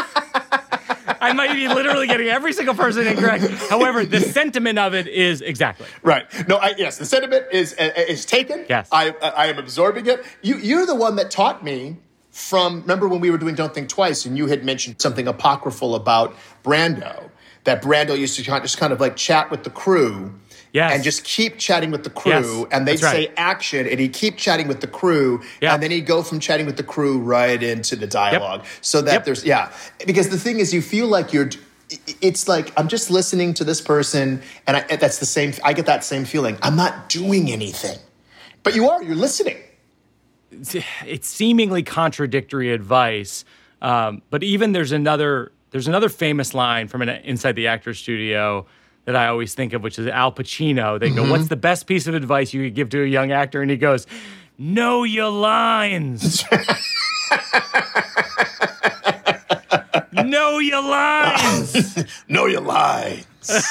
I 1.20 1.32
might 1.32 1.52
be 1.52 1.68
literally 1.68 2.06
getting 2.06 2.28
every 2.28 2.52
single 2.52 2.74
person 2.74 3.06
incorrect. 3.06 3.44
However, 3.68 4.04
the 4.04 4.20
sentiment 4.20 4.78
of 4.78 4.94
it 4.94 5.06
is 5.06 5.40
exactly. 5.40 5.86
Right. 6.02 6.26
No. 6.48 6.56
I, 6.56 6.74
yes. 6.76 6.98
The 6.98 7.06
sentiment 7.06 7.46
is 7.52 7.74
uh, 7.78 7.90
is 7.96 8.24
taken. 8.24 8.66
Yes. 8.68 8.88
I 8.92 9.10
I 9.22 9.46
am 9.46 9.58
absorbing 9.58 10.06
it. 10.06 10.24
You 10.42 10.58
you're 10.58 10.86
the 10.86 10.94
one 10.94 11.16
that 11.16 11.30
taught 11.30 11.64
me 11.64 11.98
from. 12.30 12.82
Remember 12.82 13.08
when 13.08 13.20
we 13.20 13.30
were 13.30 13.38
doing 13.38 13.54
Don't 13.54 13.74
Think 13.74 13.88
Twice, 13.88 14.26
and 14.26 14.36
you 14.36 14.46
had 14.46 14.64
mentioned 14.64 15.00
something 15.00 15.26
apocryphal 15.26 15.94
about 15.94 16.34
Brando. 16.64 17.30
That 17.64 17.82
Brando 17.82 18.18
used 18.18 18.36
to 18.36 18.42
just 18.42 18.78
kind 18.78 18.92
of 18.92 19.00
like 19.00 19.16
chat 19.16 19.50
with 19.50 19.64
the 19.64 19.70
crew. 19.70 20.38
Yes. 20.78 20.92
And 20.94 21.02
just 21.02 21.24
keep 21.24 21.58
chatting 21.58 21.90
with 21.90 22.04
the 22.04 22.10
crew, 22.10 22.30
Yes, 22.32 22.66
and 22.70 22.86
they'd 22.86 23.02
right. 23.02 23.26
say 23.28 23.32
action, 23.36 23.84
and 23.90 23.98
he'd 23.98 24.12
keep 24.12 24.36
chatting 24.36 24.68
with 24.68 24.80
the 24.80 24.86
crew, 24.86 25.42
Yeah. 25.60 25.74
and 25.74 25.82
then 25.82 25.90
he'd 25.90 26.06
go 26.06 26.22
from 26.22 26.38
chatting 26.38 26.66
with 26.66 26.76
the 26.76 26.84
crew 26.84 27.18
right 27.18 27.60
into 27.60 27.96
the 27.96 28.06
dialogue. 28.06 28.64
So 28.80 29.00
that 29.02 29.12
Yep. 29.12 29.24
there's 29.24 29.44
yeah, 29.44 29.72
because 30.06 30.28
the 30.28 30.38
thing 30.38 30.60
is, 30.60 30.72
you 30.72 30.80
feel 30.82 31.08
like 31.08 31.32
you're. 31.32 31.50
It's 32.20 32.46
like 32.46 32.66
I'm 32.78 32.86
just 32.86 33.10
listening 33.10 33.54
to 33.54 33.64
this 33.64 33.80
person, 33.80 34.40
and 34.66 34.76
I, 34.76 34.96
that's 34.96 35.18
the 35.18 35.26
same. 35.26 35.52
I 35.64 35.72
get 35.72 35.86
that 35.86 36.04
same 36.04 36.24
feeling. 36.24 36.56
I'm 36.62 36.76
not 36.76 37.08
doing 37.08 37.50
anything, 37.50 37.98
but 38.62 38.74
you 38.76 38.88
are. 38.90 39.02
You're 39.02 39.16
listening. 39.16 39.56
It's 40.50 41.28
seemingly 41.28 41.82
contradictory 41.82 42.72
advice, 42.72 43.44
um, 43.82 44.22
but 44.30 44.42
even 44.42 44.72
there's 44.72 44.92
another 44.92 45.50
there's 45.70 45.88
another 45.88 46.08
famous 46.08 46.54
line 46.54 46.86
from 46.88 47.02
an 47.02 47.08
Inside 47.24 47.56
the 47.56 47.66
Actor 47.66 47.94
Studio 47.94 48.66
that 49.08 49.16
I 49.16 49.28
always 49.28 49.54
think 49.54 49.72
of, 49.72 49.82
which 49.82 49.98
is 49.98 50.06
Al 50.06 50.30
Pacino. 50.30 51.00
They 51.00 51.08
go, 51.08 51.22
mm-hmm. 51.22 51.30
"What's 51.30 51.48
the 51.48 51.56
best 51.56 51.86
piece 51.86 52.06
of 52.06 52.14
advice 52.14 52.52
you 52.52 52.64
could 52.64 52.74
give 52.74 52.90
to 52.90 53.02
a 53.02 53.06
young 53.06 53.32
actor?" 53.32 53.62
And 53.62 53.70
he 53.70 53.78
goes, 53.78 54.06
"Know 54.58 55.02
your 55.04 55.30
lines." 55.30 56.44
know 60.12 60.58
your 60.58 60.82
lines. 60.82 62.04
Know 62.28 62.44
your 62.44 62.60
lines. 62.60 63.26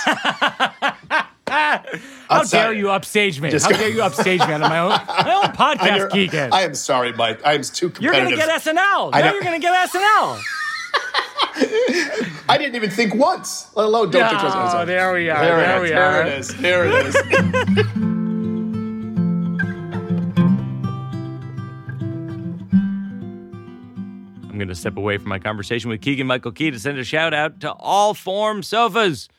How 1.48 2.44
dare 2.50 2.74
you 2.74 2.90
upstage 2.90 3.40
me? 3.40 3.52
How 3.52 3.70
dare 3.70 3.90
you 3.90 4.02
upstage 4.02 4.40
me 4.40 4.54
on 4.54 4.62
my 4.62 4.80
own 4.80 4.90
my 4.90 5.42
own 5.44 5.54
podcast, 5.54 6.12
Keegan? 6.12 6.52
I 6.52 6.64
am 6.64 6.74
sorry, 6.74 7.14
Mike. 7.14 7.46
I 7.46 7.54
am 7.54 7.62
too 7.62 7.94
You're 8.00 8.12
gonna 8.12 8.36
get 8.36 8.50
SNL. 8.50 9.12
I 9.14 9.22
Now 9.22 9.28
know. 9.28 9.34
you're 9.34 9.44
gonna 9.44 9.60
get 9.60 9.90
SNL. 9.92 10.42
I 12.50 12.58
didn't 12.58 12.76
even 12.76 12.90
think 12.90 13.14
once, 13.16 13.68
let 13.76 13.86
alone 13.86 14.10
don't 14.12 14.28
think 14.30 14.40
twice. 14.42 14.74
Oh, 14.74 14.86
there 14.86 15.14
we 15.14 15.30
are. 15.30 15.42
There, 15.44 15.58
There 15.58 15.78
it 15.78 15.82
we 15.82 15.88
is. 15.88 15.92
are. 15.94 16.24
There 16.24 16.28
it 16.28 16.40
is. 16.40 16.56
There 16.58 16.86
it 16.86 17.86
is. 17.86 17.88
I'm 24.50 24.58
gonna 24.58 24.76
step 24.76 24.98
away 24.98 25.18
from 25.18 25.30
my 25.30 25.40
conversation 25.40 25.90
with 25.90 26.02
Keegan 26.02 26.26
Michael 26.26 26.52
Key 26.52 26.72
to 26.72 26.80
send 26.80 26.98
a 26.98 27.04
shout 27.04 27.34
out 27.34 27.60
to 27.62 27.74
Allform 27.74 28.64
Sofas. 28.64 29.30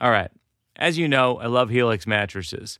All 0.00 0.10
right. 0.10 0.30
As 0.76 0.98
you 0.98 1.08
know, 1.08 1.38
I 1.38 1.46
love 1.46 1.70
Helix 1.70 2.06
mattresses. 2.06 2.78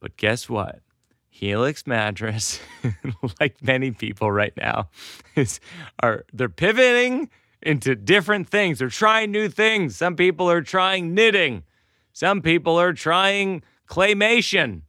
But 0.00 0.16
guess 0.16 0.48
what? 0.48 0.80
Helix 1.28 1.86
mattress, 1.86 2.58
like 3.40 3.62
many 3.62 3.92
people 3.92 4.30
right 4.32 4.54
now, 4.56 4.88
is 5.36 5.60
are 6.02 6.24
they're 6.32 6.48
pivoting 6.48 7.30
into 7.62 7.94
different 7.94 8.48
things. 8.48 8.78
They're 8.78 8.88
trying 8.88 9.30
new 9.30 9.48
things. 9.48 9.96
Some 9.96 10.16
people 10.16 10.50
are 10.50 10.62
trying 10.62 11.14
knitting. 11.14 11.64
Some 12.12 12.42
people 12.42 12.78
are 12.78 12.92
trying 12.92 13.62
claymation. 13.88 14.82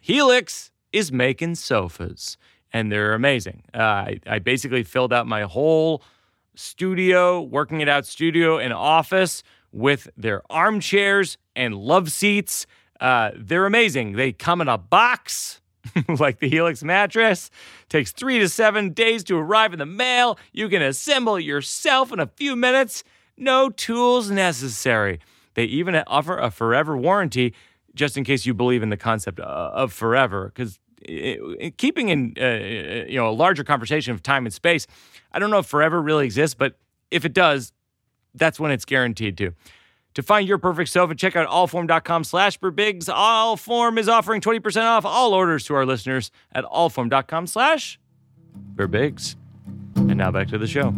Helix 0.00 0.70
is 0.92 1.12
making 1.12 1.56
sofas, 1.56 2.36
and 2.72 2.90
they're 2.90 3.14
amazing. 3.14 3.64
Uh, 3.74 3.78
I, 3.78 4.20
I 4.26 4.38
basically 4.38 4.82
filled 4.82 5.12
out 5.12 5.26
my 5.26 5.42
whole 5.42 6.02
studio, 6.54 7.40
working 7.40 7.80
it 7.80 7.88
out 7.88 8.06
studio 8.06 8.58
and 8.58 8.72
office 8.72 9.42
with 9.72 10.08
their 10.16 10.42
armchairs 10.50 11.38
and 11.54 11.74
love 11.74 12.10
seats. 12.10 12.66
Uh, 13.00 13.30
they're 13.36 13.66
amazing. 13.66 14.12
They 14.12 14.32
come 14.32 14.60
in 14.60 14.68
a 14.68 14.78
box. 14.78 15.59
like 16.18 16.38
the 16.40 16.48
Helix 16.48 16.82
mattress 16.82 17.50
takes 17.88 18.12
three 18.12 18.38
to 18.38 18.48
seven 18.48 18.92
days 18.92 19.24
to 19.24 19.36
arrive 19.38 19.72
in 19.72 19.78
the 19.78 19.86
mail. 19.86 20.38
You 20.52 20.68
can 20.68 20.82
assemble 20.82 21.38
yourself 21.38 22.12
in 22.12 22.20
a 22.20 22.26
few 22.26 22.56
minutes. 22.56 23.04
No 23.36 23.70
tools 23.70 24.30
necessary. 24.30 25.20
They 25.54 25.64
even 25.64 25.96
offer 26.06 26.38
a 26.38 26.50
forever 26.50 26.96
warranty 26.96 27.54
just 27.94 28.16
in 28.16 28.24
case 28.24 28.46
you 28.46 28.54
believe 28.54 28.82
in 28.82 28.90
the 28.90 28.96
concept 28.96 29.40
uh, 29.40 29.70
of 29.72 29.92
forever 29.92 30.52
because 30.54 30.78
keeping 31.78 32.10
in 32.10 32.34
uh, 32.40 33.06
you 33.08 33.16
know 33.16 33.28
a 33.28 33.32
larger 33.32 33.64
conversation 33.64 34.12
of 34.12 34.22
time 34.22 34.44
and 34.44 34.52
space 34.52 34.86
i 35.32 35.38
don't 35.38 35.50
know 35.50 35.58
if 35.58 35.66
forever 35.66 36.00
really 36.00 36.26
exists 36.26 36.54
but 36.54 36.78
if 37.10 37.24
it 37.24 37.32
does 37.32 37.72
that's 38.34 38.60
when 38.60 38.70
it's 38.70 38.84
guaranteed 38.84 39.36
to 39.38 39.52
to 40.14 40.22
find 40.22 40.46
your 40.46 40.58
perfect 40.58 40.90
sofa 40.90 41.14
check 41.14 41.36
out 41.36 41.48
allform.com 41.48 42.24
slash 42.24 42.58
birbigs 42.58 43.04
allform 43.04 43.98
is 43.98 44.08
offering 44.08 44.40
20% 44.40 44.82
off 44.84 45.04
all 45.04 45.34
orders 45.34 45.64
to 45.66 45.74
our 45.74 45.86
listeners 45.86 46.30
at 46.52 46.64
allform.com 46.64 47.46
slash 47.46 47.98
birbigs 48.74 49.36
and 49.96 50.16
now 50.16 50.30
back 50.30 50.48
to 50.48 50.58
the 50.58 50.66
show. 50.66 50.94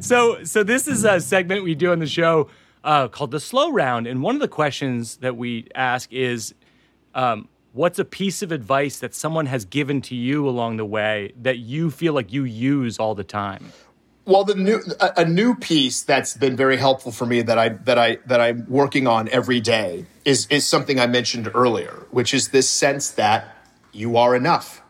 So 0.00 0.44
so 0.44 0.62
this 0.62 0.86
is 0.86 1.04
a 1.04 1.20
segment 1.20 1.64
we 1.64 1.74
do 1.74 1.90
on 1.90 1.98
the 1.98 2.06
show 2.06 2.48
uh, 2.84 3.08
called 3.08 3.32
the 3.32 3.40
slow 3.40 3.72
round. 3.72 4.06
And 4.06 4.22
one 4.22 4.36
of 4.36 4.40
the 4.40 4.48
questions 4.48 5.16
that 5.18 5.36
we 5.36 5.66
ask 5.74 6.12
is 6.12 6.54
um, 7.14 7.48
what's 7.72 7.98
a 7.98 8.04
piece 8.04 8.42
of 8.42 8.52
advice 8.52 9.00
that 9.00 9.14
someone 9.14 9.46
has 9.46 9.64
given 9.64 10.00
to 10.02 10.14
you 10.14 10.48
along 10.48 10.76
the 10.76 10.84
way 10.84 11.32
that 11.36 11.58
you 11.58 11.90
feel 11.90 12.12
like 12.12 12.32
you 12.32 12.44
use 12.44 12.98
all 12.98 13.14
the 13.16 13.24
time 13.24 13.72
Well, 14.26 14.44
the 14.44 14.54
new 14.54 14.80
a, 15.00 15.12
a 15.18 15.24
new 15.24 15.54
piece 15.54 16.02
that's 16.02 16.36
been 16.36 16.56
very 16.56 16.76
helpful 16.76 17.10
for 17.10 17.26
me 17.26 17.42
that 17.42 17.58
I 17.58 17.70
that 17.70 17.98
I 17.98 18.18
that 18.26 18.40
I'm 18.40 18.66
working 18.68 19.06
on 19.06 19.28
every 19.28 19.60
day 19.60 20.04
is 20.24 20.46
is 20.48 20.66
something 20.66 21.00
I 21.00 21.06
mentioned 21.06 21.50
earlier, 21.54 22.06
which 22.10 22.34
is 22.34 22.48
this 22.48 22.68
sense 22.68 23.10
that 23.12 23.56
you 23.92 24.16
are 24.16 24.36
enough. 24.36 24.82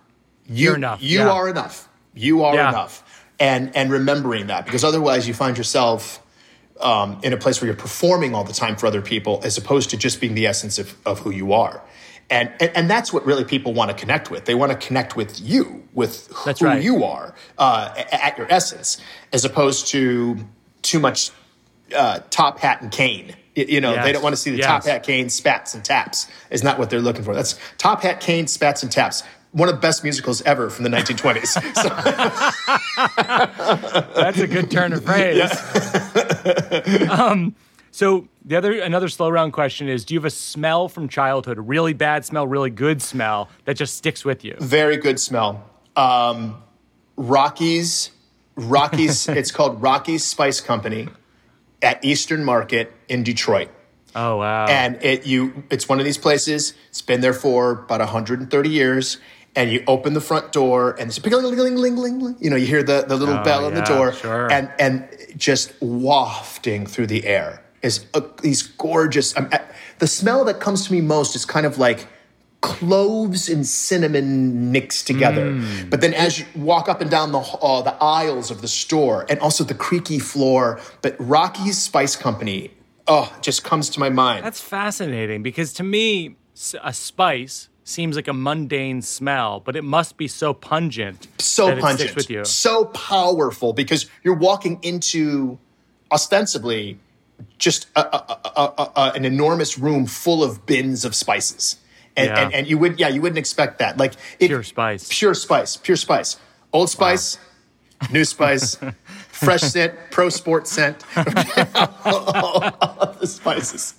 You, 0.46 0.64
You're 0.64 0.76
enough, 0.76 1.02
You 1.02 1.18
yeah. 1.20 1.30
are 1.30 1.48
enough. 1.48 1.88
You 2.12 2.42
are 2.42 2.54
Yeah. 2.54 2.68
enough. 2.70 3.04
And 3.38 3.74
and 3.74 3.90
remembering 3.90 4.48
that 4.48 4.66
because 4.66 4.84
otherwise 4.84 5.26
you 5.28 5.32
find 5.32 5.56
yourself 5.56 6.20
um, 6.80 7.20
in 7.22 7.32
a 7.32 7.36
place 7.36 7.60
where 7.60 7.66
you're 7.66 7.76
performing 7.76 8.34
all 8.34 8.44
the 8.44 8.52
time 8.52 8.74
for 8.76 8.86
other 8.86 9.00
people 9.02 9.40
as 9.44 9.56
opposed 9.56 9.90
to 9.90 9.96
just 9.96 10.20
being 10.20 10.34
the 10.34 10.46
essence 10.46 10.78
of, 10.78 10.96
of 11.06 11.20
who 11.20 11.30
you 11.30 11.52
are. 11.52 11.82
And, 12.30 12.52
and 12.60 12.70
and 12.76 12.90
that's 12.90 13.12
what 13.12 13.26
really 13.26 13.44
people 13.44 13.74
want 13.74 13.90
to 13.90 13.96
connect 13.96 14.30
with. 14.30 14.44
They 14.44 14.54
want 14.54 14.70
to 14.72 14.78
connect 14.86 15.16
with 15.16 15.40
you, 15.40 15.82
with 15.94 16.28
That's 16.44 16.60
who 16.60 16.66
right. 16.66 16.80
you 16.82 17.02
are 17.04 17.34
uh, 17.58 17.92
at 18.12 18.38
your 18.38 18.46
essence, 18.50 18.98
as 19.32 19.44
opposed 19.44 19.88
to 19.88 20.36
too 20.82 21.00
much 21.00 21.32
uh, 21.94 22.20
top 22.30 22.60
hat 22.60 22.82
and 22.82 22.92
cane. 22.92 23.34
You 23.56 23.80
know, 23.80 24.00
they 24.00 24.12
don't 24.12 24.22
want 24.22 24.32
to 24.34 24.40
see 24.40 24.50
the 24.52 24.58
Yes. 24.58 24.66
top 24.66 24.84
hat 24.84 25.02
cane 25.02 25.28
spats 25.28 25.74
and 25.74 25.84
taps. 25.84 26.28
Is 26.50 26.62
not 26.62 26.78
what 26.78 26.88
they're 26.88 27.00
looking 27.00 27.24
for. 27.24 27.34
That's 27.34 27.58
top 27.78 28.02
hat 28.02 28.20
cane 28.20 28.46
spats 28.46 28.84
and 28.84 28.92
taps. 28.92 29.24
One 29.52 29.68
of 29.68 29.74
the 29.74 29.80
best 29.80 30.04
musicals 30.04 30.40
ever 30.42 30.70
from 30.70 30.84
the 30.84 30.90
1920s. 30.90 31.56
So, 31.74 31.88
That's 34.14 34.38
a 34.38 34.46
good 34.46 34.70
turn 34.70 34.92
of 34.92 35.04
phrase. 35.04 35.50
um, 37.10 37.56
so 37.90 38.28
the 38.44 38.56
other 38.56 38.72
another 38.80 39.08
slow 39.08 39.28
round 39.30 39.52
question 39.52 39.88
is: 39.88 40.04
Do 40.04 40.14
you 40.14 40.20
have 40.20 40.24
a 40.24 40.30
smell 40.30 40.88
from 40.88 41.08
childhood, 41.08 41.58
a 41.58 41.60
really 41.60 41.92
bad 41.92 42.24
smell, 42.24 42.46
really 42.46 42.70
good 42.70 43.02
smell 43.02 43.48
that 43.64 43.74
just 43.74 43.96
sticks 43.96 44.24
with 44.24 44.44
you? 44.44 44.56
very 44.60 44.96
good 44.96 45.18
smell. 45.20 45.64
Um, 45.96 46.62
Rockies, 47.16 48.10
Rocky's. 48.56 49.28
it's 49.40 49.50
called 49.50 49.82
Rocky's 49.82 50.24
Spice 50.24 50.60
Company 50.60 51.08
at 51.82 52.04
Eastern 52.04 52.44
Market 52.44 52.92
in 53.08 53.22
Detroit. 53.22 53.68
Oh 54.14 54.38
wow! 54.38 54.66
and 54.66 55.02
it 55.04 55.26
you 55.26 55.62
it's 55.70 55.88
one 55.88 56.00
of 56.00 56.04
these 56.04 56.18
places 56.18 56.74
it's 56.88 57.00
been 57.02 57.20
there 57.20 57.32
for 57.32 57.70
about 57.72 58.00
130 58.00 58.68
years 58.68 59.18
and 59.54 59.70
you 59.70 59.84
open 59.86 60.14
the 60.14 60.20
front 60.20 60.50
door 60.50 60.96
and 60.98 61.10
it's 61.10 61.24
ling, 61.24 61.32
ling, 61.32 61.56
ling, 61.56 61.76
ling, 61.76 61.96
ling, 61.96 62.18
ling. 62.20 62.36
you 62.40 62.50
know 62.50 62.56
you 62.56 62.66
hear 62.66 62.82
the, 62.82 63.02
the 63.06 63.14
little 63.16 63.36
Oh, 63.38 63.44
bell 63.44 63.66
on 63.66 63.74
the 63.74 63.82
door 63.82 64.12
sure. 64.12 64.50
and 64.50 64.68
and 64.80 65.08
just 65.36 65.72
wafting 65.80 66.86
through 66.86 67.06
the 67.06 67.24
air 67.24 67.62
is 67.82 68.04
uh, 68.14 68.20
these 68.42 68.62
gorgeous 68.62 69.36
um, 69.36 69.48
the 69.98 70.06
smell 70.06 70.44
that 70.44 70.60
comes 70.60 70.86
to 70.86 70.92
me 70.92 71.00
most 71.00 71.34
is 71.36 71.44
kind 71.44 71.66
of 71.66 71.78
like 71.78 72.06
cloves 72.60 73.48
and 73.48 73.66
cinnamon 73.66 74.70
mixed 74.70 75.06
together 75.06 75.46
Mm. 75.52 75.88
but 75.90 76.00
then 76.02 76.12
as 76.12 76.38
you 76.38 76.46
walk 76.54 76.88
up 76.88 77.00
and 77.00 77.10
down 77.10 77.32
the 77.32 77.38
uh, 77.38 77.80
the 77.82 77.94
aisles 78.02 78.50
of 78.50 78.60
the 78.60 78.68
store 78.68 79.24
and 79.30 79.40
also 79.40 79.64
the 79.64 79.74
creaky 79.74 80.18
floor 80.18 80.78
but 81.00 81.16
Rocky's 81.18 81.78
Spice 81.78 82.16
Company 82.16 82.70
oh 83.08 83.32
just 83.40 83.64
comes 83.64 83.88
to 83.90 84.00
my 84.00 84.10
mind 84.10 84.44
That's 84.44 84.60
fascinating 84.60 85.42
because 85.42 85.72
to 85.74 85.82
me, 85.82 86.36
a 86.82 86.92
spice 86.92 87.68
seems 87.82 88.14
like 88.14 88.28
a 88.28 88.32
mundane 88.34 89.00
smell, 89.02 89.58
but 89.60 89.74
it 89.74 89.82
must 89.82 90.16
be 90.18 90.28
so 90.28 90.52
pungent. 90.54 91.26
so 91.38 91.74
pungent, 91.80 92.14
with 92.14 92.28
you. 92.30 92.44
so 92.44 92.84
powerful 92.84 93.72
because 93.72 94.06
you're 94.22 94.36
walking 94.36 94.78
into 94.82 95.58
ostensibly 96.12 96.98
just 97.58 97.88
a, 97.96 98.00
a, 98.00 98.90
a, 98.96 99.12
an 99.14 99.24
enormous 99.24 99.78
room 99.78 100.06
full 100.06 100.42
of 100.44 100.66
bins 100.66 101.04
of 101.04 101.14
spices. 101.14 101.76
And, 102.16 102.26
Yeah. 102.28 102.40
and, 102.44 102.54
and 102.54 102.66
you 102.66 102.76
would, 102.78 102.98
yeah, 102.98 103.08
you 103.08 103.20
wouldn't 103.22 103.38
expect 103.38 103.78
that. 103.78 103.96
Like 103.98 104.14
it, 104.38 104.48
Pure 104.48 104.62
spice. 104.64 105.08
pure 105.10 105.34
spice, 105.34 105.76
pure 105.76 105.96
spice, 105.96 106.36
old 106.72 106.90
spice, 106.90 107.38
new 108.10 108.24
spice, 108.24 108.76
fresh 109.28 109.60
scent, 109.62 109.94
pro 110.10 110.28
sport 110.28 110.66
scent, 110.66 111.04
all 111.16 112.64
of 112.64 113.18
the 113.20 113.26
spices. 113.26 113.94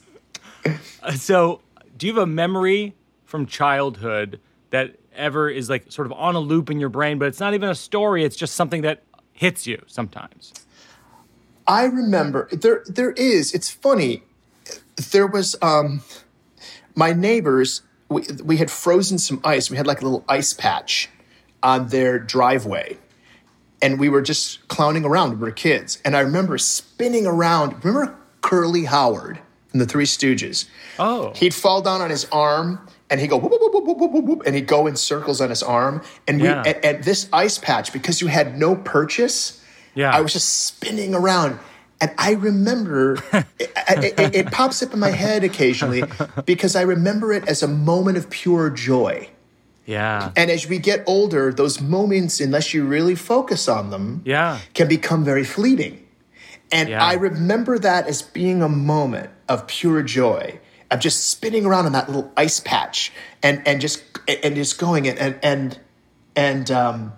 So, 1.15 1.61
do 1.97 2.07
you 2.07 2.13
have 2.13 2.23
a 2.23 2.27
memory 2.27 2.95
from 3.25 3.45
childhood 3.45 4.39
that 4.71 4.97
ever 5.15 5.49
is 5.49 5.69
like 5.69 5.91
sort 5.91 6.05
of 6.05 6.13
on 6.13 6.35
a 6.35 6.39
loop 6.39 6.69
in 6.69 6.79
your 6.79 6.89
brain, 6.89 7.17
but 7.17 7.27
it's 7.27 7.39
not 7.39 7.53
even 7.53 7.69
a 7.69 7.75
story, 7.75 8.23
it's 8.23 8.35
just 8.35 8.55
something 8.55 8.81
that 8.81 9.03
hits 9.33 9.65
you 9.65 9.81
sometimes? 9.87 10.53
I 11.71 11.85
remember 11.85 12.47
there 12.51 12.83
there 12.87 13.11
is. 13.11 13.53
It's 13.53 13.69
funny. 13.69 14.23
There 15.11 15.25
was 15.27 15.55
um 15.61 16.01
my 16.95 17.13
neighbors 17.13 17.81
we, 18.09 18.23
we 18.43 18.57
had 18.57 18.69
frozen 18.69 19.17
some 19.17 19.39
ice. 19.43 19.71
We 19.71 19.77
had 19.77 19.87
like 19.87 20.01
a 20.01 20.03
little 20.03 20.25
ice 20.27 20.53
patch 20.53 21.09
on 21.63 21.87
their 21.87 22.19
driveway. 22.19 22.97
And 23.81 23.99
we 23.99 24.09
were 24.09 24.21
just 24.21 24.67
clowning 24.67 25.05
around. 25.05 25.31
We 25.31 25.37
were 25.37 25.51
kids. 25.51 25.99
And 26.03 26.15
I 26.15 26.19
remember 26.19 26.57
spinning 26.57 27.25
around. 27.25 27.83
Remember 27.83 28.15
Curly 28.41 28.83
Howard 28.85 29.39
from 29.69 29.79
the 29.79 29.85
Three 29.85 30.05
Stooges? 30.05 30.65
Oh. 30.99 31.31
He'd 31.35 31.53
fall 31.53 31.81
down 31.81 32.01
on 32.01 32.09
his 32.09 32.25
arm 32.33 32.85
and 33.09 33.19
he'd 33.21 33.29
go 33.29 33.37
whoop, 33.37 33.51
whoop, 33.51 33.73
whoop, 33.73 33.85
whoop, 33.85 34.11
whoop, 34.11 34.25
whoop, 34.25 34.43
and 34.45 34.55
he'd 34.55 34.67
go 34.67 34.87
in 34.87 34.95
circles 34.97 35.39
on 35.41 35.49
his 35.49 35.63
arm. 35.63 36.01
And 36.27 36.41
we 36.41 36.47
Yeah. 36.49 36.63
at, 36.65 36.83
at 36.83 37.03
this 37.03 37.27
ice 37.31 37.57
patch, 37.57 37.91
because 37.93 38.19
you 38.21 38.27
had 38.27 38.57
no 38.59 38.75
purchase, 38.75 39.60
Yeah. 39.93 40.15
I 40.15 40.21
was 40.21 40.33
just 40.33 40.65
spinning 40.67 41.13
around. 41.13 41.59
And 41.99 42.11
I 42.17 42.31
remember 42.33 43.17
it, 43.59 44.19
it, 44.19 44.35
it, 44.35 44.51
pops 44.51 44.81
up 44.81 44.93
in 44.93 44.99
my 44.99 45.11
head 45.11 45.43
occasionally 45.43 46.03
because 46.45 46.75
I 46.75 46.81
remember 46.81 47.31
it 47.31 47.47
as 47.47 47.61
a 47.61 47.67
moment 47.67 48.17
of 48.17 48.29
pure 48.29 48.71
joy. 48.71 49.29
Yeah. 49.85 50.31
And 50.35 50.49
as 50.49 50.67
we 50.67 50.79
get 50.79 51.03
older, 51.05 51.51
those 51.53 51.79
moments, 51.79 52.39
unless 52.39 52.73
you 52.73 52.85
really 52.85 53.13
focus 53.15 53.67
on 53.67 53.91
them, 53.91 54.21
Yeah. 54.25 54.59
can 54.73 54.87
become 54.87 55.23
very 55.23 55.43
fleeting. 55.43 56.07
And 56.71 56.89
Yeah. 56.89 57.03
I 57.03 57.13
remember 57.13 57.77
that 57.77 58.07
as 58.07 58.21
being 58.21 58.63
a 58.63 58.69
moment 58.69 59.29
of 59.47 59.67
pure 59.67 60.01
joy, 60.01 60.59
of 60.89 60.99
just 60.99 61.29
spinning 61.29 61.65
around 61.65 61.85
in 61.85 61.91
that 61.91 62.07
little 62.07 62.31
ice 62.35 62.59
patch 62.59 63.11
and, 63.43 63.61
and 63.67 63.79
just 63.79 64.03
and 64.27 64.55
just 64.55 64.77
going 64.79 65.07
and 65.07 65.19
and 65.19 65.39
and, 65.43 65.79
and 66.35 66.71
um, 66.71 67.13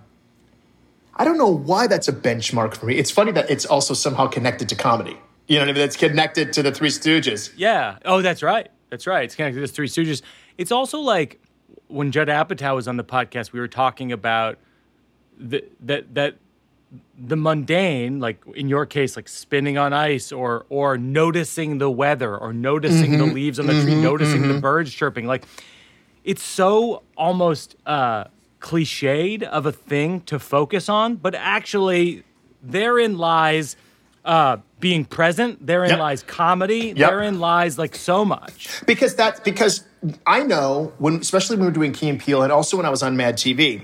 I 1.16 1.26
don't 1.26 1.38
know 1.38 1.50
why 1.50 1.88
that's 1.88 2.08
a 2.08 2.14
benchmark 2.14 2.76
for 2.76 2.88
me. 2.88 2.96
It's 2.96 3.12
funny 3.12 3.32
that 3.34 3.50
it's 3.50 3.66
also 3.66 3.94
somehow 3.94 4.28
connected 4.28 4.70
to 4.70 4.76
comedy. 4.76 5.18
You 5.48 5.58
know 5.58 5.66
what 5.66 5.70
I 5.70 5.74
mean? 5.74 5.84
It's 5.84 5.98
connected 5.98 6.54
to 6.54 6.64
the 6.64 6.72
Three 6.72 6.90
Stooges. 6.90 7.52
Yeah. 7.56 7.98
Oh, 8.06 8.22
that's 8.22 8.42
right. 8.42 8.70
That's 8.90 9.06
right. 9.06 9.26
It's 9.26 9.36
connected 9.36 9.60
to 9.60 9.68
the 9.68 9.74
Three 9.74 9.88
Stooges. 9.88 10.22
It's 10.58 10.72
also 10.72 11.00
like 11.00 11.40
when 11.88 12.12
Judd 12.12 12.30
Apatow 12.30 12.76
was 12.76 12.88
on 12.88 12.98
the 12.98 13.04
podcast, 13.04 13.52
we 13.52 13.60
were 13.60 13.68
talking 13.68 14.12
about 14.12 14.58
the, 15.38 15.64
that 15.82 16.14
that 16.16 16.38
the 17.18 17.36
mundane, 17.36 18.20
like 18.20 18.44
in 18.56 18.70
your 18.70 18.86
case, 18.86 19.16
like 19.16 19.28
spinning 19.28 19.78
on 19.78 19.94
ice 19.94 20.32
or 20.32 20.66
or 20.70 20.98
noticing 20.98 21.78
the 21.78 21.90
weather 21.90 22.38
or 22.38 22.54
noticing 22.54 23.18
the 23.18 23.26
mm-hmm. 23.26 23.34
leaves 23.34 23.60
on 23.60 23.68
the 23.68 23.74
tree, 23.82 23.94
mm-hmm. 23.94 24.04
noticing 24.04 24.42
the 24.44 24.48
mm-hmm. 24.50 24.60
birds 24.60 24.94
chirping. 24.94 25.26
Like 25.26 25.44
it's 26.24 26.44
so 26.44 27.04
almost 27.18 27.76
uh, 27.86 28.26
cliched 28.68 29.44
of 29.44 29.66
a 29.68 29.72
thing 29.72 30.22
to 30.22 30.40
focus 30.40 30.90
on, 30.90 31.16
but 31.18 31.36
actually 31.36 32.24
therein 32.64 33.18
lies 33.18 33.76
uh, 34.26 34.56
being 34.80 35.04
present. 35.04 35.64
Therein 35.68 35.90
Yep. 35.92 36.00
lies 36.00 36.24
comedy. 36.24 36.94
Yep. 36.96 37.10
Therein 37.10 37.40
lies 37.40 37.78
like 37.78 37.94
so 37.96 38.24
much. 38.24 38.82
because 38.88 39.16
that's 39.16 39.40
because 39.42 39.84
I 40.26 40.44
know 40.44 40.94
when, 40.98 41.16
especially 41.16 41.58
when 41.58 41.66
we 41.66 41.68
were 41.68 41.74
doing 41.74 41.92
Key 41.92 42.08
and 42.10 42.20
Peele, 42.20 42.42
and 42.42 42.52
also 42.52 42.78
when 42.78 42.86
I 42.86 42.90
was 42.90 43.04
on 43.04 43.18
Mad 43.18 43.36
TV. 43.38 43.82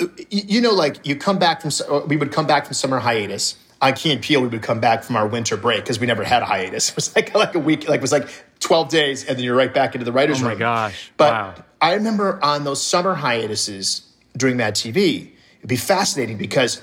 y- 0.00 0.08
You 0.28 0.60
know, 0.60 0.72
like 0.72 1.06
you 1.06 1.14
come 1.16 1.38
back 1.38 1.62
from, 1.62 1.70
we 2.08 2.16
would 2.16 2.32
come 2.32 2.46
back 2.48 2.66
from 2.66 2.74
summer 2.74 2.98
hiatus. 2.98 3.56
On 3.80 3.92
Key 3.92 4.12
and 4.12 4.20
Peele, 4.22 4.40
we 4.40 4.48
would 4.48 4.62
come 4.62 4.80
back 4.80 5.04
from 5.04 5.14
our 5.14 5.26
winter 5.26 5.56
break 5.56 5.80
because 5.84 6.00
we 6.00 6.06
never 6.06 6.24
had 6.24 6.42
a 6.42 6.46
hiatus. 6.46 6.88
It 6.90 6.96
was 6.96 7.14
like 7.14 7.34
like 7.34 7.54
a 7.54 7.58
week, 7.60 7.88
like 7.88 7.98
it 7.98 8.02
was 8.02 8.12
like 8.12 8.28
twelve 8.64 8.88
days, 8.88 9.24
and 9.24 9.36
then 9.36 9.44
you're 9.44 9.56
right 9.56 9.72
back 9.72 9.94
into 9.94 10.04
the 10.04 10.12
writers' 10.12 10.40
room. 10.40 10.46
Oh 10.46 10.48
my 10.48 10.52
room. 10.52 10.58
gosh. 10.60 11.12
But 11.16 11.32
Wow. 11.32 11.54
I 11.80 11.94
remember 11.94 12.38
on 12.42 12.64
those 12.64 12.82
summer 12.82 13.14
hiatuses 13.14 14.02
during 14.36 14.56
Mad 14.56 14.74
TV, 14.74 15.32
it'd 15.58 15.68
be 15.68 15.76
fascinating 15.76 16.38
because 16.38 16.80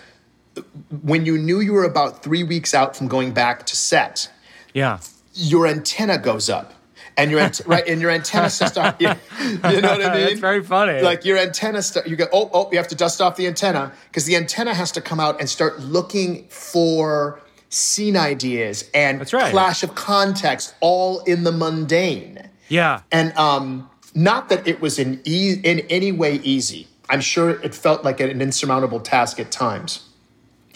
when 1.02 1.26
you 1.26 1.38
knew 1.38 1.60
you 1.60 1.74
were 1.74 1.84
about 1.86 2.24
three 2.24 2.44
weeks 2.44 2.74
out 2.74 2.96
from 2.96 3.08
going 3.08 3.32
back 3.34 3.66
to 3.68 3.76
set, 3.76 4.30
Yeah. 4.74 5.00
your 5.34 5.66
antenna 5.68 6.18
goes 6.18 6.50
up. 6.50 6.74
And 7.18 7.30
your 7.30 7.42
ant- 7.42 7.62
right, 7.66 7.86
and 7.88 8.00
your 8.02 8.10
antenna 8.10 8.50
starts. 8.62 9.02
You, 9.02 9.10
you 9.42 9.82
know 9.82 9.92
what 9.92 10.02
I 10.06 10.14
mean? 10.16 10.28
It's 10.30 10.40
very 10.40 10.64
funny. 10.64 11.02
Like 11.02 11.26
your 11.26 11.38
antenna, 11.38 11.82
start, 11.82 12.08
you 12.08 12.16
go, 12.16 12.28
oh, 12.32 12.50
oh, 12.54 12.70
you 12.72 12.78
have 12.78 12.88
to 12.88 12.96
dust 12.96 13.22
off 13.22 13.36
the 13.36 13.48
antenna 13.48 13.92
because 14.08 14.26
the 14.26 14.36
antenna 14.38 14.74
has 14.74 14.92
to 14.94 15.02
come 15.02 15.20
out 15.20 15.40
and 15.40 15.50
start 15.50 15.80
looking 15.82 16.48
for 16.48 17.41
scene 17.72 18.16
ideas 18.18 18.88
and 18.94 19.20
That's 19.20 19.34
right. 19.34 19.52
clash 19.52 19.82
of 19.82 19.96
context, 19.96 20.76
all 20.82 21.22
in 21.22 21.44
the 21.44 21.52
mundane. 21.52 22.50
Yeah. 22.68 23.02
And 23.12 23.36
um, 23.38 23.90
not 24.14 24.50
that 24.50 24.68
it 24.68 24.80
was 24.82 25.00
in 25.00 25.22
e- 25.26 25.60
in 25.64 25.80
any 25.90 26.12
way 26.12 26.36
easy. 26.44 26.88
I'm 27.10 27.22
sure 27.22 27.50
it 27.50 27.74
felt 27.74 28.04
like 28.04 28.20
an 28.20 28.42
insurmountable 28.42 29.00
task 29.00 29.40
at 29.40 29.52
times. 29.52 30.08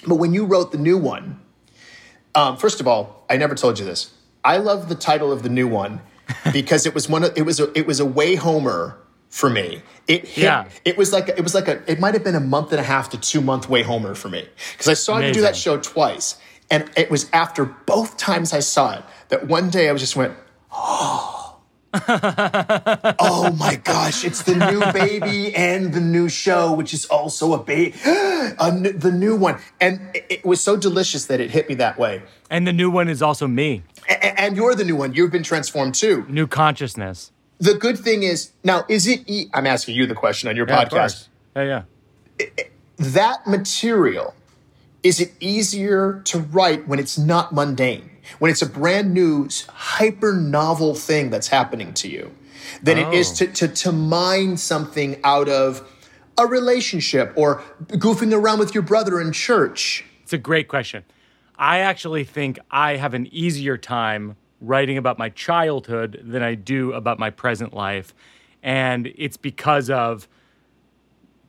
But 0.08 0.16
when 0.16 0.34
you 0.34 0.46
wrote 0.46 0.72
the 0.72 0.78
new 0.78 0.98
one, 0.98 1.40
um, 2.34 2.58
first 2.58 2.80
of 2.82 2.88
all, 2.88 3.26
I 3.30 3.38
never 3.38 3.56
told 3.56 3.80
you 3.80 3.86
this. 3.86 4.12
I 4.44 4.58
love 4.58 4.90
the 4.90 4.96
title 4.96 5.32
of 5.32 5.44
the 5.44 5.50
new 5.50 5.68
one 5.68 6.02
because 6.54 6.86
it 6.86 6.94
was 6.94 7.08
one. 7.10 7.24
Of, 7.24 7.38
it 7.38 7.44
was 7.44 7.60
a, 7.60 7.78
it 7.78 7.86
was 7.88 8.00
a 8.00 8.06
way 8.06 8.36
homer 8.36 8.98
for 9.30 9.50
me. 9.50 9.82
It 10.08 10.28
hit, 10.28 10.44
Yeah. 10.44 10.66
It 10.86 10.98
was 10.98 11.12
like 11.12 11.30
it 11.30 11.42
was 11.42 11.54
like 11.56 11.68
a. 11.68 11.82
It 11.92 12.00
might 12.00 12.14
have 12.14 12.24
been 12.24 12.36
a 12.36 12.40
month 12.42 12.72
and 12.72 12.80
a 12.80 12.84
half 12.84 13.10
to 13.12 13.18
two 13.18 13.42
month 13.42 13.70
way 13.70 13.82
homer 13.84 14.16
for 14.16 14.30
me 14.30 14.48
because 14.74 14.88
I 14.88 14.94
saw 14.94 15.18
you 15.20 15.34
do 15.34 15.42
that 15.42 15.56
show 15.56 15.78
twice, 15.78 16.36
and 16.70 16.90
it 16.98 17.10
was 17.12 17.30
after 17.32 17.66
both 17.66 18.18
times 18.18 18.54
I 18.54 18.60
saw 18.60 18.98
it 18.98 19.04
that 19.30 19.48
one 19.48 19.70
day 19.70 19.90
I 19.90 19.92
was 19.92 20.02
just 20.02 20.16
went. 20.16 20.34
oh 20.72 21.42
oh 22.10 23.56
my 23.58 23.76
gosh, 23.84 24.26
it's 24.26 24.44
the 24.44 24.56
new 24.56 24.82
baby 24.92 25.56
and 25.56 25.94
the 25.94 26.02
new 26.02 26.28
show, 26.28 26.74
which 26.74 26.94
is 26.94 27.06
also 27.06 27.54
a 27.54 27.64
baby, 27.64 27.92
the 28.04 29.12
new 29.14 29.36
one. 29.36 29.60
And 29.80 30.02
it, 30.14 30.26
it 30.30 30.46
was 30.46 30.62
so 30.62 30.76
delicious 30.76 31.28
that 31.28 31.40
it 31.40 31.52
hit 31.52 31.70
me 31.70 31.76
that 31.76 31.98
way. 31.98 32.22
And 32.50 32.68
the 32.68 32.74
new 32.74 32.92
one 32.92 33.08
is 33.08 33.22
also 33.22 33.48
me. 33.48 33.84
A- 34.10 34.40
and 34.40 34.58
you're 34.58 34.76
the 34.76 34.84
new 34.84 34.98
one. 34.98 35.14
You've 35.14 35.32
been 35.32 35.44
transformed 35.44 35.96
too. 35.96 36.26
New 36.28 36.48
consciousness. 36.48 37.32
The 37.60 37.76
good 37.76 37.98
thing 37.98 38.24
is, 38.24 38.52
now, 38.64 38.84
is 38.90 39.08
it, 39.08 39.22
e- 39.28 39.48
I'm 39.54 39.66
asking 39.66 39.96
you 39.96 40.06
the 40.06 40.16
question 40.16 40.50
on 40.50 40.58
your 40.58 40.68
Yeah, 40.68 40.84
podcast. 40.84 41.30
Yeah, 41.56 41.84
yeah. 42.40 42.48
that 42.98 43.48
material 43.48 44.34
is 45.06 45.20
it 45.20 45.32
easier 45.40 46.22
to 46.26 46.40
write 46.40 46.88
when 46.88 47.00
it's 47.00 47.18
not 47.18 47.54
mundane 47.54 48.10
when 48.40 48.52
it's 48.52 48.62
a 48.62 48.66
brand 48.70 49.14
new, 49.14 49.48
hyper 49.70 50.34
novel 50.34 50.96
thing 50.96 51.30
that's 51.30 51.48
happening 51.48 51.94
to 51.94 52.10
you, 52.10 52.36
than 52.82 52.98
it 52.98 53.14
is 53.14 53.30
Oh. 53.32 53.46
to, 53.46 53.52
to, 53.54 53.68
to 53.68 53.92
mine 53.92 54.58
something 54.58 55.20
out 55.24 55.48
of 55.50 55.88
a 56.38 56.46
relationship 56.46 57.32
or 57.36 57.62
goofing 57.88 58.34
around 58.34 58.60
with 58.60 58.74
your 58.74 58.84
brother 58.84 59.22
in 59.22 59.32
church. 59.32 60.04
It's 60.24 60.34
a 60.34 60.38
great 60.38 60.68
question. 60.68 61.04
I 61.58 61.80
actually 61.80 62.26
think 62.26 62.60
I 62.70 62.98
have 62.98 63.14
an 63.14 63.28
easier 63.32 63.78
time 63.78 64.36
writing 64.60 64.98
about 64.98 65.18
my 65.18 65.30
childhood 65.30 66.22
than 66.24 66.42
I 66.44 66.56
do 66.56 66.92
about 66.92 67.20
my 67.20 67.30
present 67.30 67.74
life. 67.74 68.14
And 68.64 69.14
it's 69.16 69.38
because 69.38 69.90
of 69.90 70.28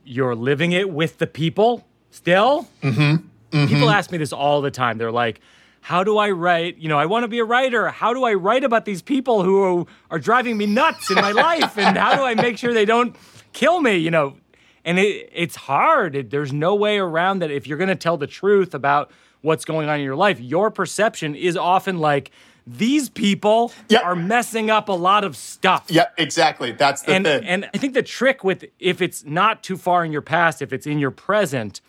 you're 0.05 0.35
living 0.35 0.71
it 0.71 0.89
with 0.89 1.17
the 1.17 1.27
people 1.27 1.85
still. 2.11 2.69
Mm-hmm. 2.81 3.27
People 3.51 3.67
mm-hmm. 3.67 3.83
ask 3.89 4.11
me 4.11 4.17
this 4.17 4.33
all 4.33 4.61
the 4.61 4.71
time. 4.71 4.97
They're 4.97 5.11
like, 5.11 5.39
how 5.81 6.03
do 6.03 6.17
I 6.17 6.31
write? 6.31 6.77
You 6.77 6.89
know, 6.89 6.99
I 6.99 7.05
want 7.05 7.23
to 7.23 7.27
be 7.27 7.39
a 7.39 7.45
writer. 7.45 7.87
How 7.89 8.13
do 8.13 8.25
I 8.25 8.33
write 8.33 8.63
about 8.63 8.83
these 8.85 9.01
people 9.01 9.43
who 9.43 9.87
are 10.11 10.19
driving 10.19 10.57
me 10.57 10.65
nuts 10.65 11.09
in 11.09 11.15
my 11.15 11.31
life? 11.47 11.77
And 11.77 11.97
how 11.97 12.15
do 12.15 12.23
I 12.23 12.35
make 12.35 12.57
sure 12.57 12.73
they 12.73 12.85
don't 12.85 13.15
kill 13.53 13.79
me? 13.79 13.95
You 13.95 14.11
know, 14.11 14.35
and 14.83 14.99
it, 14.99 15.29
it's 15.33 15.55
hard. 15.55 16.15
It, 16.15 16.29
there's 16.29 16.51
no 16.51 16.75
way 16.75 16.97
around 16.97 17.39
that. 17.39 17.51
If 17.51 17.67
you're 17.67 17.77
going 17.77 17.87
to 17.89 17.95
tell 17.95 18.17
the 18.17 18.27
truth 18.27 18.73
about 18.73 19.11
what's 19.41 19.63
going 19.65 19.87
on 19.87 19.99
in 19.99 20.03
your 20.05 20.15
life, 20.15 20.39
your 20.41 20.71
perception 20.71 21.35
is 21.35 21.55
often 21.55 21.99
like 21.99 22.31
these 22.65 23.07
people 23.09 23.71
Yep. 23.87 24.03
are 24.03 24.15
messing 24.15 24.69
up 24.69 24.89
a 24.89 24.93
lot 24.93 25.23
of 25.23 25.37
stuff. 25.37 25.85
Yep, 25.87 26.15
exactly. 26.17 26.73
That's 26.73 27.01
the 27.03 27.13
And 27.13 27.25
thing. 27.25 27.45
and 27.45 27.69
I 27.73 27.77
think 27.77 27.93
the 27.93 28.03
trick 28.03 28.43
with 28.43 28.65
if 28.79 29.01
it's 29.01 29.23
not 29.23 29.63
too 29.63 29.77
far 29.77 30.03
in 30.03 30.11
your 30.11 30.21
past, 30.21 30.61
if 30.61 30.73
it's 30.73 30.85
in 30.85 30.99
your 30.99 31.11
present, 31.11 31.79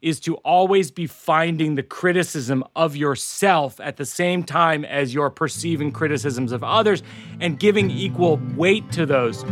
is 0.00 0.20
to 0.20 0.36
always 0.36 0.90
be 0.90 1.06
finding 1.06 1.74
the 1.74 1.82
criticism 1.82 2.62
of 2.76 2.96
yourself 2.96 3.80
at 3.80 3.96
the 3.96 4.06
same 4.06 4.44
time 4.44 4.84
as 4.84 5.12
you're 5.12 5.30
perceiving 5.30 5.90
criticisms 5.90 6.52
of 6.52 6.62
others 6.62 7.02
and 7.40 7.58
giving 7.58 7.90
equal 7.90 8.40
weight 8.56 8.90
to 8.92 9.06
those. 9.06 9.44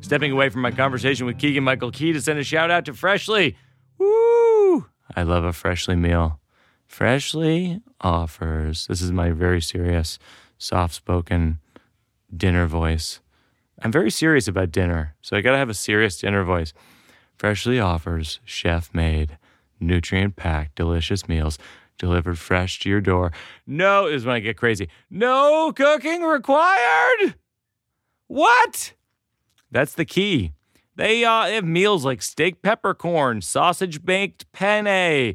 Stepping 0.00 0.32
away 0.32 0.50
from 0.50 0.60
my 0.60 0.70
conversation 0.70 1.24
with 1.24 1.38
Keegan 1.38 1.64
Michael 1.64 1.90
Key 1.90 2.12
to 2.12 2.20
send 2.20 2.38
a 2.38 2.44
shout 2.44 2.70
out 2.70 2.84
to 2.84 2.92
Freshly. 2.92 3.56
Woo! 3.98 4.86
I 5.16 5.22
love 5.22 5.44
a 5.44 5.52
Freshly 5.52 5.96
meal. 5.96 6.40
Freshly 6.86 7.80
offers, 8.00 8.86
this 8.86 9.00
is 9.00 9.10
my 9.10 9.30
very 9.30 9.62
serious, 9.62 10.18
soft 10.64 10.94
spoken 10.94 11.58
dinner 12.34 12.66
voice. 12.66 13.20
I'm 13.82 13.92
very 13.92 14.10
serious 14.10 14.48
about 14.48 14.72
dinner, 14.72 15.14
so 15.20 15.36
I 15.36 15.40
gotta 15.40 15.58
have 15.58 15.68
a 15.68 15.74
serious 15.74 16.18
dinner 16.18 16.42
voice. 16.42 16.72
Freshly 17.36 17.78
offers 17.78 18.40
chef 18.44 18.92
made, 18.94 19.36
nutrient 19.78 20.36
packed, 20.36 20.76
delicious 20.76 21.28
meals 21.28 21.58
delivered 21.98 22.38
fresh 22.38 22.80
to 22.80 22.88
your 22.88 23.00
door. 23.00 23.30
No, 23.66 24.06
is 24.06 24.24
when 24.24 24.36
I 24.36 24.40
get 24.40 24.56
crazy. 24.56 24.88
No 25.10 25.72
cooking 25.72 26.22
required. 26.22 27.34
What? 28.26 28.94
That's 29.70 29.94
the 29.94 30.04
key. 30.04 30.52
They 30.96 31.24
uh, 31.24 31.46
have 31.46 31.64
meals 31.64 32.04
like 32.04 32.22
steak 32.22 32.62
peppercorn, 32.62 33.42
sausage 33.42 34.04
baked 34.04 34.50
penne, 34.52 35.34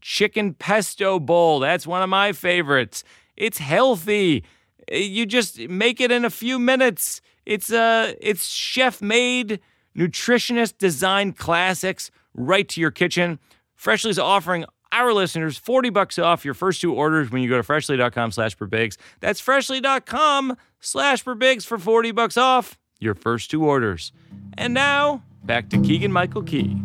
chicken 0.00 0.54
pesto 0.54 1.18
bowl. 1.18 1.60
That's 1.60 1.86
one 1.86 2.02
of 2.02 2.08
my 2.08 2.32
favorites. 2.32 3.04
It's 3.36 3.58
healthy. 3.58 4.44
Uh, 4.92 4.96
You 4.96 5.26
just 5.26 5.58
make 5.68 6.00
it 6.00 6.10
in 6.10 6.24
a 6.24 6.30
few 6.30 6.58
minutes. 6.58 7.20
It's 7.44 7.70
uh 7.72 8.14
it's 8.20 8.46
chef 8.46 9.00
made, 9.00 9.60
nutritionist 9.96 10.78
designed 10.78 11.36
classics 11.38 12.10
right 12.34 12.68
to 12.70 12.80
your 12.80 12.90
kitchen. 12.90 13.38
Freshly's 13.74 14.18
offering 14.18 14.64
our 14.92 15.12
listeners 15.12 15.58
40 15.58 15.90
bucks 15.90 16.18
off 16.18 16.44
your 16.44 16.54
first 16.54 16.80
two 16.80 16.94
orders 16.94 17.30
when 17.30 17.42
you 17.42 17.48
go 17.48 17.56
to 17.56 17.62
freshly.com 17.62 18.30
slash 18.32 18.56
birbigs. 18.56 18.96
That's 19.20 19.40
freshly.com 19.40 20.56
slash 20.80 21.24
birbigs 21.24 21.64
for 21.66 21.78
40 21.78 22.12
bucks 22.12 22.36
off 22.36 22.78
your 22.98 23.14
first 23.14 23.50
two 23.50 23.64
orders. 23.64 24.12
And 24.56 24.72
now, 24.74 25.22
back 25.44 25.68
to 25.70 25.78
Keegan 25.82 26.12
Michael 26.12 26.42
Key. 26.42 26.76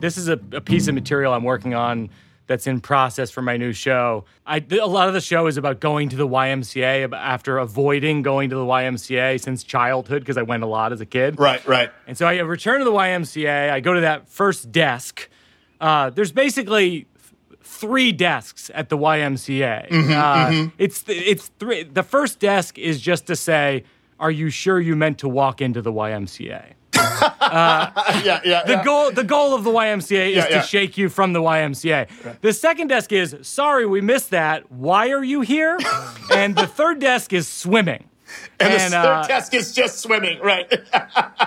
This 0.00 0.16
is 0.16 0.28
a, 0.28 0.38
a 0.52 0.60
piece 0.60 0.86
of 0.86 0.94
material 0.94 1.32
I'm 1.32 1.42
working 1.44 1.74
on 1.74 2.08
that's 2.48 2.66
in 2.66 2.80
process 2.80 3.30
for 3.30 3.40
my 3.42 3.56
new 3.56 3.72
show. 3.72 4.24
I, 4.44 4.64
a 4.72 4.86
lot 4.86 5.06
of 5.06 5.14
the 5.14 5.20
show 5.20 5.46
is 5.46 5.56
about 5.56 5.78
going 5.78 6.08
to 6.08 6.16
the 6.16 6.26
YMCA 6.26 7.12
after 7.16 7.58
avoiding 7.58 8.22
going 8.22 8.50
to 8.50 8.56
the 8.56 8.64
YMCA 8.64 9.40
since 9.40 9.62
childhood 9.62 10.22
because 10.22 10.36
I 10.36 10.42
went 10.42 10.64
a 10.64 10.66
lot 10.66 10.92
as 10.92 11.00
a 11.00 11.06
kid. 11.06 11.38
right, 11.38 11.64
right. 11.68 11.90
And 12.08 12.18
so 12.18 12.26
I 12.26 12.38
return 12.40 12.80
to 12.80 12.84
the 12.84 12.90
YMCA. 12.92 13.70
I 13.70 13.78
go 13.78 13.92
to 13.94 14.00
that 14.00 14.28
first 14.28 14.72
desk. 14.72 15.28
Uh, 15.80 16.10
there's 16.10 16.32
basically 16.32 17.06
three 17.62 18.10
desks 18.12 18.70
at 18.74 18.88
the 18.88 18.96
YMCA. 18.98 19.92
uh, 20.16 20.70
It's 20.78 21.02
th- 21.02 21.22
it's 21.24 21.48
three. 21.60 21.84
The 21.84 22.02
first 22.02 22.40
desk 22.40 22.78
is 22.78 23.00
just 23.00 23.26
to 23.26 23.36
say, 23.36 23.84
"Are 24.18 24.30
you 24.30 24.48
sure 24.50 24.80
you 24.80 24.96
meant 24.96 25.18
to 25.18 25.28
walk 25.28 25.60
into 25.60 25.82
the 25.82 25.92
YMCA?" 25.92 26.72
yeah, 28.24 28.40
yeah. 28.44 28.64
The 28.64 28.82
goal 28.84 29.10
the 29.10 29.24
goal 29.24 29.54
of 29.54 29.64
the 29.64 29.70
YMCA 29.70 30.30
is 30.30 30.36
Yeah, 30.36 30.46
to 30.46 30.54
yeah. 30.56 30.62
shake 30.62 30.98
you 30.98 31.08
from 31.08 31.32
the 31.32 31.40
YMCA. 31.40 32.40
The 32.40 32.52
second 32.52 32.88
desk 32.88 33.12
is, 33.12 33.36
"Sorry, 33.42 33.86
we 33.86 34.00
missed 34.00 34.30
that. 34.30 34.70
Why 34.70 35.10
are 35.10 35.24
you 35.24 35.40
here?" 35.40 35.78
and 36.34 36.54
the 36.56 36.66
third 36.66 36.98
desk 37.00 37.32
is 37.32 37.48
swimming. 37.48 38.04
and 38.60 38.72
the 38.74 38.80
and, 38.82 38.92
third 38.92 39.06
uh, 39.24 39.26
desk 39.26 39.54
is 39.54 39.72
just 39.72 40.00
swimming, 40.00 40.38
right? 40.40 40.70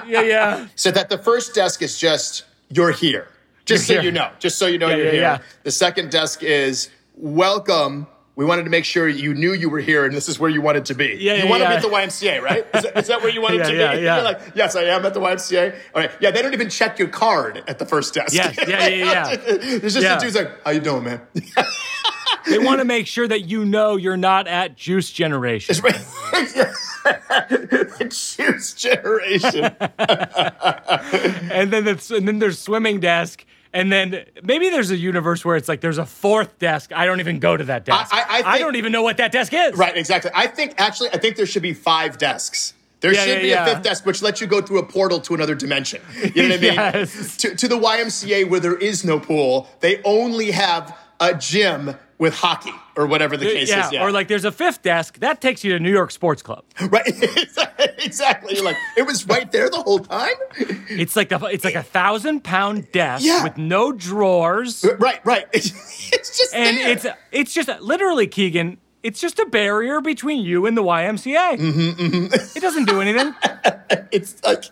Yeah, 0.07 0.21
yeah. 0.21 0.67
so 0.75 0.89
that 0.91 1.09
the 1.09 1.17
first 1.17 1.53
desk 1.53 1.81
is 1.83 1.97
just 1.99 2.43
you're 2.69 2.91
here, 2.91 3.27
just 3.65 3.87
You're 3.87 3.97
so 3.97 4.01
here. 4.01 4.11
you 4.11 4.11
know, 4.11 4.31
just 4.39 4.57
so 4.57 4.65
you 4.65 4.79
know 4.79 4.89
Yeah, 4.89 4.95
you're 4.95 5.05
yeah, 5.05 5.11
here. 5.11 5.21
yeah. 5.21 5.37
The 5.63 5.71
second 5.71 6.09
desk 6.11 6.41
is 6.43 6.89
welcome. 7.15 8.07
We 8.41 8.47
wanted 8.47 8.63
to 8.63 8.71
make 8.71 8.85
sure 8.85 9.07
you 9.07 9.35
knew 9.35 9.53
you 9.53 9.69
were 9.69 9.81
here 9.81 10.03
and 10.03 10.15
this 10.15 10.27
is 10.27 10.39
where 10.39 10.49
you 10.49 10.63
wanted 10.63 10.85
to 10.85 10.95
be. 10.95 11.15
Yeah, 11.19 11.35
you 11.35 11.43
yeah, 11.43 11.49
want 11.51 11.61
to 11.61 11.69
be 11.69 11.75
at 11.75 11.81
the 11.83 11.89
YMCA, 11.89 12.41
right? 12.41 12.65
Is 12.73 12.81
that, 12.81 12.97
is 12.97 13.05
that 13.07 13.21
where 13.21 13.29
you 13.29 13.39
wanted 13.39 13.57
Yeah, 13.59 13.67
to 13.67 13.75
yeah, 13.77 13.95
be? 13.95 14.01
yeah. 14.01 14.15
You're 14.15 14.23
like, 14.23 14.41
yes, 14.55 14.75
I 14.75 14.81
am 14.85 15.05
at 15.05 15.13
the 15.13 15.19
YMCA. 15.19 15.75
All 15.93 16.01
right. 16.01 16.09
Yeah, 16.19 16.31
they 16.31 16.41
don't 16.41 16.55
even 16.55 16.67
check 16.67 16.97
your 16.97 17.09
card 17.09 17.63
at 17.67 17.77
the 17.77 17.85
first 17.85 18.15
desk. 18.15 18.33
Yes, 18.33 18.57
yeah, 18.67 18.87
yeah, 18.87 19.05
yeah. 19.29 19.35
There's 19.35 19.81
just 19.93 20.01
Yeah. 20.01 20.17
a 20.17 20.19
dude's 20.19 20.35
like, 20.35 20.49
how 20.65 20.71
you 20.71 20.79
doing, 20.79 21.03
man? 21.03 21.21
They 22.49 22.57
want 22.57 22.79
to 22.79 22.85
make 22.85 23.05
sure 23.05 23.27
that 23.27 23.41
you 23.41 23.65
know 23.65 23.97
you're 23.97 24.17
not 24.17 24.47
at 24.47 24.75
Juice 24.75 25.11
Generation. 25.11 25.75
the 25.75 28.07
juice 28.09 28.73
generation. 28.73 29.65
and 31.51 31.71
then 31.71 31.87
it's, 31.87 32.09
and 32.09 32.27
then 32.27 32.39
there's 32.39 32.57
swimming 32.57 32.99
desk, 32.99 33.45
and 33.73 33.91
then 33.91 34.25
maybe 34.43 34.69
there's 34.69 34.91
a 34.91 34.97
universe 34.97 35.43
where 35.45 35.55
it's 35.55 35.67
like 35.69 35.81
there's 35.81 35.97
a 35.97 36.05
fourth 36.05 36.59
desk. 36.59 36.91
I 36.93 37.05
don't 37.05 37.19
even 37.19 37.39
go 37.39 37.55
to 37.55 37.63
that 37.65 37.85
desk. 37.85 38.13
I- 38.13 38.25
I 38.29 38.41
think- 38.43 38.59
don't 38.59 38.75
even 38.75 38.91
know 38.91 39.01
what 39.03 39.17
that 39.17 39.31
desk 39.31 39.53
is. 39.53 39.75
Right, 39.75 39.95
exactly. 39.95 40.31
I 40.33 40.47
think 40.47 40.75
actually, 40.77 41.09
I 41.09 41.17
think 41.17 41.35
there 41.37 41.45
should 41.45 41.61
be 41.61 41.73
five 41.73 42.17
desks. 42.17 42.73
There 42.99 43.13
Yeah, 43.13 43.21
should 43.25 43.35
yeah, 43.37 43.41
be 43.41 43.47
yeah. 43.47 43.65
a 43.65 43.73
fifth 43.73 43.83
desk, 43.83 44.05
which 44.05 44.21
lets 44.21 44.41
you 44.41 44.47
go 44.47 44.61
through 44.61 44.77
a 44.79 44.85
portal 44.85 45.19
to 45.21 45.33
another 45.33 45.55
dimension. 45.55 46.01
You 46.35 46.43
know 46.43 46.49
what 46.49 46.57
I 46.59 46.61
mean? 46.61 46.73
Yes. 46.75 47.37
To, 47.37 47.55
to 47.55 47.67
the 47.67 47.77
YMCA 47.79 48.47
where 48.47 48.59
there 48.59 48.77
is 48.77 49.03
no 49.03 49.19
pool, 49.19 49.67
they 49.79 50.01
only 50.03 50.51
have 50.51 50.95
a 51.19 51.33
gym 51.33 51.95
with 52.21 52.35
hockey 52.35 52.71
or 52.95 53.07
whatever 53.07 53.35
the 53.35 53.47
uh, 53.47 53.51
case 53.51 53.67
Yeah, 53.69 53.87
is. 53.87 53.91
Yeah, 53.93 54.03
or 54.05 54.11
like 54.11 54.27
there's 54.27 54.45
a 54.45 54.51
fifth 54.51 54.83
desk 54.83 55.17
that 55.21 55.41
takes 55.41 55.63
you 55.63 55.73
to 55.73 55.79
New 55.79 55.91
York 55.91 56.11
Sports 56.11 56.43
Club. 56.43 56.63
right, 56.89 57.01
exactly. 57.97 58.55
You're 58.55 58.63
like, 58.63 58.77
it 58.95 59.07
was 59.07 59.25
right 59.27 59.51
there 59.51 59.71
the 59.71 59.81
whole 59.81 59.97
time. 59.99 60.35
It's 60.57 61.15
like 61.15 61.31
a 61.31 61.43
it's 61.45 61.65
like 61.65 61.73
a 61.75 61.81
thousand 61.83 62.43
pound 62.43 62.91
desk 62.91 63.25
Yeah. 63.25 63.43
with 63.43 63.57
no 63.57 63.91
drawers, 63.91 64.85
uh, 64.85 64.95
Right, 64.97 65.19
right. 65.25 65.45
It's, 65.53 66.37
just 66.37 66.53
and 66.53 66.77
there. 66.77 66.89
it's 66.91 67.05
it's 67.31 67.53
just 67.53 67.69
literally 67.81 68.27
Keegan. 68.27 68.77
It's 69.03 69.19
just 69.19 69.39
a 69.39 69.45
barrier 69.47 69.99
between 69.99 70.41
you 70.45 70.67
and 70.67 70.77
the 70.77 70.83
YMCA. 70.83 71.57
Mm-hmm, 71.57 72.33
It 72.55 72.61
doesn't 72.61 72.85
do 72.87 73.01
anything. 73.01 73.33
it's 74.11 74.43
like 74.43 74.65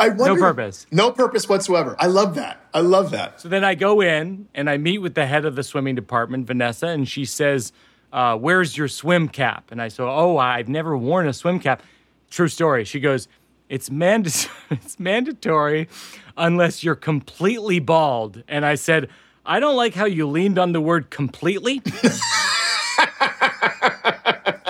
I 0.00 0.08
wonder. 0.08 0.34
No 0.34 0.40
purpose. 0.40 0.86
No 0.90 1.10
purpose 1.12 1.48
whatsoever. 1.48 1.94
I 1.98 2.06
love 2.06 2.34
that. 2.36 2.60
I 2.72 2.80
love 2.80 3.10
that. 3.10 3.40
So 3.42 3.48
then 3.50 3.64
I 3.64 3.74
go 3.74 4.00
in 4.00 4.48
and 4.54 4.70
I 4.70 4.78
meet 4.78 4.98
with 4.98 5.14
the 5.14 5.26
head 5.26 5.44
of 5.44 5.54
the 5.54 5.62
swimming 5.62 5.94
department, 5.94 6.46
Vanessa, 6.46 6.86
and 6.86 7.06
she 7.06 7.26
says, 7.26 7.72
uh, 8.12 8.36
"Where's 8.38 8.76
your 8.78 8.88
swim 8.88 9.28
cap?" 9.28 9.70
And 9.70 9.82
I 9.82 9.88
say, 9.88 10.02
"Oh, 10.02 10.38
I've 10.38 10.68
never 10.68 10.96
worn 10.96 11.28
a 11.28 11.34
swim 11.34 11.60
cap." 11.60 11.82
True 12.30 12.48
story. 12.48 12.84
She 12.84 13.00
goes, 13.00 13.28
"It's 13.68 13.90
manda- 13.90 14.30
it's 14.70 14.98
mandatory 14.98 15.88
unless 16.38 16.82
you're 16.82 16.94
completely 16.94 17.80
bald." 17.80 18.42
And 18.48 18.64
I 18.64 18.76
said, 18.76 19.10
"I 19.44 19.60
don't 19.60 19.76
like 19.76 19.92
how 19.94 20.06
you 20.06 20.26
leaned 20.26 20.58
on 20.58 20.72
the 20.72 20.80
word 20.80 21.10
completely." 21.10 21.82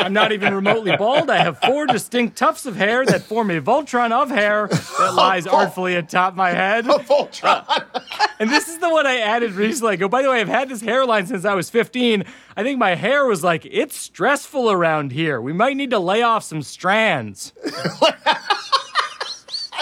I'm 0.09 0.15
not 0.15 0.33
even 0.33 0.55
remotely 0.55 0.97
bald. 0.97 1.29
I 1.29 1.37
have 1.37 1.59
four 1.59 1.87
distinct 1.87 2.39
tufts 2.39 2.65
of 2.65 2.77
hair 2.77 3.05
that 3.05 3.21
form 3.21 3.51
a 3.51 3.61
Voltron 3.61 4.11
of 4.11 4.31
hair 4.31 4.69
that 4.69 5.13
lies 5.13 5.47
artfully 5.47 5.97
atop 5.97 6.35
my 6.35 6.49
head. 6.49 6.87
A 6.87 6.95
Voltron. 6.95 7.85
And 8.41 8.49
this 8.49 8.69
is 8.69 8.79
the 8.79 8.89
one 8.89 9.05
I 9.05 9.19
added 9.19 9.53
recently. 9.53 9.95
I 9.95 9.97
go, 9.97 10.09
by 10.09 10.23
the 10.23 10.31
way, 10.31 10.41
I've 10.41 10.49
had 10.49 10.69
this 10.69 10.81
hairline 10.81 11.27
since 11.27 11.45
I 11.45 11.55
was 11.55 11.71
15. 11.71 12.25
I 12.57 12.63
think 12.63 12.79
my 12.79 12.95
hair 12.95 13.27
was 13.27 13.43
like, 13.43 13.67
it's 13.67 13.97
stressful 13.97 14.71
around 14.71 15.11
here. 15.11 15.41
We 15.41 15.53
might 15.53 15.77
need 15.77 15.91
to 15.91 15.99
lay 15.99 16.23
off 16.23 16.45
some 16.45 16.63
strands. 16.63 17.53
I 17.67 18.37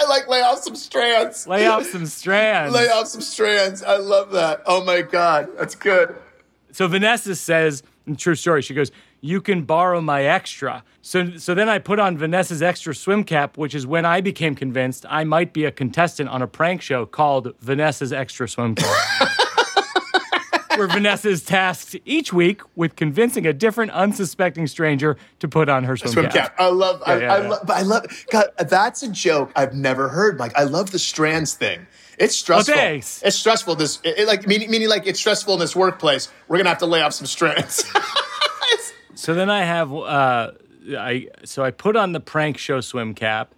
like 0.09 0.27
lay 0.27 0.41
off 0.41 0.63
some 0.63 0.75
strands. 0.75 1.47
Lay 1.47 1.67
off 1.67 1.85
some 1.85 2.07
strands. 2.07 2.73
Lay 2.73 2.89
off 2.89 3.07
some 3.07 3.21
strands. 3.21 3.83
I 3.83 3.97
love 3.97 4.31
that. 4.31 4.63
Oh 4.65 4.83
my 4.83 5.03
God. 5.03 5.49
That's 5.55 5.75
good. 5.75 6.15
So 6.71 6.87
Vanessa 6.87 7.35
says, 7.35 7.83
true 8.17 8.35
story, 8.35 8.63
she 8.63 8.73
goes, 8.73 8.91
You 9.19 9.41
can 9.41 9.63
borrow 9.63 9.99
my 10.01 10.23
extra. 10.23 10.83
So, 11.01 11.37
so 11.37 11.53
then 11.55 11.69
I 11.69 11.79
put 11.79 11.99
on 11.99 12.17
Vanessa's 12.17 12.61
extra 12.61 12.93
swim 12.93 13.23
cap, 13.23 13.57
which 13.57 13.73
is 13.73 13.87
when 13.87 14.05
I 14.05 14.21
became 14.21 14.55
convinced 14.55 15.05
I 15.09 15.23
might 15.23 15.53
be 15.53 15.65
a 15.65 15.71
contestant 15.71 16.29
on 16.29 16.41
a 16.41 16.47
prank 16.47 16.81
show 16.81 17.05
called 17.05 17.53
Vanessa's 17.59 18.13
Extra 18.13 18.47
Swim 18.47 18.75
Cap. 18.75 19.29
where 20.77 20.87
Vanessa 20.87 21.29
is 21.29 21.43
tasked 21.43 21.95
each 22.05 22.31
week 22.31 22.61
with 22.75 22.95
convincing 22.95 23.45
a 23.45 23.53
different 23.53 23.91
unsuspecting 23.91 24.67
stranger 24.67 25.17
to 25.39 25.47
put 25.47 25.69
on 25.69 25.83
her 25.83 25.97
swim, 25.97 26.13
Swim 26.13 26.29
cap. 26.29 26.55
I 26.57 26.67
love. 26.67 27.01
I, 27.05 27.19
yeah, 27.19 27.33
I 27.33 27.41
yeah. 27.41 27.49
love. 27.49 27.59
But 27.65 27.77
I 27.77 27.81
love. 27.81 28.25
God, 28.31 28.45
that's 28.57 29.03
a 29.03 29.09
joke 29.09 29.51
I've 29.55 29.73
never 29.73 30.09
heard. 30.09 30.39
Like 30.39 30.55
I 30.55 30.63
love 30.63 30.91
the 30.91 30.99
strands 30.99 31.53
thing. 31.55 31.87
It's 32.17 32.35
oh, 32.35 32.43
stressful. 32.43 32.75
thanks. 32.75 33.21
It's 33.23 33.35
stressful. 33.35 33.75
This 33.75 33.99
it, 34.03 34.19
it, 34.19 34.27
like 34.27 34.47
meaning, 34.47 34.71
meaning 34.71 34.89
like 34.89 35.07
it's 35.07 35.19
stressful 35.19 35.55
in 35.55 35.59
this 35.59 35.75
workplace. 35.75 36.29
We're 36.47 36.57
gonna 36.57 36.69
have 36.69 36.79
to 36.79 36.85
lay 36.85 37.01
off 37.01 37.13
some 37.13 37.27
strands. 37.27 37.83
So 39.17 39.33
then 39.33 39.49
I 39.49 39.63
have 39.63 39.91
uh 39.93 40.51
I 40.91 41.27
so 41.43 41.63
I 41.63 41.71
put 41.71 41.95
on 41.95 42.11
the 42.11 42.19
prank 42.19 42.57
show 42.57 42.81
swim 42.81 43.13
cap 43.15 43.55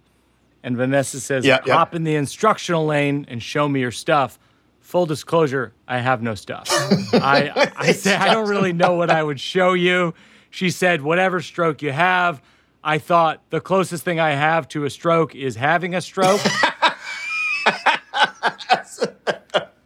and 0.62 0.76
Vanessa 0.76 1.20
says 1.20 1.44
Yeah, 1.44 1.60
yeah. 1.66 1.74
hop 1.74 1.94
in 1.94 2.04
the 2.04 2.14
instructional 2.14 2.86
lane 2.86 3.26
and 3.28 3.42
show 3.42 3.68
me 3.68 3.80
your 3.80 3.90
stuff. 3.92 4.38
Full 4.80 5.04
disclosure, 5.06 5.72
I 5.86 5.98
have 5.98 6.22
no 6.22 6.34
stuff. 6.34 6.66
I 7.12 7.70
I 7.76 7.92
say 8.04 8.16
I 8.16 8.32
don't 8.32 8.48
really 8.48 8.72
know 8.72 8.94
what 8.94 9.10
I 9.10 9.22
would 9.22 9.38
show 9.38 9.74
you. 9.74 10.14
She 10.48 10.70
said 10.70 11.02
whatever 11.02 11.40
stroke 11.40 11.82
you 11.82 11.92
have. 11.92 12.42
I 12.82 12.96
thought 12.98 13.42
the 13.50 13.60
closest 13.60 14.02
thing 14.02 14.18
I 14.18 14.30
have 14.30 14.66
to 14.68 14.84
a 14.86 14.90
stroke 14.90 15.34
is 15.34 15.56
having 15.56 15.94
a 15.94 16.00
stroke. 16.00 16.40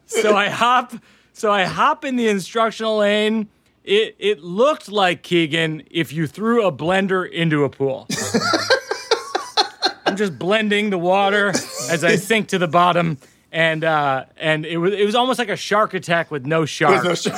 so 0.06 0.36
I 0.36 0.48
hop 0.48 0.92
so 1.32 1.50
I 1.50 1.64
hop 1.64 2.04
in 2.04 2.14
the 2.16 2.28
instructional 2.28 2.98
lane. 2.98 3.48
It 3.84 4.16
it 4.18 4.40
looked 4.42 4.88
like 4.90 5.22
Keegan 5.22 5.82
if 5.90 6.12
you 6.12 6.26
threw 6.26 6.66
a 6.66 6.72
blender 6.72 7.30
into 7.30 7.64
a 7.64 7.68
pool. 7.70 8.06
I'm 10.06 10.16
just 10.16 10.38
blending 10.38 10.90
the 10.90 10.98
water 10.98 11.48
as 11.90 12.04
I 12.04 12.16
sink 12.16 12.48
to 12.48 12.58
the 12.58 12.68
bottom, 12.68 13.18
and 13.52 13.84
uh, 13.84 14.24
and 14.36 14.64
it 14.64 14.78
was 14.78 14.92
it 14.94 15.04
was 15.04 15.14
almost 15.14 15.38
like 15.38 15.48
a 15.48 15.56
shark 15.56 15.92
attack 15.94 16.30
with 16.30 16.46
no 16.46 16.64
shark. 16.64 17.04
No 17.04 17.14
sh- 17.14 17.28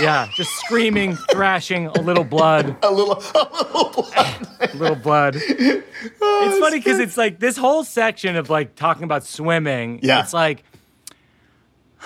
Yeah, 0.00 0.28
just 0.36 0.50
screaming, 0.60 1.16
thrashing, 1.30 1.86
a 1.86 2.00
little 2.00 2.24
blood, 2.24 2.76
a 2.82 2.90
little, 2.92 3.14
a 3.34 3.64
little 3.72 4.02
blood. 4.02 4.48
a 4.60 4.76
little 4.76 4.96
blood. 4.96 5.36
it's 5.36 6.58
funny 6.58 6.78
because 6.78 6.98
it's 6.98 7.16
like 7.16 7.38
this 7.38 7.56
whole 7.56 7.84
section 7.84 8.36
of 8.36 8.50
like 8.50 8.74
talking 8.76 9.04
about 9.04 9.24
swimming. 9.24 10.00
Yeah. 10.02 10.20
It's 10.20 10.32
like 10.32 10.64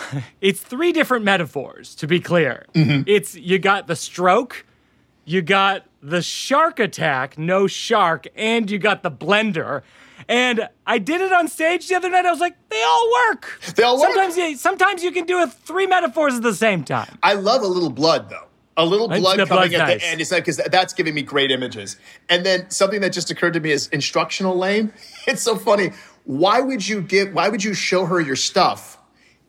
it's 0.41 0.61
three 0.61 0.93
different 0.93 1.25
metaphors 1.25 1.95
to 1.97 2.07
be 2.07 2.21
clear. 2.21 2.67
Mm-hmm. 2.75 3.03
It's 3.07 3.35
you 3.35 3.59
got 3.59 3.87
the 3.87 3.97
stroke, 3.97 4.65
you 5.25 5.43
got 5.43 5.87
the 6.03 6.23
shark 6.23 6.79
attack, 6.79 7.39
no 7.39 7.67
shark, 7.67 8.27
and 8.35 8.71
you 8.71 8.79
got 8.79 9.03
the 9.03 9.11
blender. 9.11 9.83
And 10.29 10.69
I 10.87 10.99
did 10.99 11.21
it 11.21 11.33
on 11.33 11.49
stage 11.49 11.89
the 11.89 11.97
other 11.97 12.09
night. 12.09 12.27
I 12.27 12.31
was 12.31 12.41
like, 12.41 12.57
they 12.69 12.83
all 12.83 13.11
work. 13.29 13.61
They 13.75 13.83
all 13.83 13.99
work. 13.99 14.13
Sometimes 14.13 14.37
you, 14.37 14.57
sometimes 14.57 15.03
you 15.03 15.11
can 15.11 15.27
do 15.27 15.41
it 15.41 15.53
three 15.53 15.87
metaphors 15.87 16.35
at 16.35 16.43
the 16.43 16.55
same 16.55 16.85
time. 16.85 17.19
I 17.23 17.35
love 17.35 17.63
a 17.63 17.67
little 17.67 17.91
blood 17.91 18.31
though. 18.31 18.47
A 18.77 18.85
little 18.85 19.09
blood 19.09 19.37
coming 19.47 19.75
at 19.75 19.79
nice. 19.79 20.01
the 20.01 20.07
end. 20.07 20.21
It's 20.21 20.31
like 20.31 20.45
because 20.45 20.57
that's 20.57 20.95
giving 20.95 21.15
me 21.15 21.23
great 21.23 21.51
images. 21.51 21.97
And 22.29 22.47
then 22.47 22.71
something 22.71 23.01
that 23.01 23.13
just 23.13 23.31
occurred 23.31 23.55
to 23.55 23.61
me 23.61 23.73
is 23.73 23.89
instructional 23.89 24.57
lane. 24.57 24.93
It's 25.27 25.43
so 25.43 25.57
funny. 25.57 25.91
Why 26.25 26.61
would 26.61 26.89
you 26.89 27.03
give? 27.03 27.35
Why 27.35 27.51
would 27.51 27.63
you 27.63 27.75
show 27.75 28.07
her 28.07 28.21
your 28.21 28.37
stuff 28.37 28.97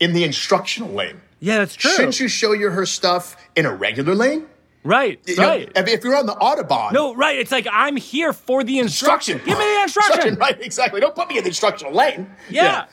in 0.02 0.12
the 0.12 0.26
instructional 0.26 0.92
lane? 0.92 1.22
Yeah, 1.40 1.60
that's 1.60 1.76
true. 1.76 1.92
Shouldn't 1.92 2.20
you 2.20 2.28
show 2.28 2.52
your 2.52 2.72
her 2.72 2.86
stuff 2.86 3.38
in 3.56 3.66
a 3.66 3.74
regular 3.74 4.14
lane? 4.14 4.48
Right, 4.84 5.20
You 5.28 5.36
know, 5.36 5.48
right. 5.48 5.72
if, 5.76 5.88
if 5.88 6.04
you're 6.04 6.16
on 6.18 6.26
the 6.26 6.34
autobahn, 6.34 6.92
No, 6.92 7.14
right. 7.14 7.38
It's 7.38 7.52
like 7.52 7.68
I'm 7.72 7.96
here 7.96 8.34
for 8.34 8.64
the 8.64 8.80
instruction. 8.80 9.38
Give 9.38 9.56
me 9.58 9.64
the 9.64 9.82
instruction. 9.84 10.36
Right, 10.36 10.60
exactly. 10.60 11.00
Don't 11.00 11.14
put 11.14 11.30
me 11.30 11.38
in 11.38 11.44
the 11.44 11.50
instructional 11.50 11.94
lane. 11.94 12.28
Yeah. 12.50 12.88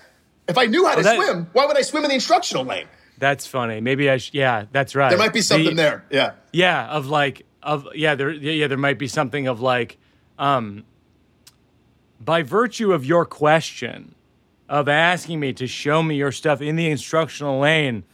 If 0.46 0.59
I 0.59 0.66
knew 0.66 0.86
how 0.86 0.94
to 0.96 1.02
that- 1.02 1.16
swim, 1.16 1.48
why 1.54 1.64
would 1.66 1.78
I 1.78 1.82
swim 1.82 2.04
in 2.04 2.11
the 2.11 2.14
instructional 2.14 2.64
lane? 2.64 2.86
That's 3.16 3.46
funny. 3.46 3.80
Maybe 3.80 4.09
I. 4.11 4.18
Sh- 4.18 4.30
yeah, 4.34 4.66
that's 4.70 4.94
right. 4.94 5.09
There 5.09 5.18
might 5.18 5.32
be 5.32 5.40
something 5.40 5.74
The- 5.76 5.82
there. 5.82 6.04
Yeah. 6.11 6.32
Yeah, 6.52 6.86
of 6.88 7.06
like 7.06 7.46
of 7.62 7.88
yeah, 7.94 8.14
there 8.14 8.30
yeah, 8.30 8.66
there 8.68 8.78
might 8.78 8.98
be 8.98 9.09
something 9.09 9.46
of 9.48 9.61
like 9.61 9.96
um 10.38 10.84
by 12.20 12.42
virtue 12.42 12.92
of 12.92 13.04
your 13.04 13.24
question 13.24 14.14
of 14.68 14.88
asking 14.88 15.40
me 15.40 15.52
to 15.54 15.66
show 15.66 16.02
me 16.02 16.16
your 16.16 16.32
stuff 16.32 16.60
in 16.60 16.76
the 16.76 16.88
instructional 16.90 17.58
lane, 17.60 18.04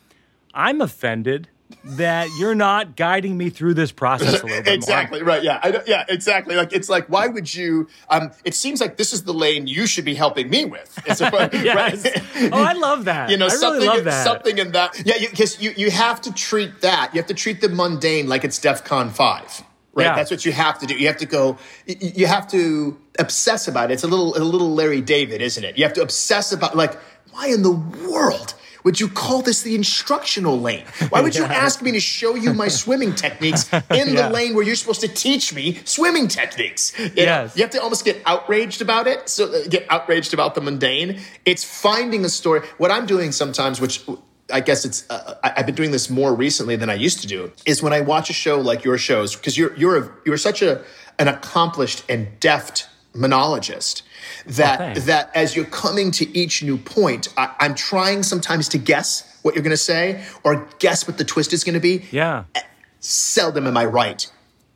I'm 0.54 0.80
offended 0.80 1.48
that 1.82 2.28
you're 2.38 2.54
not 2.54 2.94
guiding 2.94 3.36
me 3.36 3.50
through 3.50 3.74
this 3.74 3.90
process 3.90 4.42
a 4.42 4.46
little 4.46 4.62
bit 4.62 4.68
exactly 4.72 5.22
right 5.22 5.42
yeah 5.42 5.58
I 5.62 5.82
yeah 5.86 6.04
exactly 6.08 6.54
like 6.56 6.72
it's 6.72 6.88
like 6.88 7.08
why 7.08 7.26
would 7.26 7.52
you 7.52 7.88
um 8.10 8.30
it 8.44 8.54
seems 8.54 8.80
like 8.80 8.96
this 8.96 9.12
is 9.12 9.24
the 9.24 9.32
lane 9.34 9.66
you 9.66 9.86
should 9.86 10.04
be 10.04 10.14
helping 10.14 10.48
me 10.50 10.66
with 10.66 10.96
it's 11.06 11.20
a. 11.20 11.30
Yes. 11.52 12.04
right? 12.04 12.52
Oh, 12.52 12.62
I 12.62 12.74
love 12.74 13.06
that. 13.06 13.30
you 13.30 13.36
know 13.38 13.46
I 13.46 13.48
something 13.48 13.80
really 13.82 13.96
love 13.96 14.04
that. 14.04 14.24
something 14.24 14.58
in 14.58 14.72
that 14.72 15.04
yeah 15.04 15.14
because 15.28 15.60
you, 15.60 15.72
you 15.76 15.90
have 15.90 16.20
to 16.22 16.32
treat 16.32 16.80
that 16.82 17.12
you 17.14 17.20
have 17.20 17.28
to 17.28 17.34
treat 17.34 17.60
the 17.60 17.68
mundane 17.70 18.28
like 18.28 18.44
it's 18.44 18.60
defcon 18.60 19.10
5 19.10 19.64
right 19.94 20.04
Yeah. 20.04 20.14
that's 20.16 20.30
what 20.30 20.44
you 20.44 20.52
have 20.52 20.78
to 20.80 20.86
do 20.86 20.94
you 20.94 21.06
have 21.06 21.18
to 21.18 21.26
go 21.26 21.58
you 21.86 22.26
have 22.26 22.46
to 22.48 22.98
obsess 23.18 23.68
about 23.68 23.90
it 23.90 23.94
it's 23.94 24.04
a 24.04 24.08
little 24.08 24.36
a 24.36 24.42
little 24.54 24.72
larry 24.74 25.00
david 25.00 25.40
isn't 25.42 25.64
it 25.64 25.76
you 25.78 25.84
have 25.84 25.94
to 25.94 26.02
obsess 26.02 26.52
about 26.52 26.76
like 26.76 26.94
why 27.32 27.46
in 27.48 27.62
the 27.62 27.72
world 28.08 28.54
would 28.84 29.00
you 29.00 29.08
call 29.08 29.40
this 29.40 29.62
the 29.62 29.74
instructional 29.74 30.60
lane? 30.60 30.84
Why 31.08 31.22
would 31.22 31.34
you 31.34 31.44
ask 31.64 31.80
me 31.80 31.90
to 31.92 32.00
show 32.00 32.34
you 32.34 32.52
my 32.52 32.68
swimming 32.68 33.14
techniques 33.14 33.72
in 33.72 33.82
Yeah. 33.90 34.28
the 34.28 34.28
lane 34.30 34.54
where 34.54 34.62
you're 34.62 34.76
supposed 34.76 35.00
to 35.00 35.08
teach 35.08 35.54
me 35.54 35.80
swimming 35.86 36.28
techniques? 36.28 36.92
You 36.98 37.06
know, 37.06 37.12
Yes. 37.16 37.56
you 37.56 37.62
have 37.62 37.70
to 37.70 37.80
almost 37.82 38.04
get 38.04 38.20
outraged 38.26 38.82
about 38.82 39.06
it. 39.06 39.30
So 39.30 39.46
uh, 39.50 39.66
get 39.70 39.86
outraged 39.88 40.34
about 40.34 40.54
the 40.54 40.60
mundane. 40.60 41.18
It's 41.46 41.64
finding 41.64 42.26
a 42.26 42.28
story. 42.28 42.60
What 42.76 42.90
I'm 42.90 43.06
doing 43.06 43.32
sometimes, 43.32 43.80
which 43.80 44.04
I 44.52 44.60
guess 44.60 44.84
it's 44.84 45.08
uh, 45.10 45.36
I've 45.42 45.66
been 45.66 45.74
doing 45.74 45.90
this 45.90 46.10
more 46.10 46.34
recently 46.34 46.76
than 46.76 46.90
I 46.90 46.94
used 46.94 47.20
to 47.22 47.26
do, 47.26 47.50
is 47.64 47.82
when 47.82 47.92
I 47.92 48.00
watch 48.00 48.30
a 48.30 48.32
show 48.32 48.60
like 48.60 48.84
your 48.84 48.98
shows 48.98 49.34
because 49.34 49.56
you're 49.56 49.74
you're 49.76 49.96
a, 49.98 50.10
you're 50.26 50.36
such 50.36 50.62
a 50.62 50.82
an 51.18 51.28
accomplished 51.28 52.04
and 52.08 52.28
deft 52.40 52.88
monologist 53.14 54.02
that 54.46 54.78
thanks. 54.78 55.04
that 55.06 55.30
as 55.34 55.54
you're 55.56 55.64
coming 55.64 56.10
to 56.12 56.36
each 56.36 56.62
new 56.62 56.76
point, 56.76 57.28
I, 57.36 57.54
I'm 57.60 57.74
trying 57.74 58.22
sometimes 58.22 58.68
to 58.70 58.78
guess 58.78 59.38
what 59.42 59.54
you're 59.54 59.62
going 59.62 59.70
to 59.70 59.76
say 59.76 60.24
or 60.42 60.68
guess 60.78 61.06
what 61.06 61.16
the 61.18 61.24
twist 61.24 61.52
is 61.52 61.64
going 61.64 61.74
to 61.74 61.80
be. 61.80 62.04
Yeah. 62.10 62.44
Seldom 63.00 63.66
am 63.66 63.76
I 63.76 63.84
right, 63.84 64.30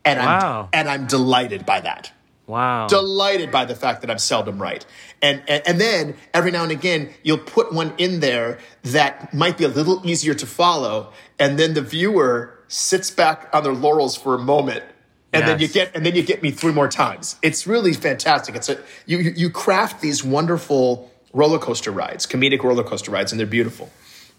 and 0.05 0.19
Wow. 0.19 0.69
I'm 0.73 0.79
and 0.79 0.89
I'm 0.89 1.07
delighted 1.07 1.65
by 1.65 1.81
that 1.81 2.11
Wow. 2.49 2.87
delighted 2.87 3.51
by 3.51 3.65
the 3.65 3.75
fact 3.75 4.01
that 4.01 4.09
I'm 4.09 4.17
seldom 4.17 4.59
right. 4.59 4.83
And, 5.21 5.43
and 5.47 5.61
and 5.67 5.79
then 5.79 6.15
every 6.33 6.49
now 6.49 6.63
and 6.63 6.71
again 6.71 7.13
you'll 7.21 7.37
put 7.37 7.71
one 7.71 7.93
in 7.99 8.21
there 8.21 8.57
that 8.81 9.33
might 9.33 9.55
be 9.57 9.65
a 9.65 9.69
little 9.69 10.01
easier 10.03 10.33
to 10.33 10.47
follow, 10.47 11.13
and 11.37 11.59
then 11.59 11.75
the 11.75 11.81
viewer 11.83 12.59
sits 12.67 13.11
back 13.11 13.49
on 13.53 13.63
their 13.63 13.73
laurels 13.73 14.15
for 14.15 14.33
a 14.33 14.39
moment. 14.39 14.83
And 15.31 15.47
then 15.47 15.59
you 15.59 15.67
get 15.67 15.95
and 15.95 16.03
then 16.03 16.15
you 16.15 16.23
get 16.23 16.41
me 16.41 16.49
three 16.49 16.73
more 16.73 16.87
times. 16.87 17.35
It's 17.43 17.67
really 17.67 17.93
fantastic. 17.93 18.55
It's 18.55 18.67
a 18.67 18.79
you 19.05 19.19
you 19.19 19.31
you 19.31 19.49
craft 19.51 20.01
these 20.01 20.23
wonderful 20.23 21.11
roller 21.33 21.59
coaster 21.59 21.91
rides, 21.91 22.25
comedic 22.25 22.63
roller 22.63 22.83
coaster 22.83 23.11
rides, 23.11 23.31
and 23.31 23.39
they're 23.39 23.45
beautiful. 23.45 23.91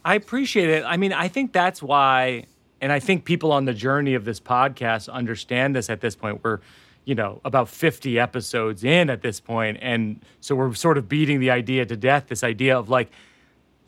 I 0.05 0.15
appreciate 0.15 0.69
it. 0.69 0.85
I 0.85 0.97
mean, 0.97 1.13
I 1.13 1.29
think 1.29 1.53
that's 1.53 1.83
why, 1.83 2.47
and 2.81 2.91
I 2.91 3.01
think 3.01 3.25
people 3.25 3.53
on 3.53 3.67
the 3.67 3.75
journey 3.75 4.15
of 4.15 4.25
this 4.25 4.41
podcast 4.41 5.09
understand 5.09 5.77
this 5.77 5.91
at 5.91 6.01
this 6.01 6.17
point. 6.17 6.43
We're, 6.43 6.61
you 7.11 7.17
know, 7.17 7.41
about 7.45 7.69
50 7.69 8.21
episodes 8.21 8.85
in 8.85 9.11
at 9.11 9.21
this 9.21 9.41
point, 9.41 9.79
And 9.83 10.25
so 10.39 10.55
we're 10.55 10.73
sort 10.75 10.97
of 10.97 11.09
beating 11.09 11.41
the 11.41 11.51
idea 11.51 11.85
to 11.85 11.97
death 11.97 12.29
this 12.29 12.45
idea 12.45 12.79
of 12.79 12.89
like 12.89 13.11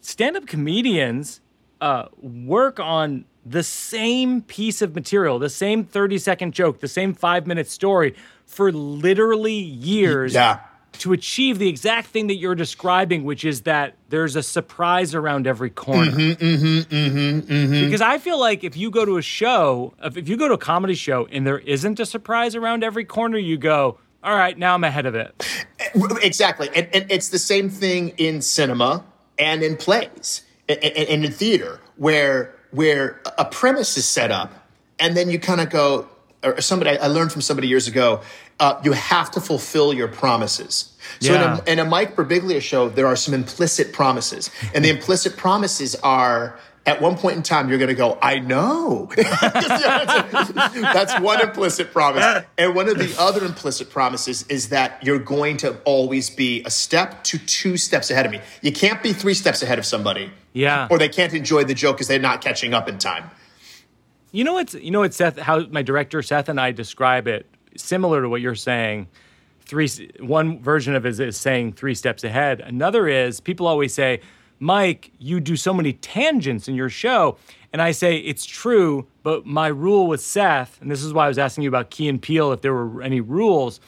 stand 0.01 0.37
up 0.37 0.49
comedians 0.49 1.41
uh, 1.81 2.09
work 2.21 2.81
on 2.81 3.25
the 3.47 3.63
same 3.63 4.43
piece 4.43 4.83
of 4.83 4.97
material, 4.97 5.39
the 5.39 5.49
same 5.49 5.85
30 5.85 6.19
second 6.19 6.53
joke, 6.53 6.81
the 6.81 6.89
same 6.89 7.15
five 7.15 7.47
minute 7.47 7.69
story 7.69 8.17
for 8.45 8.73
literally 8.73 9.55
years 9.55 10.35
Yeah. 10.35 10.59
To 11.03 11.13
achieve 11.13 11.59
the 11.59 11.69
exact 11.69 12.07
thing 12.07 12.29
that 12.29 12.37
you're 12.37 12.55
describing, 12.55 13.25
which 13.25 13.45
is 13.45 13.63
that 13.63 13.97
there's 14.09 14.37
a 14.37 14.43
surprise 14.43 15.17
around 15.17 15.49
every 15.49 15.69
corner. 15.69 16.13
Mm-hmm, 16.13 16.45
mm-hmm, 16.45 16.95
mm-hmm, 16.95 17.53
mm-hmm. 17.53 17.85
Because 17.85 18.01
I 18.01 18.19
feel 18.19 18.39
like 18.39 18.63
if 18.63 18.77
you 18.77 18.89
go 18.89 19.05
to 19.05 19.17
a 19.17 19.23
show, 19.23 19.95
if, 20.01 20.29
you 20.29 20.37
go 20.37 20.47
to 20.47 20.55
a 20.55 20.59
comedy 20.59 20.95
show 20.95 21.27
and 21.33 21.45
there 21.45 21.59
isn't 21.59 21.99
a 21.99 22.07
surprise 22.07 22.55
around 22.55 22.85
every 22.85 23.05
corner, 23.05 23.37
you 23.37 23.59
go, 23.59 23.99
all 24.23 24.37
right, 24.37 24.57
now 24.57 24.75
I'm 24.75 24.85
ahead 24.85 25.07
of 25.07 25.17
it. 25.17 25.45
Exactly. 26.23 26.69
And, 26.69 26.89
and 26.95 27.11
it's 27.11 27.31
the 27.31 27.39
same 27.41 27.69
thing 27.69 28.11
in 28.11 28.41
cinema 28.41 29.05
and 29.41 29.65
in 29.65 29.77
plays 29.77 30.43
and, 30.69 30.79
and 30.85 31.25
in 31.25 31.33
theater 31.33 31.81
where 31.97 32.55
where 32.71 33.21
a 33.37 33.45
premise 33.45 33.97
is 33.97 34.07
set 34.07 34.31
up 34.31 34.53
and 35.01 35.17
then 35.17 35.29
you 35.29 35.41
kind 35.41 35.61
of 35.61 35.69
go 35.69 36.09
or 36.45 36.61
somebody 36.61 36.99
I 36.99 37.07
learned 37.07 37.33
from 37.33 37.41
somebody 37.43 37.69
years 37.69 37.87
ago 37.89 38.21
uh, 38.61 38.81
you 38.85 38.93
have 38.93 39.31
to 39.33 39.41
fulfill 39.41 39.93
your 39.95 40.09
promises. 40.09 40.93
So 41.21 41.33
Yeah. 41.33 41.55
in, 41.55 41.61
a, 41.61 41.63
in 41.73 41.79
a 41.79 41.85
mike 41.85 42.17
birbiglia 42.17 42.61
show 42.61 42.89
there 42.89 43.07
are 43.07 43.17
some 43.17 43.35
implicit 43.35 43.93
promises 43.93 44.51
and 44.75 44.85
the 44.85 44.91
implicit 44.91 45.37
promises 45.37 45.95
are 45.97 46.59
at 46.85 47.01
one 47.01 47.17
point 47.17 47.37
in 47.37 47.43
time 47.45 47.69
you're 47.69 47.79
going 47.79 47.89
to 47.89 47.95
go 47.95 48.19
i 48.21 48.41
know. 48.41 49.09
That's 49.17 51.19
one 51.21 51.41
implicit 51.41 51.93
promise. 51.93 52.45
And 52.59 52.75
one 52.75 52.89
of 52.89 52.99
the 52.99 53.15
other 53.19 53.45
implicit 53.45 53.91
promises 53.91 54.45
is 54.49 54.71
that 54.71 55.03
you're 55.05 55.19
going 55.19 55.59
to 55.59 55.77
always 55.85 56.31
be 56.31 56.63
a 56.65 56.71
step 56.71 57.23
to 57.25 57.39
two 57.39 57.77
steps 57.77 58.11
ahead 58.11 58.27
of 58.27 58.33
me. 58.33 58.41
You 58.63 58.73
can't 58.73 59.03
be 59.03 59.13
three 59.13 59.35
steps 59.35 59.63
ahead 59.63 59.79
of 59.79 59.87
somebody 59.87 60.31
Yeah. 60.53 60.89
or 60.91 60.99
they 60.99 61.09
can't 61.09 61.33
enjoy 61.35 61.65
the 61.65 61.75
joke 61.75 61.97
because 61.97 62.09
they're 62.09 62.19
not 62.19 62.41
catching 62.41 62.75
up 62.75 62.89
in 62.89 62.99
time 62.99 63.31
You 64.33 64.45
know 64.45 64.55
what's 64.55 64.73
you 64.75 64.91
know 64.91 65.01
what 65.01 65.13
Seth 65.13 65.39
how 65.39 65.67
my 65.67 65.83
director 65.83 66.23
Seth 66.23 66.49
and 66.49 66.59
I 66.59 66.73
describe 66.73 67.29
it 67.29 67.47
similar 67.77 68.23
to 68.23 68.29
what 68.31 68.41
you're 68.41 68.55
saying. 68.55 69.09
Three 69.61 69.89
one 70.21 70.59
version 70.61 70.95
of 70.95 71.05
it 71.05 71.21
is, 71.21 71.37
saying 71.37 71.75
three 71.75 71.95
steps 71.95 72.25
ahead. 72.25 72.61
Another 72.61 73.07
is 73.07 73.41
people 73.41 73.67
always 73.67 73.93
say, 73.93 74.21
"Mike, 74.59 75.13
you 75.19 75.39
do 75.39 75.55
so 75.55 75.75
many 75.75 75.93
tangents 75.93 76.67
in 76.67 76.75
your 76.75 76.89
show." 76.89 77.37
And 77.75 77.81
I 77.81 77.93
say 77.93 78.17
it's 78.17 78.45
true, 78.45 79.07
but 79.23 79.47
my 79.47 79.69
rule 79.69 80.07
with 80.07 80.21
Seth, 80.21 80.81
and 80.81 80.91
this 80.91 81.03
is 81.03 81.13
why 81.13 81.27
I 81.27 81.29
was 81.29 81.39
asking 81.39 81.65
you 81.65 81.69
about 81.69 81.91
Key 81.91 82.09
and 82.09 82.21
Peele 82.21 82.53
if 82.53 82.63
there 82.63 82.73
were 82.73 83.03
any 83.03 83.21
rules. 83.21 83.81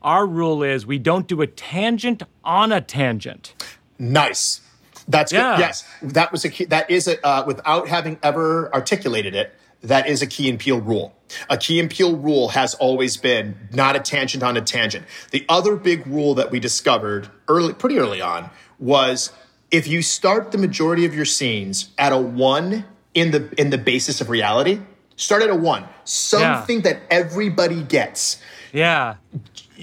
Our 0.00 0.26
rule 0.26 0.62
is 0.62 0.86
we 0.86 0.98
don't 0.98 1.28
do 1.28 1.42
a 1.42 1.46
tangent 1.46 2.22
on 2.42 2.72
a 2.72 2.80
tangent. 2.80 3.54
Nice. 3.98 4.61
That's 5.08 5.32
Yeah. 5.32 5.56
good. 5.56 5.60
Yes, 5.62 5.84
that 6.02 6.32
was 6.32 6.44
a 6.44 6.48
key. 6.48 6.64
That 6.66 6.90
is 6.90 7.08
a 7.08 7.24
uh, 7.26 7.44
without 7.46 7.88
having 7.88 8.18
ever 8.22 8.72
articulated 8.74 9.34
it. 9.34 9.54
That 9.82 10.08
is 10.08 10.22
a 10.22 10.28
Key 10.28 10.48
and 10.48 10.60
Peele 10.60 10.80
rule. 10.80 11.12
A 11.50 11.56
Key 11.58 11.80
and 11.80 11.90
Peele 11.90 12.14
rule 12.16 12.50
has 12.50 12.74
always 12.74 13.16
been 13.16 13.56
not 13.72 13.96
a 13.96 13.98
tangent 14.00 14.44
on 14.44 14.56
a 14.56 14.60
tangent. 14.60 15.04
The 15.32 15.44
other 15.48 15.74
big 15.74 16.06
rule 16.06 16.34
that 16.36 16.52
we 16.52 16.60
discovered 16.60 17.28
early, 17.48 17.72
pretty 17.74 17.98
early 17.98 18.20
on, 18.20 18.48
was 18.78 19.32
if 19.72 19.88
you 19.88 20.00
start 20.00 20.52
the 20.52 20.58
majority 20.58 21.04
of 21.04 21.16
your 21.16 21.24
scenes 21.24 21.88
at 21.98 22.12
a 22.12 22.16
one 22.18 22.84
in 23.14 23.32
the 23.32 23.52
in 23.60 23.70
the 23.70 23.78
basis 23.78 24.20
of 24.20 24.30
reality, 24.30 24.78
start 25.16 25.42
at 25.42 25.50
a 25.50 25.56
one, 25.56 25.84
something 26.04 26.82
that 26.82 27.00
everybody 27.10 27.82
gets 27.82 28.36
Yeah. 28.72 29.16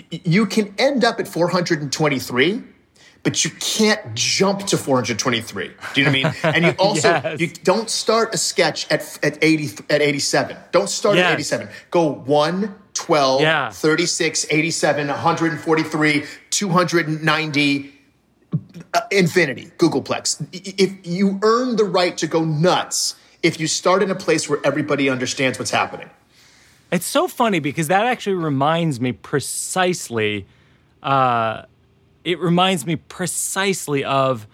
you 0.10 0.46
can 0.46 0.74
end 0.78 1.04
up 1.04 1.20
at 1.20 1.28
423 1.28 2.64
but 3.24 3.44
you 3.44 3.52
can't 3.60 4.16
jump 4.16 4.66
to 4.68 4.78
423 4.78 5.72
do 5.94 6.02
you 6.02 6.06
know 6.06 6.12
what 6.12 6.20
i 6.20 6.24
mean 6.24 6.34
and 6.56 6.66
you 6.66 6.72
also 6.80 7.10
Yes. 7.10 7.40
you 7.40 7.48
don't 7.48 7.90
start 7.90 8.34
a 8.34 8.38
sketch 8.38 8.90
at 8.92 9.02
at 9.24 9.38
80 9.44 9.84
at 9.90 10.02
87 10.02 10.58
don't 10.72 10.90
start 10.90 11.16
Yes. 11.18 11.26
at 11.28 11.34
87 11.34 11.70
go 11.92 12.12
1 12.12 12.76
12 12.94 13.42
Yeah. 13.42 13.70
36 13.72 14.46
87 14.50 15.08
143 15.08 16.26
290 16.50 17.94
uh, 18.94 19.02
infinity 19.12 19.72
googolplex 19.78 20.46
if 20.52 20.92
you 21.06 21.40
earn 21.44 21.76
the 21.76 21.84
right 21.84 22.18
to 22.18 22.28
go 22.28 22.44
nuts 22.44 23.16
if 23.44 23.60
you 23.60 23.68
start 23.68 24.02
in 24.04 24.10
a 24.12 24.16
place 24.16 24.50
where 24.50 24.60
everybody 24.64 25.10
understands 25.10 25.58
what's 25.60 25.72
happening 25.72 26.10
It's 26.92 27.06
so 27.06 27.28
funny 27.28 27.60
because 27.60 27.88
that 27.90 28.06
actually 28.08 28.36
reminds 28.36 29.00
me 29.00 29.12
precisely. 29.12 30.48
Uh, 31.04 31.64
it 32.30 32.40
reminds 32.40 32.86
me 32.86 32.96
precisely 32.96 34.04
of 34.04 34.48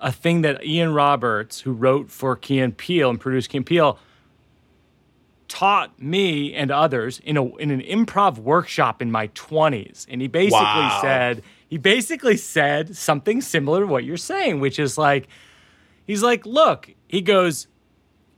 a 0.00 0.12
thing 0.12 0.42
that 0.42 0.64
Ian 0.64 0.92
Roberts, 0.92 1.60
who 1.60 1.72
wrote 1.72 2.10
for 2.10 2.36
Key 2.36 2.60
and 2.60 2.76
Peele 2.76 3.10
and 3.10 3.18
produced 3.20 3.48
Key 3.50 3.58
and 3.58 3.66
Peele, 3.66 3.98
taught 5.48 6.00
me 6.00 6.52
and 6.54 6.70
others 6.70 7.20
in 7.20 7.36
a 7.38 7.56
in 7.56 7.70
an 7.70 7.80
improv 7.80 8.36
workshop 8.38 9.00
in 9.00 9.10
my 9.10 9.28
twenties, 9.28 10.06
and 10.10 10.20
he 10.20 10.28
basically 10.28 10.60
Wow. 10.66 10.98
said 11.00 11.42
he 11.66 11.78
basically 11.78 12.36
said 12.36 12.94
something 12.96 13.40
similar 13.40 13.80
to 13.80 13.86
what 13.86 14.04
you're 14.04 14.16
saying, 14.18 14.60
which 14.60 14.78
is 14.78 14.98
like 14.98 15.26
he's 16.06 16.22
like, 16.22 16.44
look, 16.44 16.94
he 17.08 17.22
goes, 17.22 17.66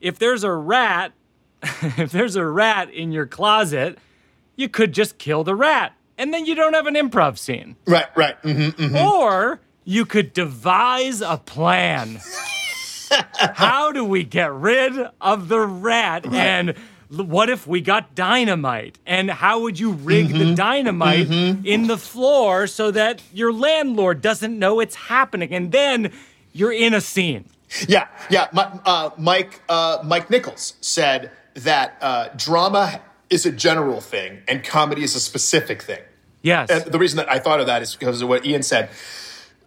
if 0.00 0.18
there's 0.18 0.44
a 0.44 0.52
rat 0.52 1.12
if 1.62 2.12
there's 2.12 2.36
a 2.36 2.46
rat 2.46 2.90
in 2.92 3.10
your 3.12 3.26
closet, 3.26 3.98
you 4.56 4.68
could 4.68 4.92
just 4.92 5.18
kill 5.18 5.42
the 5.44 5.54
rat 5.54 5.94
and 6.20 6.32
then 6.32 6.46
you 6.46 6.54
don't 6.54 6.74
have 6.74 6.86
an 6.86 6.94
improv 6.94 7.38
scene. 7.38 7.76
right 7.86 8.06
right 8.16 8.36
hmm 8.42 8.96
Or 8.96 9.60
you 9.84 10.04
could 10.04 10.32
devise 10.32 11.20
a 11.20 11.38
plan. 11.38 12.20
How 13.54 13.90
do 13.92 14.04
we 14.04 14.22
get 14.22 14.52
rid 14.52 14.92
of 15.20 15.48
the 15.48 15.58
rat? 15.60 16.26
And 16.32 16.74
what 17.08 17.50
if 17.50 17.66
we 17.66 17.80
got 17.80 18.14
dynamite? 18.14 18.98
And 19.04 19.28
how 19.30 19.62
would 19.62 19.80
you 19.80 19.92
rig 19.92 20.28
the 20.28 20.54
dynamite 20.54 21.28
in 21.64 21.88
the 21.88 21.96
floor 21.98 22.68
so 22.68 22.92
that 22.92 23.20
your 23.32 23.52
landlord 23.52 24.20
doesn't 24.22 24.56
know 24.56 24.78
it's 24.78 24.94
happening? 24.94 25.52
And 25.52 25.72
then 25.72 26.12
you're 26.52 26.72
in 26.72 26.94
a 26.94 27.00
scene. 27.00 27.46
Yeah, 27.88 28.06
yeah. 28.30 28.46
Mi- 28.52 28.80
uh, 28.84 29.10
Mike 29.16 29.60
uh, 29.68 29.98
Mike 30.04 30.30
Nichols 30.30 30.74
said 30.80 31.32
that 31.54 31.96
uh, 32.00 32.28
drama 32.36 33.00
is 33.28 33.44
a 33.46 33.50
general 33.52 34.00
thing 34.00 34.42
and 34.46 34.62
comedy 34.62 35.02
is 35.02 35.16
a 35.16 35.20
specific 35.20 35.82
thing. 35.82 36.02
Yes. 36.42 36.70
And 36.70 36.84
the 36.92 36.98
reason 36.98 37.16
that 37.18 37.30
I 37.30 37.38
thought 37.38 37.60
of 37.60 37.66
that 37.66 37.82
is 37.82 37.94
because 37.94 38.22
of 38.22 38.28
what 38.28 38.46
Ian 38.46 38.62
said. 38.62 38.90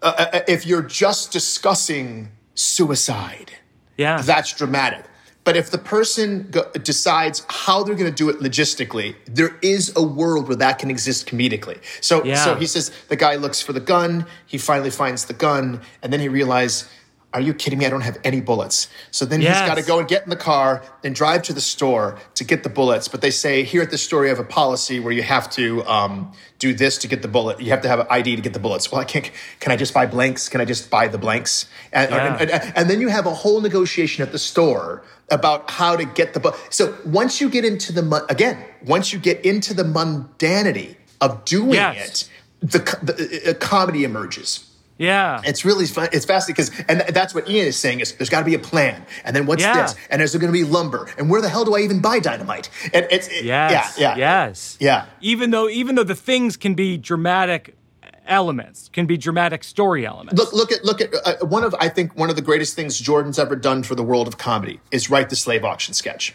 Uh, 0.01 0.29
uh, 0.33 0.39
if 0.47 0.65
you're 0.65 0.81
just 0.81 1.31
discussing 1.31 2.31
suicide, 2.55 3.51
yeah. 3.97 4.21
that's 4.21 4.53
dramatic. 4.53 5.05
But 5.45 5.57
if 5.57 5.71
the 5.71 5.77
person 5.77 6.47
go- 6.51 6.69
decides 6.71 7.45
how 7.49 7.83
they're 7.83 7.95
going 7.95 8.09
to 8.09 8.15
do 8.15 8.29
it 8.29 8.39
logistically, 8.39 9.15
there 9.25 9.57
is 9.61 9.91
a 9.95 10.01
world 10.01 10.47
where 10.47 10.55
that 10.57 10.79
can 10.79 10.89
exist 10.89 11.27
comedically. 11.27 11.79
So, 12.01 12.23
Yeah. 12.23 12.43
so 12.43 12.55
he 12.55 12.65
says 12.65 12.91
the 13.09 13.17
guy 13.17 13.35
looks 13.35 13.61
for 13.61 13.73
the 13.73 13.81
gun. 13.81 14.25
He 14.45 14.57
finally 14.57 14.89
finds 14.89 15.25
the 15.25 15.33
gun, 15.33 15.81
and 16.01 16.13
then 16.13 16.21
he 16.21 16.29
realizes, 16.29 16.89
"Are 17.33 17.41
you 17.41 17.53
kidding 17.53 17.79
me? 17.79 17.85
I 17.85 17.89
don't 17.89 18.01
have 18.01 18.17
any 18.23 18.41
bullets." 18.41 18.87
So 19.11 19.25
then 19.25 19.41
Yes. 19.41 19.59
he's 19.59 19.67
got 19.67 19.75
to 19.75 19.83
go 19.83 19.99
and 19.99 20.07
get 20.07 20.23
in 20.23 20.29
the 20.29 20.35
car 20.35 20.83
and 21.03 21.13
drive 21.15 21.41
to 21.43 21.53
the 21.53 21.61
store 21.61 22.17
to 22.35 22.43
get 22.43 22.63
the 22.63 22.69
bullets. 22.69 23.07
But 23.07 23.21
they 23.21 23.31
say 23.31 23.63
here 23.63 23.81
at 23.81 23.91
the 23.91 23.97
store 23.97 24.23
you 24.23 24.29
have 24.29 24.39
a 24.39 24.43
policy 24.43 24.99
where 24.99 25.11
you 25.13 25.23
have 25.23 25.49
to 25.51 25.83
um, 25.85 26.31
do 26.59 26.73
this 26.73 26.97
to 26.99 27.07
get 27.07 27.21
the 27.21 27.27
bullet. 27.27 27.59
You 27.61 27.69
have 27.71 27.81
to 27.81 27.87
have 27.89 27.99
an 27.99 28.07
ID 28.09 28.35
to 28.35 28.41
get 28.41 28.53
the 28.53 28.59
bullets. 28.59 28.91
Well, 28.91 29.01
I 29.01 29.05
can't. 29.05 29.29
Can 29.59 29.71
I 29.71 29.75
just 29.75 29.93
buy 29.93 30.05
blanks? 30.05 30.47
Can 30.49 30.61
I 30.61 30.65
just 30.65 30.89
buy 30.89 31.07
the 31.07 31.17
blanks? 31.17 31.65
And, 31.91 32.09
Yeah. 32.11 32.37
and- 32.39 32.51
and- 32.51 32.73
and 32.75 32.89
then 32.89 33.01
you 33.01 33.09
have 33.09 33.25
a 33.25 33.33
whole 33.33 33.59
negotiation 33.61 34.21
at 34.23 34.31
the 34.31 34.39
store 34.39 35.03
about 35.31 35.69
how 35.71 35.95
to 35.95 36.05
get 36.05 36.33
the 36.33 36.39
bullet. 36.39 36.57
So 36.69 36.95
once 37.05 37.41
you 37.41 37.49
get 37.49 37.65
into 37.65 37.91
the 37.91 38.25
again, 38.29 38.57
once 38.85 39.11
you 39.13 39.19
get 39.19 39.43
into 39.45 39.73
the 39.73 39.83
mundanity 39.83 40.95
of 41.21 41.45
doing 41.45 41.73
Yes. 41.73 42.23
it, 42.61 42.69
the, 42.71 42.79
co- 42.79 42.99
the 43.05 43.49
uh, 43.49 43.53
comedy 43.55 44.03
emerges. 44.03 44.65
Yeah. 44.97 45.41
It's 45.43 45.65
really 45.65 45.85
fun. 45.85 46.09
It's 46.11 46.25
fascinating 46.25 46.65
because, 46.65 46.85
and 46.87 47.15
that's 47.15 47.33
what 47.33 47.49
Ian 47.49 47.67
is 47.67 47.77
saying 47.77 47.99
is 47.99 48.13
there's 48.13 48.29
got 48.29 48.39
to 48.39 48.45
be 48.45 48.53
a 48.55 48.59
plan. 48.59 49.05
And 49.25 49.35
then 49.35 49.45
what's 49.45 49.61
Yeah. 49.63 49.81
this? 49.83 49.95
And 50.09 50.21
is 50.21 50.31
there 50.31 50.39
going 50.41 50.53
to 50.53 50.57
be 50.57 50.63
lumber? 50.63 51.09
And 51.17 51.29
where 51.29 51.41
the 51.41 51.49
hell 51.49 51.65
do 51.65 51.75
I 51.75 51.79
even 51.79 52.01
buy 52.01 52.19
dynamite? 52.19 52.69
And 52.93 53.07
it's 53.11 53.27
it, 53.27 53.43
Yes. 53.45 53.95
yeah, 53.97 54.15
yeah, 54.15 54.17
Yes. 54.17 54.77
yeah. 54.79 55.05
Even 55.21 55.51
though 55.51 55.67
even 55.69 55.95
though 55.95 56.03
the 56.03 56.15
things 56.15 56.57
can 56.57 56.73
be 56.75 56.97
dramatic 56.97 57.75
elements, 58.27 58.89
can 58.93 59.05
be 59.05 59.17
dramatic 59.17 59.63
story 59.63 60.05
elements. 60.05 60.39
Look, 60.39 60.53
look 60.53 60.71
at 60.71 60.85
look 60.85 61.01
at 61.01 61.13
uh, 61.25 61.45
one 61.45 61.63
of 61.63 61.75
I 61.79 61.89
think 61.89 62.15
one 62.17 62.29
of 62.29 62.35
the 62.35 62.41
greatest 62.41 62.75
things 62.75 62.97
Jordan's 62.99 63.37
ever 63.39 63.55
done 63.55 63.83
for 63.83 63.95
the 63.95 64.03
world 64.03 64.27
of 64.27 64.37
comedy 64.37 64.79
is 64.91 65.09
write 65.09 65.29
the 65.29 65.35
slave 65.35 65.65
auction 65.65 65.93
sketch. 65.93 66.33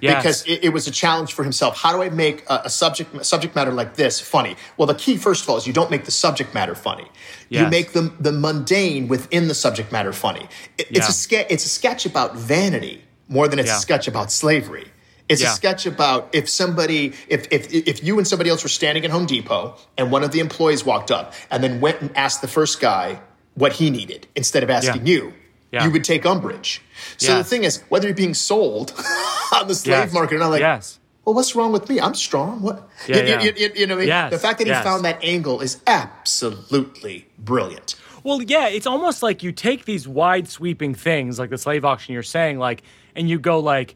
Yes. 0.00 0.16
because 0.16 0.42
it, 0.46 0.64
it 0.64 0.68
was 0.70 0.86
a 0.86 0.90
challenge 0.90 1.32
for 1.32 1.42
himself. 1.42 1.76
How 1.76 1.92
do 1.92 2.02
I 2.02 2.08
make 2.10 2.44
a, 2.48 2.62
a 2.64 2.70
subject 2.70 3.14
a 3.14 3.24
subject 3.24 3.54
matter 3.54 3.72
like 3.72 3.94
this 3.96 4.20
funny? 4.20 4.56
Well, 4.76 4.86
the 4.86 4.94
key, 4.94 5.16
first 5.16 5.42
of 5.44 5.50
all, 5.50 5.56
is 5.56 5.66
you 5.66 5.72
don't 5.72 5.90
make 5.90 6.04
the 6.04 6.10
subject 6.10 6.54
matter 6.54 6.74
funny. 6.74 7.06
You 7.48 7.66
make 7.68 7.92
the 7.92 8.12
the 8.20 8.32
mundane 8.32 9.08
within 9.08 9.48
the 9.48 9.54
subject 9.54 9.92
matter 9.92 10.12
funny. 10.12 10.48
It- 10.78 10.88
It's 10.90 10.98
Yeah. 11.00 11.08
a 11.08 11.12
sketch. 11.12 11.46
It's 11.50 11.64
a 11.64 11.68
sketch 11.68 12.06
about 12.06 12.36
vanity 12.36 13.02
more 13.28 13.48
than 13.48 13.58
it's 13.58 13.68
Yeah. 13.68 13.76
a 13.78 13.80
sketch 13.80 14.06
about 14.08 14.30
slavery. 14.32 14.86
It's 15.28 15.42
Yeah. 15.42 15.50
a 15.52 15.54
sketch 15.54 15.86
about 15.86 16.28
if 16.32 16.48
somebody, 16.48 17.12
if, 17.28 17.48
if 17.50 17.72
if 17.72 18.04
you 18.04 18.18
and 18.18 18.26
somebody 18.28 18.48
else 18.50 18.62
were 18.62 18.68
standing 18.68 19.04
at 19.04 19.10
Home 19.10 19.26
Depot 19.26 19.74
and 19.98 20.12
one 20.12 20.22
of 20.22 20.30
the 20.30 20.38
employees 20.40 20.84
walked 20.84 21.10
up 21.10 21.34
and 21.50 21.62
then 21.64 21.80
went 21.80 22.00
and 22.00 22.16
asked 22.16 22.40
the 22.42 22.48
first 22.48 22.80
guy 22.80 23.18
what 23.54 23.72
he 23.72 23.90
needed 23.90 24.28
instead 24.36 24.62
of 24.62 24.70
asking 24.70 25.04
Yeah. 25.06 25.12
you, 25.14 25.32
Yeah. 25.72 25.84
you 25.84 25.90
would 25.90 26.04
take 26.04 26.24
umbrage. 26.24 26.80
So 27.18 27.36
the 27.38 27.44
thing 27.44 27.64
is, 27.64 27.82
whether 27.88 28.06
you're 28.06 28.16
being 28.16 28.34
sold 28.34 28.92
on 29.54 29.66
the 29.68 29.74
slave 29.74 30.04
Yes. 30.06 30.12
market 30.12 30.36
or 30.36 30.38
not, 30.38 30.50
like, 30.50 30.60
yes. 30.60 30.98
well, 31.24 31.34
what's 31.34 31.54
wrong 31.56 31.72
with 31.72 31.88
me? 31.88 32.00
I'm 32.00 32.14
strong. 32.14 32.62
What? 32.62 32.88
Yeah, 33.08 33.16
you, 33.16 33.22
yeah. 33.26 33.42
You, 33.42 33.52
you- 33.56 33.72
you 33.74 33.86
know, 33.86 33.94
what 33.94 33.98
I 33.98 34.02
mean? 34.02 34.08
Yes, 34.08 34.30
the 34.30 34.38
fact 34.38 34.58
that 34.58 34.66
he 34.66 34.70
yes. 34.70 34.84
found 34.84 35.04
that 35.04 35.18
angle 35.24 35.60
is 35.60 35.80
absolutely 35.86 37.26
brilliant. 37.38 37.94
Well, 38.22 38.42
yeah, 38.42 38.68
it's 38.68 38.86
almost 38.86 39.22
like 39.22 39.42
you 39.42 39.52
take 39.52 39.84
these 39.84 40.08
wide 40.08 40.48
sweeping 40.48 40.94
things 40.94 41.38
like 41.38 41.50
the 41.50 41.58
slave 41.58 41.84
auction 41.84 42.12
you're 42.14 42.22
saying 42.24 42.58
like 42.58 42.82
and 43.14 43.28
you 43.30 43.38
go 43.38 43.60
like 43.60 43.94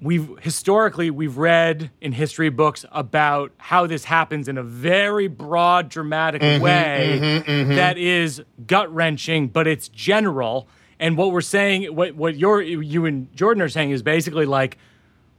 we've 0.00 0.38
historically 0.40 1.10
we've 1.10 1.38
read 1.38 1.90
in 2.00 2.12
history 2.12 2.50
books 2.50 2.84
about 2.92 3.52
how 3.56 3.86
this 3.86 4.04
happens 4.04 4.48
in 4.48 4.58
a 4.58 4.62
very 4.62 5.26
broad 5.26 5.88
dramatic 5.88 6.42
mm-hmm, 6.42 6.62
way 6.62 7.18
mm-hmm, 7.20 7.50
mm-hmm. 7.50 7.74
that 7.74 7.96
is 7.96 8.42
gut-wrenching 8.66 9.48
but 9.48 9.66
it's 9.66 9.88
general. 9.88 10.68
And 10.98 11.16
what 11.16 11.32
we're 11.32 11.40
saying 11.40 11.94
what 11.94 12.14
what 12.14 12.36
you're 12.36 12.62
you 12.62 13.06
and 13.06 13.34
Jordan 13.34 13.62
are 13.62 13.68
saying 13.68 13.90
is 13.90 14.02
basically 14.02 14.46
like 14.46 14.78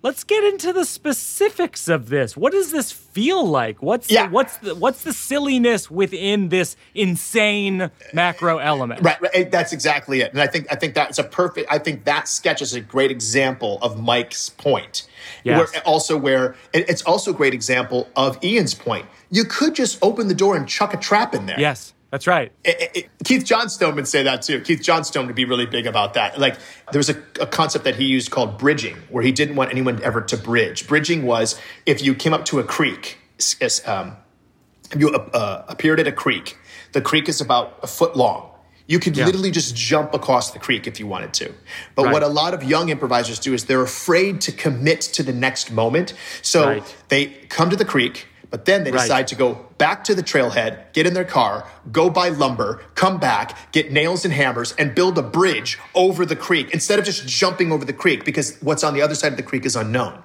let's 0.04 0.24
get 0.24 0.44
into 0.44 0.72
the 0.74 0.86
specifics 0.86 1.88
of 1.88 2.10
this 2.10 2.38
what 2.38 2.52
does 2.54 2.72
this 2.72 2.92
feel 2.92 3.46
like 3.46 3.82
what's 3.82 4.10
Yeah. 4.12 4.30
what's 4.30 4.58
the 4.58 4.76
what's 4.76 5.04
the 5.04 5.12
silliness 5.14 5.90
within 5.92 6.50
this 6.50 6.76
insane 6.94 7.92
macro 8.14 8.58
element 8.60 9.02
Right, 9.04 9.22
right. 9.22 9.52
That's 9.52 9.74
exactly 9.74 10.22
it. 10.22 10.32
And 10.34 10.42
I 10.42 10.48
think 10.48 10.68
I 10.72 10.76
think 10.76 10.94
that's 10.94 11.18
a 11.20 11.24
perfect. 11.24 11.68
I 11.72 11.78
think 11.80 12.06
that 12.06 12.28
sketch 12.28 12.62
is 12.62 12.74
a 12.74 12.82
great 12.82 13.12
example 13.12 13.80
of 13.82 14.00
Mike's 14.02 14.50
point. 14.50 15.08
Yes. 15.44 15.72
Where, 15.74 15.82
also, 15.84 16.18
where 16.18 16.56
it- 16.74 16.90
it's 16.90 17.02
also 17.04 17.32
a 17.32 17.34
great 17.34 17.54
example 17.54 18.08
of 18.16 18.38
Ian's 18.44 18.74
point. 18.74 19.06
You 19.30 19.44
could 19.46 19.76
just 19.76 19.98
open 20.02 20.28
the 20.28 20.34
door 20.36 20.56
and 20.56 20.68
chuck 20.68 20.94
a 20.94 20.98
trap 20.98 21.34
in 21.36 21.46
there. 21.48 21.60
yes 21.60 21.94
that's 22.12 22.26
right 22.28 22.52
It- 22.64 22.82
it- 22.82 22.92
it- 22.96 23.10
Keith 23.26 23.44
Johnstone 23.46 23.96
would 23.96 24.08
say 24.08 24.24
that 24.24 24.42
too. 24.42 24.62
Keith 24.62 24.82
Johnstone 24.82 25.26
would 25.28 25.36
be 25.36 25.44
really 25.46 25.66
big 25.66 25.86
about 25.88 26.14
that. 26.14 26.40
Like 26.40 26.56
there 26.92 27.00
was 27.00 27.10
a, 27.10 27.18
a 27.42 27.48
concept 27.48 27.84
that 27.86 27.96
he 27.96 28.06
used 28.06 28.32
called 28.32 28.58
bridging, 28.58 28.96
where 29.10 29.24
he 29.24 29.32
didn't 29.34 29.56
want 29.56 29.72
anyone 29.72 30.02
ever 30.04 30.22
to 30.22 30.38
bridge. 30.38 30.88
Bridging 30.88 31.24
was 31.26 31.60
if 31.86 32.02
you 32.02 32.16
came 32.16 32.34
up 32.34 32.46
to 32.46 32.60
a 32.60 32.64
creek, 32.64 33.18
um, 33.86 34.16
you 34.98 35.10
uh, 35.10 35.66
appeared 35.68 36.00
at 36.00 36.08
a 36.08 36.12
creek. 36.14 36.58
The 36.94 37.02
creek 37.02 37.28
is 37.28 37.42
about 37.42 37.78
a 37.84 37.88
foot 37.88 38.16
long. 38.16 38.52
You 38.88 39.00
could 39.00 39.18
Yeah. 39.18 39.26
literally 39.26 39.52
just 39.52 39.76
jump 39.76 40.14
across 40.14 40.52
the 40.52 40.60
creek 40.60 40.88
if 40.88 40.98
you 41.02 41.08
wanted 41.08 41.34
to. 41.34 41.54
But 41.96 42.06
Right. 42.06 42.14
what 42.14 42.24
a 42.24 42.30
lot 42.30 42.54
of 42.54 42.64
young 42.64 42.88
improvisers 42.88 43.38
do 43.40 43.54
is 43.54 43.66
they're 43.66 43.82
afraid 43.82 44.40
to 44.42 44.54
commit 44.54 45.02
to 45.02 45.24
the 45.24 45.34
next 45.34 45.72
moment. 45.72 46.14
So 46.42 46.66
Right. 46.68 46.96
they 47.10 47.26
come 47.50 47.70
to 47.70 47.76
the 47.76 47.84
creek, 47.84 48.27
but 48.50 48.66
then 48.66 48.84
they 48.84 48.92
Right. 48.92 49.02
decide 49.02 49.28
to 49.30 49.36
go 49.36 49.66
back 49.78 50.04
to 50.06 50.16
the 50.16 50.24
trailhead, 50.24 50.94
get 50.94 51.06
in 51.06 51.14
their 51.14 51.24
car, 51.26 51.66
go 51.92 52.10
buy 52.10 52.30
lumber, 52.30 52.82
come 52.96 53.18
back, 53.20 53.72
get 53.72 53.92
nails 53.92 54.24
and 54.26 54.34
hammers, 54.34 54.74
and 54.78 54.96
build 54.96 55.18
a 55.18 55.22
bridge 55.24 55.78
over 55.96 56.26
the 56.26 56.36
creek 56.36 56.70
instead 56.72 56.98
of 57.00 57.06
just 57.06 57.28
jumping 57.28 57.72
over 57.72 57.86
the 57.86 57.94
creek 57.94 58.24
because 58.26 58.58
what's 58.62 58.84
on 58.84 58.94
the 58.94 59.02
other 59.02 59.16
side 59.16 59.32
of 59.32 59.38
the 59.38 59.44
creek 59.44 59.66
is 59.66 59.76
unknown. 59.76 60.24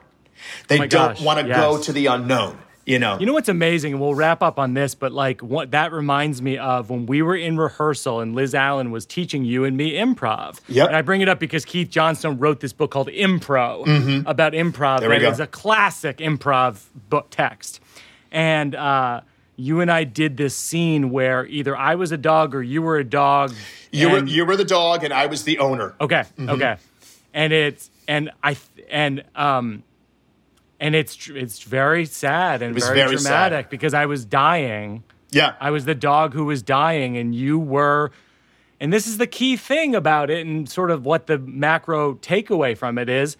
They 0.68 0.80
Oh 0.80 0.86
don't 0.86 1.20
want 1.20 1.40
to 1.40 1.46
go 1.46 1.78
to 1.82 1.92
the 1.92 2.06
unknown, 2.06 2.58
you 2.84 2.98
know? 2.98 3.16
You 3.20 3.26
know 3.26 3.32
what's 3.32 3.48
amazing, 3.48 3.92
and 3.92 4.00
we'll 4.02 4.14
wrap 4.14 4.42
up 4.42 4.58
on 4.58 4.74
this, 4.74 4.94
but 4.94 5.12
like 5.12 5.40
what 5.40 5.70
that 5.70 5.92
reminds 5.92 6.40
me 6.42 6.58
of 6.58 6.90
when 6.90 7.06
we 7.06 7.22
were 7.22 7.36
in 7.36 7.56
rehearsal 7.56 8.20
and 8.20 8.34
Liz 8.34 8.54
Allen 8.54 8.90
was 8.90 9.06
teaching 9.06 9.44
you 9.44 9.64
and 9.64 9.76
me 9.76 9.92
improv. 9.92 10.58
Yep. 10.68 10.88
And 10.88 10.96
I 10.96 11.02
bring 11.02 11.20
it 11.20 11.28
up 11.28 11.38
because 11.38 11.64
Keith 11.64 11.90
Johnstone 11.90 12.38
wrote 12.38 12.60
this 12.60 12.72
book 12.72 12.90
called 12.90 13.08
Impro 13.08 14.24
about 14.26 14.52
improv. 14.52 14.72
Mm-hmm. 14.72 15.00
There 15.00 15.10
we 15.10 15.18
go. 15.20 15.30
is 15.30 15.40
a 15.40 15.46
classic 15.46 16.18
improv 16.18 16.84
book 17.08 17.28
text. 17.30 17.80
And 18.32 18.74
uh, 18.74 19.20
you 19.56 19.80
and 19.80 19.92
I 19.92 20.04
did 20.04 20.36
this 20.36 20.56
scene 20.56 21.10
where 21.10 21.46
either 21.46 21.76
I 21.76 21.94
was 21.94 22.10
a 22.10 22.16
dog 22.16 22.54
or 22.54 22.62
you 22.62 22.82
were 22.82 22.96
a 22.96 23.04
dog. 23.04 23.52
you, 23.92 24.10
were, 24.10 24.24
you 24.24 24.44
were 24.44 24.56
the 24.56 24.64
dog 24.64 25.04
and 25.04 25.12
I 25.12 25.26
was 25.26 25.44
the 25.44 25.58
owner. 25.58 25.94
Okay. 26.00 26.24
Mm-hmm. 26.36 26.50
Okay. 26.50 26.76
And 27.34 27.52
it's 27.52 27.90
and 28.08 28.30
I 28.42 28.56
and 28.90 29.24
um 29.34 29.84
and 30.80 30.94
it's 30.94 31.28
it's 31.28 31.62
very 31.62 32.06
sad 32.06 32.62
and 32.62 32.74
was 32.74 32.84
very, 32.84 32.96
very 32.96 33.16
sad. 33.18 33.22
dramatic 33.22 33.70
because 33.70 33.94
I 33.94 34.06
was 34.06 34.24
dying. 34.24 35.04
Yeah. 35.30 35.54
I 35.60 35.70
was 35.70 35.84
the 35.84 35.94
dog 35.94 36.34
who 36.34 36.44
was 36.46 36.62
dying 36.62 37.16
and 37.16 37.34
you 37.34 37.58
were 37.58 38.10
and 38.80 38.92
this 38.92 39.06
is 39.06 39.18
the 39.18 39.26
key 39.26 39.56
thing 39.56 39.94
about 39.94 40.28
it 40.28 40.44
and 40.44 40.68
sort 40.68 40.90
of 40.90 41.06
what 41.06 41.26
the 41.26 41.38
macro 41.38 42.14
takeaway 42.14 42.76
from 42.76 42.98
it 42.98 43.08
is 43.08 43.36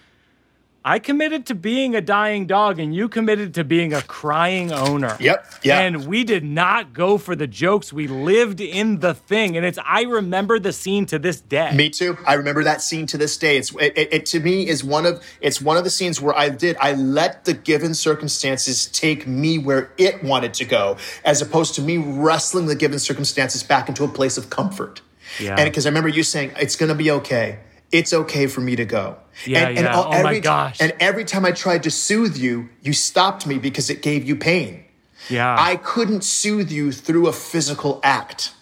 I 0.85 0.99
committed 0.99 1.47
to 1.47 1.55
being 1.55 1.95
a 1.95 2.01
dying 2.01 2.47
dog 2.47 2.81
and 2.81 2.95
you 2.95 3.09
committed 3.09 3.55
to 3.55 3.65
being 3.65 3.93
a 3.93 4.03
crying 4.03 4.73
owner. 4.73 5.17
Yep, 5.21 5.47
yeah. 5.63 5.81
And 5.81 6.07
we 6.07 6.25
did 6.25 6.45
not 6.45 6.93
go 6.93 7.19
for 7.19 7.37
the 7.37 7.47
jokes. 7.47 7.93
We 7.93 8.09
lived 8.09 8.61
in 8.61 8.99
the 8.99 9.15
thing. 9.15 9.57
And 9.57 9.65
it's 9.65 9.79
I 9.85 10.03
remember 10.03 10.59
the 10.59 10.73
scene 10.73 11.07
to 11.07 11.19
this 11.19 11.41
day. 11.41 11.73
Me 11.75 11.89
too. 11.89 12.19
I 12.27 12.35
remember 12.35 12.65
that 12.65 12.83
scene 12.83 13.07
to 13.07 13.19
this 13.19 13.37
day. 13.37 13.57
It's 13.57 13.73
it, 13.77 13.97
it, 13.97 14.13
it 14.13 14.27
to 14.27 14.41
me 14.41 14.67
is 14.67 14.83
one 14.83 15.07
of 15.07 15.23
it's 15.41 15.61
one 15.61 15.77
of 15.77 15.85
the 15.85 15.91
scenes 15.91 16.21
where 16.21 16.37
I 16.37 16.49
did 16.49 16.77
I 16.81 16.95
let 16.95 17.45
the 17.45 17.55
given 17.55 17.95
circumstances 17.95 18.87
take 18.87 19.27
me 19.27 19.59
where 19.59 19.93
it 19.99 20.25
wanted 20.25 20.55
to 20.55 20.65
go, 20.65 20.97
as 21.25 21.41
opposed 21.41 21.75
to 21.77 21.83
me 21.83 21.99
wrestling 21.99 22.67
the 22.67 22.77
given 22.77 22.99
circumstances 22.99 23.63
back 23.63 23.89
into 23.89 24.03
a 24.03 24.09
place 24.09 24.37
of 24.37 24.51
comfort. 24.51 25.01
Yeah. 25.39 25.57
And 25.57 25.71
because 25.71 25.87
I 25.87 25.91
remember 25.91 26.09
you 26.09 26.25
saying 26.25 26.53
it's 26.57 26.77
going 26.77 26.89
to 26.89 26.95
be 26.95 27.11
okay. 27.11 27.61
It's 27.93 28.13
okay 28.13 28.47
for 28.47 28.61
me 28.63 28.75
to 28.77 28.85
go. 28.85 29.17
Yeah, 29.47 29.69
and, 29.69 29.79
and 29.79 29.87
all- 29.89 30.07
Oh 30.07 30.11
my 30.11 30.19
every, 30.19 30.41
gosh. 30.41 30.79
And 30.81 30.93
every 30.99 31.25
time 31.25 31.45
I 31.45 31.53
tried 31.53 31.83
to 31.85 31.91
soothe 31.91 32.37
you, 32.37 32.69
you 32.83 32.93
stopped 32.93 33.47
me 33.47 33.59
because 33.59 33.91
it 33.91 34.03
gave 34.03 34.25
you 34.25 34.35
pain. 34.37 34.85
Yeah. 35.29 35.55
I 35.59 35.77
couldn't 35.77 36.25
soothe 36.25 36.71
you 36.73 36.91
through 36.91 37.29
a 37.29 37.33
physical 37.33 38.01
act. 38.03 38.55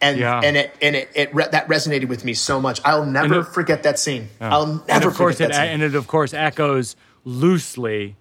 And 0.00 0.18
Yeah. 0.18 0.40
and 0.44 0.56
it 0.56 0.74
and 0.82 0.94
it, 0.96 1.08
it 1.14 1.34
re- 1.34 1.48
that 1.50 1.66
resonated 1.68 2.08
with 2.08 2.24
me 2.24 2.34
so 2.34 2.60
much. 2.60 2.80
I'll 2.84 3.06
never 3.06 3.40
it- 3.40 3.44
forget 3.48 3.82
that 3.84 3.98
scene. 3.98 4.28
I'll 4.40 4.66
never 4.66 4.84
and 4.88 5.04
of 5.04 5.14
course 5.14 5.36
forget 5.36 5.50
it 5.50 5.52
that 5.54 5.60
scene. 5.64 5.72
and 5.74 5.82
it 5.82 5.94
of 5.94 6.06
course 6.06 6.32
echoes 6.34 6.94
loosely 7.24 8.16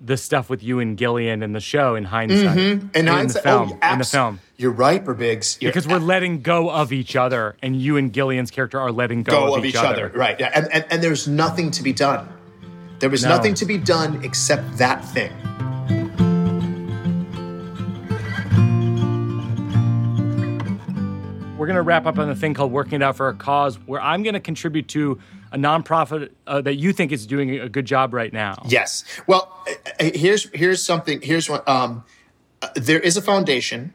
the 0.00 0.16
stuff 0.16 0.48
with 0.48 0.62
you 0.62 0.78
and 0.78 0.96
Gillian 0.96 1.42
in 1.42 1.52
the 1.52 1.60
show 1.60 1.94
in 1.94 2.04
hindsight. 2.04 2.56
and 2.56 2.90
in 2.94 3.06
hindsight, 3.06 3.42
the 3.42 3.48
film. 3.48 3.78
oh, 3.82 3.92
in 3.92 3.98
the 3.98 4.04
oh, 4.04 4.08
film. 4.08 4.40
You're 4.56 4.72
right, 4.72 5.04
Birbigs. 5.04 5.60
You're 5.60 5.70
Because 5.70 5.86
we're 5.88 5.98
letting 5.98 6.40
go 6.42 6.70
of 6.70 6.92
each 6.92 7.16
other 7.16 7.56
and 7.62 7.80
you 7.80 7.96
and 7.96 8.12
Gillian's 8.12 8.50
character 8.50 8.78
are 8.80 8.92
letting 8.92 9.22
go, 9.22 9.48
go 9.48 9.56
of 9.56 9.64
each 9.64 9.76
other. 9.76 10.08
Right. 10.14 10.38
Yeah. 10.38 10.50
And, 10.54 10.72
and 10.72 10.84
and 10.90 11.02
there's 11.02 11.26
nothing 11.28 11.70
to 11.72 11.82
be 11.82 11.92
done. 11.92 12.28
There 13.00 13.10
was 13.10 13.22
No. 13.22 13.30
nothing 13.30 13.54
to 13.54 13.66
be 13.66 13.78
done 13.78 14.24
except 14.24 14.78
that 14.78 15.04
thing. 15.04 15.32
We're 21.56 21.66
going 21.66 21.76
to 21.76 21.82
wrap 21.82 22.06
up 22.06 22.18
on 22.18 22.28
the 22.28 22.36
thing 22.36 22.54
called 22.54 22.70
Working 22.70 22.94
It 22.94 23.02
Out 23.02 23.16
for 23.16 23.28
a 23.28 23.34
Cause, 23.34 23.76
where 23.86 24.00
I'm 24.00 24.22
going 24.22 24.34
to 24.34 24.40
contribute 24.40 24.86
to 24.88 25.18
a 25.52 25.58
nonprofit 25.58 26.30
uh, 26.46 26.60
that 26.62 26.74
you 26.74 26.92
think 26.92 27.12
is 27.12 27.26
doing 27.26 27.58
a 27.58 27.68
good 27.68 27.84
job 27.86 28.12
right 28.14 28.32
now. 28.32 28.62
Yes. 28.68 29.04
Well, 29.26 29.52
uh, 29.68 29.72
uh, 30.00 30.10
here's 30.14 30.48
here's 30.50 30.82
something. 30.84 31.20
Here's 31.20 31.48
what. 31.48 31.66
Um, 31.68 32.04
uh, 32.60 32.68
there 32.74 32.98
is 33.00 33.16
a 33.16 33.22
foundation 33.22 33.92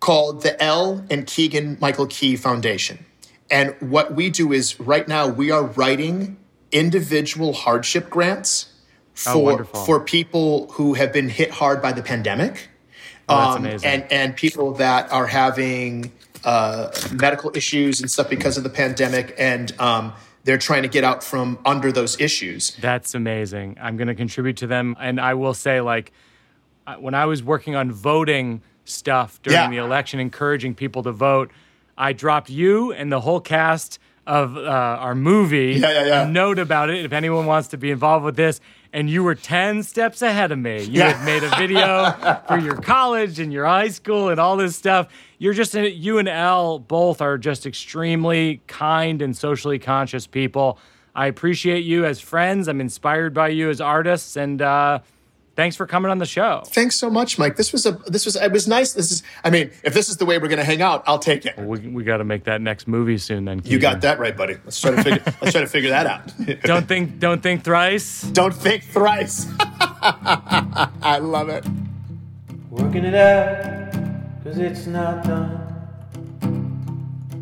called 0.00 0.42
the 0.42 0.62
Elle 0.62 1.04
and 1.10 1.26
Keegan 1.26 1.78
Michael 1.80 2.06
Key 2.06 2.36
Foundation, 2.36 3.04
and 3.50 3.74
what 3.80 4.14
we 4.14 4.30
do 4.30 4.52
is 4.52 4.78
right 4.78 5.08
now 5.08 5.26
we 5.28 5.50
are 5.50 5.64
writing 5.64 6.36
individual 6.70 7.52
hardship 7.52 8.10
grants 8.10 8.74
Oh, 9.26 9.32
for 9.32 9.42
wonderful. 9.42 9.84
for 9.84 9.98
people 10.00 10.70
who 10.72 10.94
have 10.94 11.12
been 11.12 11.28
hit 11.28 11.50
hard 11.50 11.82
by 11.82 11.90
the 11.90 12.02
pandemic. 12.04 12.68
Oh, 13.28 13.58
that's 13.60 13.82
Um, 13.84 13.90
and 13.90 14.12
and 14.12 14.36
people 14.36 14.74
that 14.74 15.10
are 15.10 15.26
having 15.26 16.12
uh, 16.44 16.90
medical 17.12 17.50
issues 17.56 18.00
and 18.00 18.08
stuff 18.08 18.30
because 18.30 18.56
of 18.56 18.62
the 18.62 18.70
pandemic, 18.70 19.34
and 19.36 19.74
um, 19.80 20.12
they're 20.48 20.56
trying 20.56 20.82
to 20.82 20.88
get 20.88 21.04
out 21.04 21.22
from 21.22 21.58
under 21.66 21.92
those 21.92 22.18
issues. 22.18 22.74
That's 22.76 23.14
amazing. 23.14 23.76
I'm 23.78 23.98
going 23.98 24.08
to 24.08 24.14
contribute 24.14 24.56
to 24.56 24.66
them. 24.66 24.96
And 24.98 25.20
I 25.20 25.34
will 25.34 25.52
say, 25.52 25.82
like, 25.82 26.10
when 26.98 27.12
I 27.12 27.26
was 27.26 27.42
working 27.42 27.76
on 27.76 27.92
voting 27.92 28.62
stuff 28.86 29.38
during 29.42 29.58
Yeah. 29.58 29.68
the 29.68 29.76
election, 29.76 30.20
encouraging 30.20 30.74
people 30.74 31.02
to 31.02 31.12
vote, 31.12 31.50
I 31.98 32.14
dropped 32.14 32.48
you 32.48 32.92
and 32.94 33.12
the 33.12 33.20
whole 33.20 33.40
cast 33.42 33.98
of 34.26 34.56
uh, 34.56 34.60
our 34.60 35.14
movie 35.14 35.74
Yeah, 35.78 35.90
yeah, 35.90 36.06
yeah. 36.06 36.22
a 36.22 36.28
note 36.28 36.58
about 36.58 36.88
it 36.88 37.04
if 37.04 37.12
anyone 37.12 37.44
wants 37.44 37.68
to 37.68 37.76
be 37.76 37.90
involved 37.90 38.24
with 38.24 38.36
this. 38.36 38.58
And 38.92 39.10
you 39.10 39.22
were 39.22 39.34
10 39.34 39.82
steps 39.82 40.22
ahead 40.22 40.50
of 40.50 40.58
me. 40.58 40.82
You 40.82 41.00
Yeah. 41.00 41.12
had 41.12 41.24
made 41.26 41.42
a 41.44 41.50
video 41.56 42.10
for 42.48 42.58
your 42.58 42.76
college 42.76 43.38
and 43.38 43.52
your 43.52 43.66
high 43.66 43.88
school 43.88 44.30
and 44.30 44.40
all 44.40 44.56
this 44.56 44.76
stuff. 44.76 45.08
You're 45.38 45.52
just, 45.54 45.74
you 45.74 46.18
and 46.18 46.28
Elle 46.28 46.78
both 46.78 47.20
are 47.20 47.36
just 47.36 47.66
extremely 47.66 48.62
kind 48.66 49.20
and 49.20 49.36
socially 49.36 49.78
conscious 49.78 50.26
people. 50.26 50.78
I 51.14 51.26
appreciate 51.26 51.84
you 51.84 52.04
as 52.06 52.20
friends. 52.20 52.66
I'm 52.68 52.80
inspired 52.80 53.34
by 53.34 53.48
you 53.48 53.68
as 53.68 53.80
artists. 53.80 54.36
And 54.36 54.62
uh, 54.62 55.00
thanks 55.58 55.74
for 55.74 55.88
coming 55.88 56.08
on 56.08 56.18
the 56.18 56.24
show. 56.24 56.62
Thanks 56.68 56.94
so 56.94 57.10
much, 57.10 57.36
Mike. 57.36 57.56
This 57.56 57.72
was 57.72 57.84
a 57.84 57.92
this 58.06 58.24
was 58.24 58.36
it 58.36 58.52
was 58.52 58.68
nice. 58.68 58.92
This 58.92 59.10
is 59.10 59.24
I 59.42 59.50
mean, 59.50 59.72
if 59.82 59.92
this 59.92 60.08
is 60.08 60.16
the 60.16 60.24
way 60.24 60.38
we're 60.38 60.46
gonna 60.46 60.62
hang 60.62 60.80
out, 60.80 61.02
I'll 61.04 61.18
take 61.18 61.44
it. 61.44 61.58
We, 61.58 61.80
we 61.80 62.04
got 62.04 62.18
to 62.18 62.24
make 62.24 62.44
that 62.44 62.60
next 62.60 62.86
movie 62.86 63.18
soon 63.18 63.44
then. 63.44 63.60
You 63.64 63.80
got 63.80 64.00
that 64.02 64.20
right, 64.20 64.36
buddy. 64.36 64.56
Let's 64.64 64.80
try 64.80 64.92
to 64.92 65.02
figure 65.02 65.20
let's 65.42 65.52
try 65.52 65.60
to 65.60 65.66
figure 65.66 65.90
that 65.90 66.06
out. 66.06 66.62
Don't 66.62 66.86
think, 66.86 67.18
don't 67.18 67.42
think 67.42 67.64
thrice. 67.64 68.22
Don't 68.22 68.54
think 68.54 68.84
thrice. 68.84 69.46
I 69.60 71.18
love 71.20 71.48
it. 71.48 71.66
Working 72.70 73.04
it 73.04 73.14
out, 73.14 73.92
cause 74.44 74.58
it's 74.58 74.86
not 74.86 75.24
done. 75.24 75.64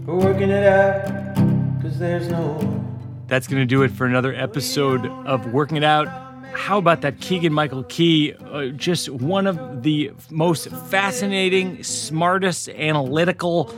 We're 0.07 0.17
working 0.17 0.49
it 0.49 0.67
out, 0.67 1.37
cause 1.83 1.99
there's 1.99 2.29
no. 2.29 2.83
That's 3.27 3.47
going 3.47 3.61
to 3.61 3.67
do 3.67 3.83
it 3.83 3.91
for 3.91 4.07
another 4.07 4.33
episode 4.33 5.05
of 5.05 5.53
Working 5.53 5.77
It 5.79 5.85
Out. 5.85 6.26
How 6.57 6.79
about 6.79 7.03
that 7.03 7.21
Keegan 7.21 7.53
Michael 7.53 7.85
Key? 7.85 8.35
Uh, 8.35 8.67
just 8.69 9.09
one 9.09 9.47
of 9.47 9.83
the 9.83 10.13
most 10.31 10.69
fascinating, 10.69 11.83
smartest, 11.83 12.69
analytical 12.71 13.73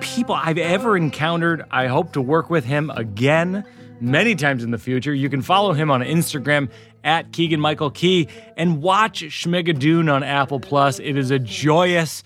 people 0.00 0.34
I've 0.34 0.58
ever 0.58 0.96
encountered. 0.96 1.64
I 1.70 1.86
hope 1.86 2.12
to 2.12 2.20
work 2.20 2.50
with 2.50 2.64
him 2.64 2.90
again 2.90 3.64
many 4.00 4.34
times 4.34 4.64
in 4.64 4.70
the 4.70 4.78
future. 4.78 5.14
You 5.14 5.30
can 5.30 5.42
follow 5.42 5.72
him 5.72 5.90
on 5.90 6.00
Instagram 6.02 6.70
at 7.04 7.32
Keegan 7.32 7.60
Michael 7.60 7.90
Key 7.90 8.28
and 8.56 8.82
watch 8.82 9.22
Schmigadoon 9.22 10.12
on 10.12 10.22
Apple 10.22 10.60
Plus. 10.60 10.98
It 10.98 11.16
is 11.16 11.30
a 11.30 11.38
joyous 11.38 12.22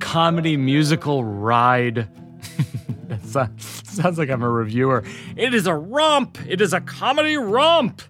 comedy 0.00 0.56
musical 0.56 1.24
ride. 1.24 2.08
sounds 3.24 4.18
like 4.18 4.28
I'm 4.28 4.42
a 4.42 4.50
reviewer. 4.50 5.04
It 5.36 5.54
is 5.54 5.66
a 5.66 5.74
romp. 5.74 6.38
It 6.46 6.60
is 6.60 6.72
a 6.72 6.80
comedy 6.80 7.36
romp. 7.36 8.02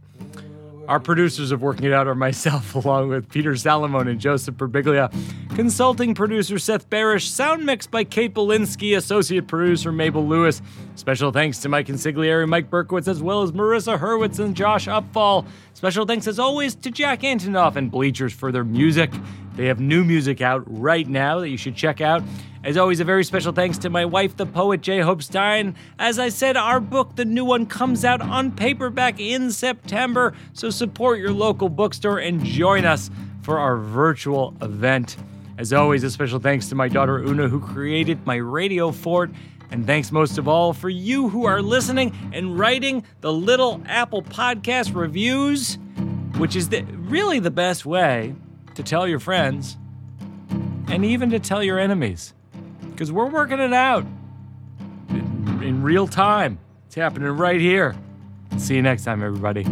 Our 0.89 1.01
producers 1.01 1.51
of 1.51 1.63
Working 1.63 1.87
It 1.87 1.93
Out 1.93 2.07
are 2.07 2.15
myself, 2.15 2.75
along 2.85 3.09
with 3.09 3.29
Peter 3.31 3.53
Salamone 3.53 4.09
and 4.09 4.21
Joseph 4.21 4.57
Birbiglia. 4.57 5.13
Consulting 5.55 6.15
producer 6.15 6.59
Seth 6.59 6.91
Barrish. 6.91 7.29
Sound 7.29 7.65
mixed 7.65 7.93
by 7.93 8.03
Kate 8.03 8.35
Belinsky. 8.35 8.97
Associate 8.97 9.47
producer 9.47 9.93
Mabel 9.93 10.27
Lewis. 10.27 10.61
Special 10.97 11.31
thanks 11.31 11.59
to 11.61 11.69
Mike 11.69 11.87
Consigliere, 11.87 12.49
Mike 12.49 12.69
Berkowitz, 12.71 13.07
as 13.07 13.23
well 13.23 13.43
as 13.43 13.53
Marissa 13.53 13.97
Hurwitz 13.97 14.41
and 14.41 14.57
Josh 14.57 14.89
Upfall. 14.89 15.47
Special 15.75 16.07
thanks, 16.07 16.27
as 16.27 16.41
always, 16.41 16.75
to 16.75 16.91
Jack 16.91 17.21
Antonoff 17.21 17.77
and 17.77 17.89
Bleachers 17.89 18.33
for 18.33 18.51
their 18.51 18.65
music. 18.65 19.13
They 19.55 19.67
have 19.67 19.79
new 19.79 20.03
music 20.03 20.41
out 20.41 20.65
right 20.67 21.07
now 21.07 21.39
that 21.39 21.51
you 21.51 21.57
should 21.57 21.77
check 21.77 22.01
out. 22.01 22.25
As 22.65 22.77
always, 22.77 22.99
a 22.99 23.05
very 23.05 23.23
special 23.23 23.53
thanks 23.53 23.79
to 23.79 23.91
my 23.91 24.05
wife, 24.05 24.37
the 24.37 24.47
poet 24.47 24.81
J. 24.81 25.03
Hope 25.03 25.23
Stein. 25.23 25.77
As 26.01 26.19
I 26.19 26.31
said, 26.31 26.57
our 26.57 26.81
book, 26.81 27.15
the 27.15 27.25
new 27.25 27.45
one, 27.45 27.67
comes 27.67 28.05
out 28.05 28.21
on 28.21 28.51
paperback 28.51 29.21
in 29.21 29.53
September, 29.53 30.35
so 30.53 30.71
support 30.71 31.21
your 31.21 31.33
local 31.33 31.69
bookstore 31.69 32.19
and 32.19 32.45
join 32.45 32.85
us 32.85 33.09
for 33.43 33.61
our 33.61 33.77
virtual 33.77 34.57
event. 34.61 35.17
As 35.57 35.73
always, 35.73 36.03
a 36.03 36.11
special 36.11 36.41
thanks 36.41 36.69
to 36.71 36.75
my 36.75 36.89
daughter 36.89 37.19
Oona, 37.19 37.49
who 37.49 37.61
created 37.61 38.27
my 38.27 38.37
radio 38.37 38.91
fort. 38.91 39.31
And 39.71 39.87
thanks 39.87 40.13
most 40.13 40.39
of 40.39 40.47
all 40.47 40.73
for 40.73 40.89
you 40.89 41.29
who 41.29 41.47
are 41.47 41.63
listening 41.63 42.15
and 42.33 42.59
writing 42.59 43.05
the 43.21 43.33
Little 43.33 43.81
Apple 43.87 44.23
Podcast 44.23 44.95
reviews, 44.95 45.79
which 46.39 46.55
is 46.55 46.69
the, 46.69 46.83
really 46.83 47.39
the 47.39 47.51
best 47.51 47.87
way 47.87 48.35
to 48.75 48.83
tell 48.83 49.07
your 49.07 49.21
friends 49.21 49.77
and 50.89 51.05
even 51.05 51.31
to 51.31 51.39
tell 51.39 51.63
your 51.63 51.79
enemies 51.79 52.35
because 52.91 53.11
we're 53.11 53.27
working 53.31 53.59
it 53.59 53.73
out 53.73 54.05
in, 55.09 55.61
in 55.63 55.83
real 55.83 56.07
time. 56.07 56.59
It's 56.87 56.95
happening 56.95 57.29
right 57.29 57.61
here. 57.61 57.97
See 58.59 58.77
you 58.77 58.83
next 58.83 59.05
time, 59.05 59.23
everybody. 59.23 59.65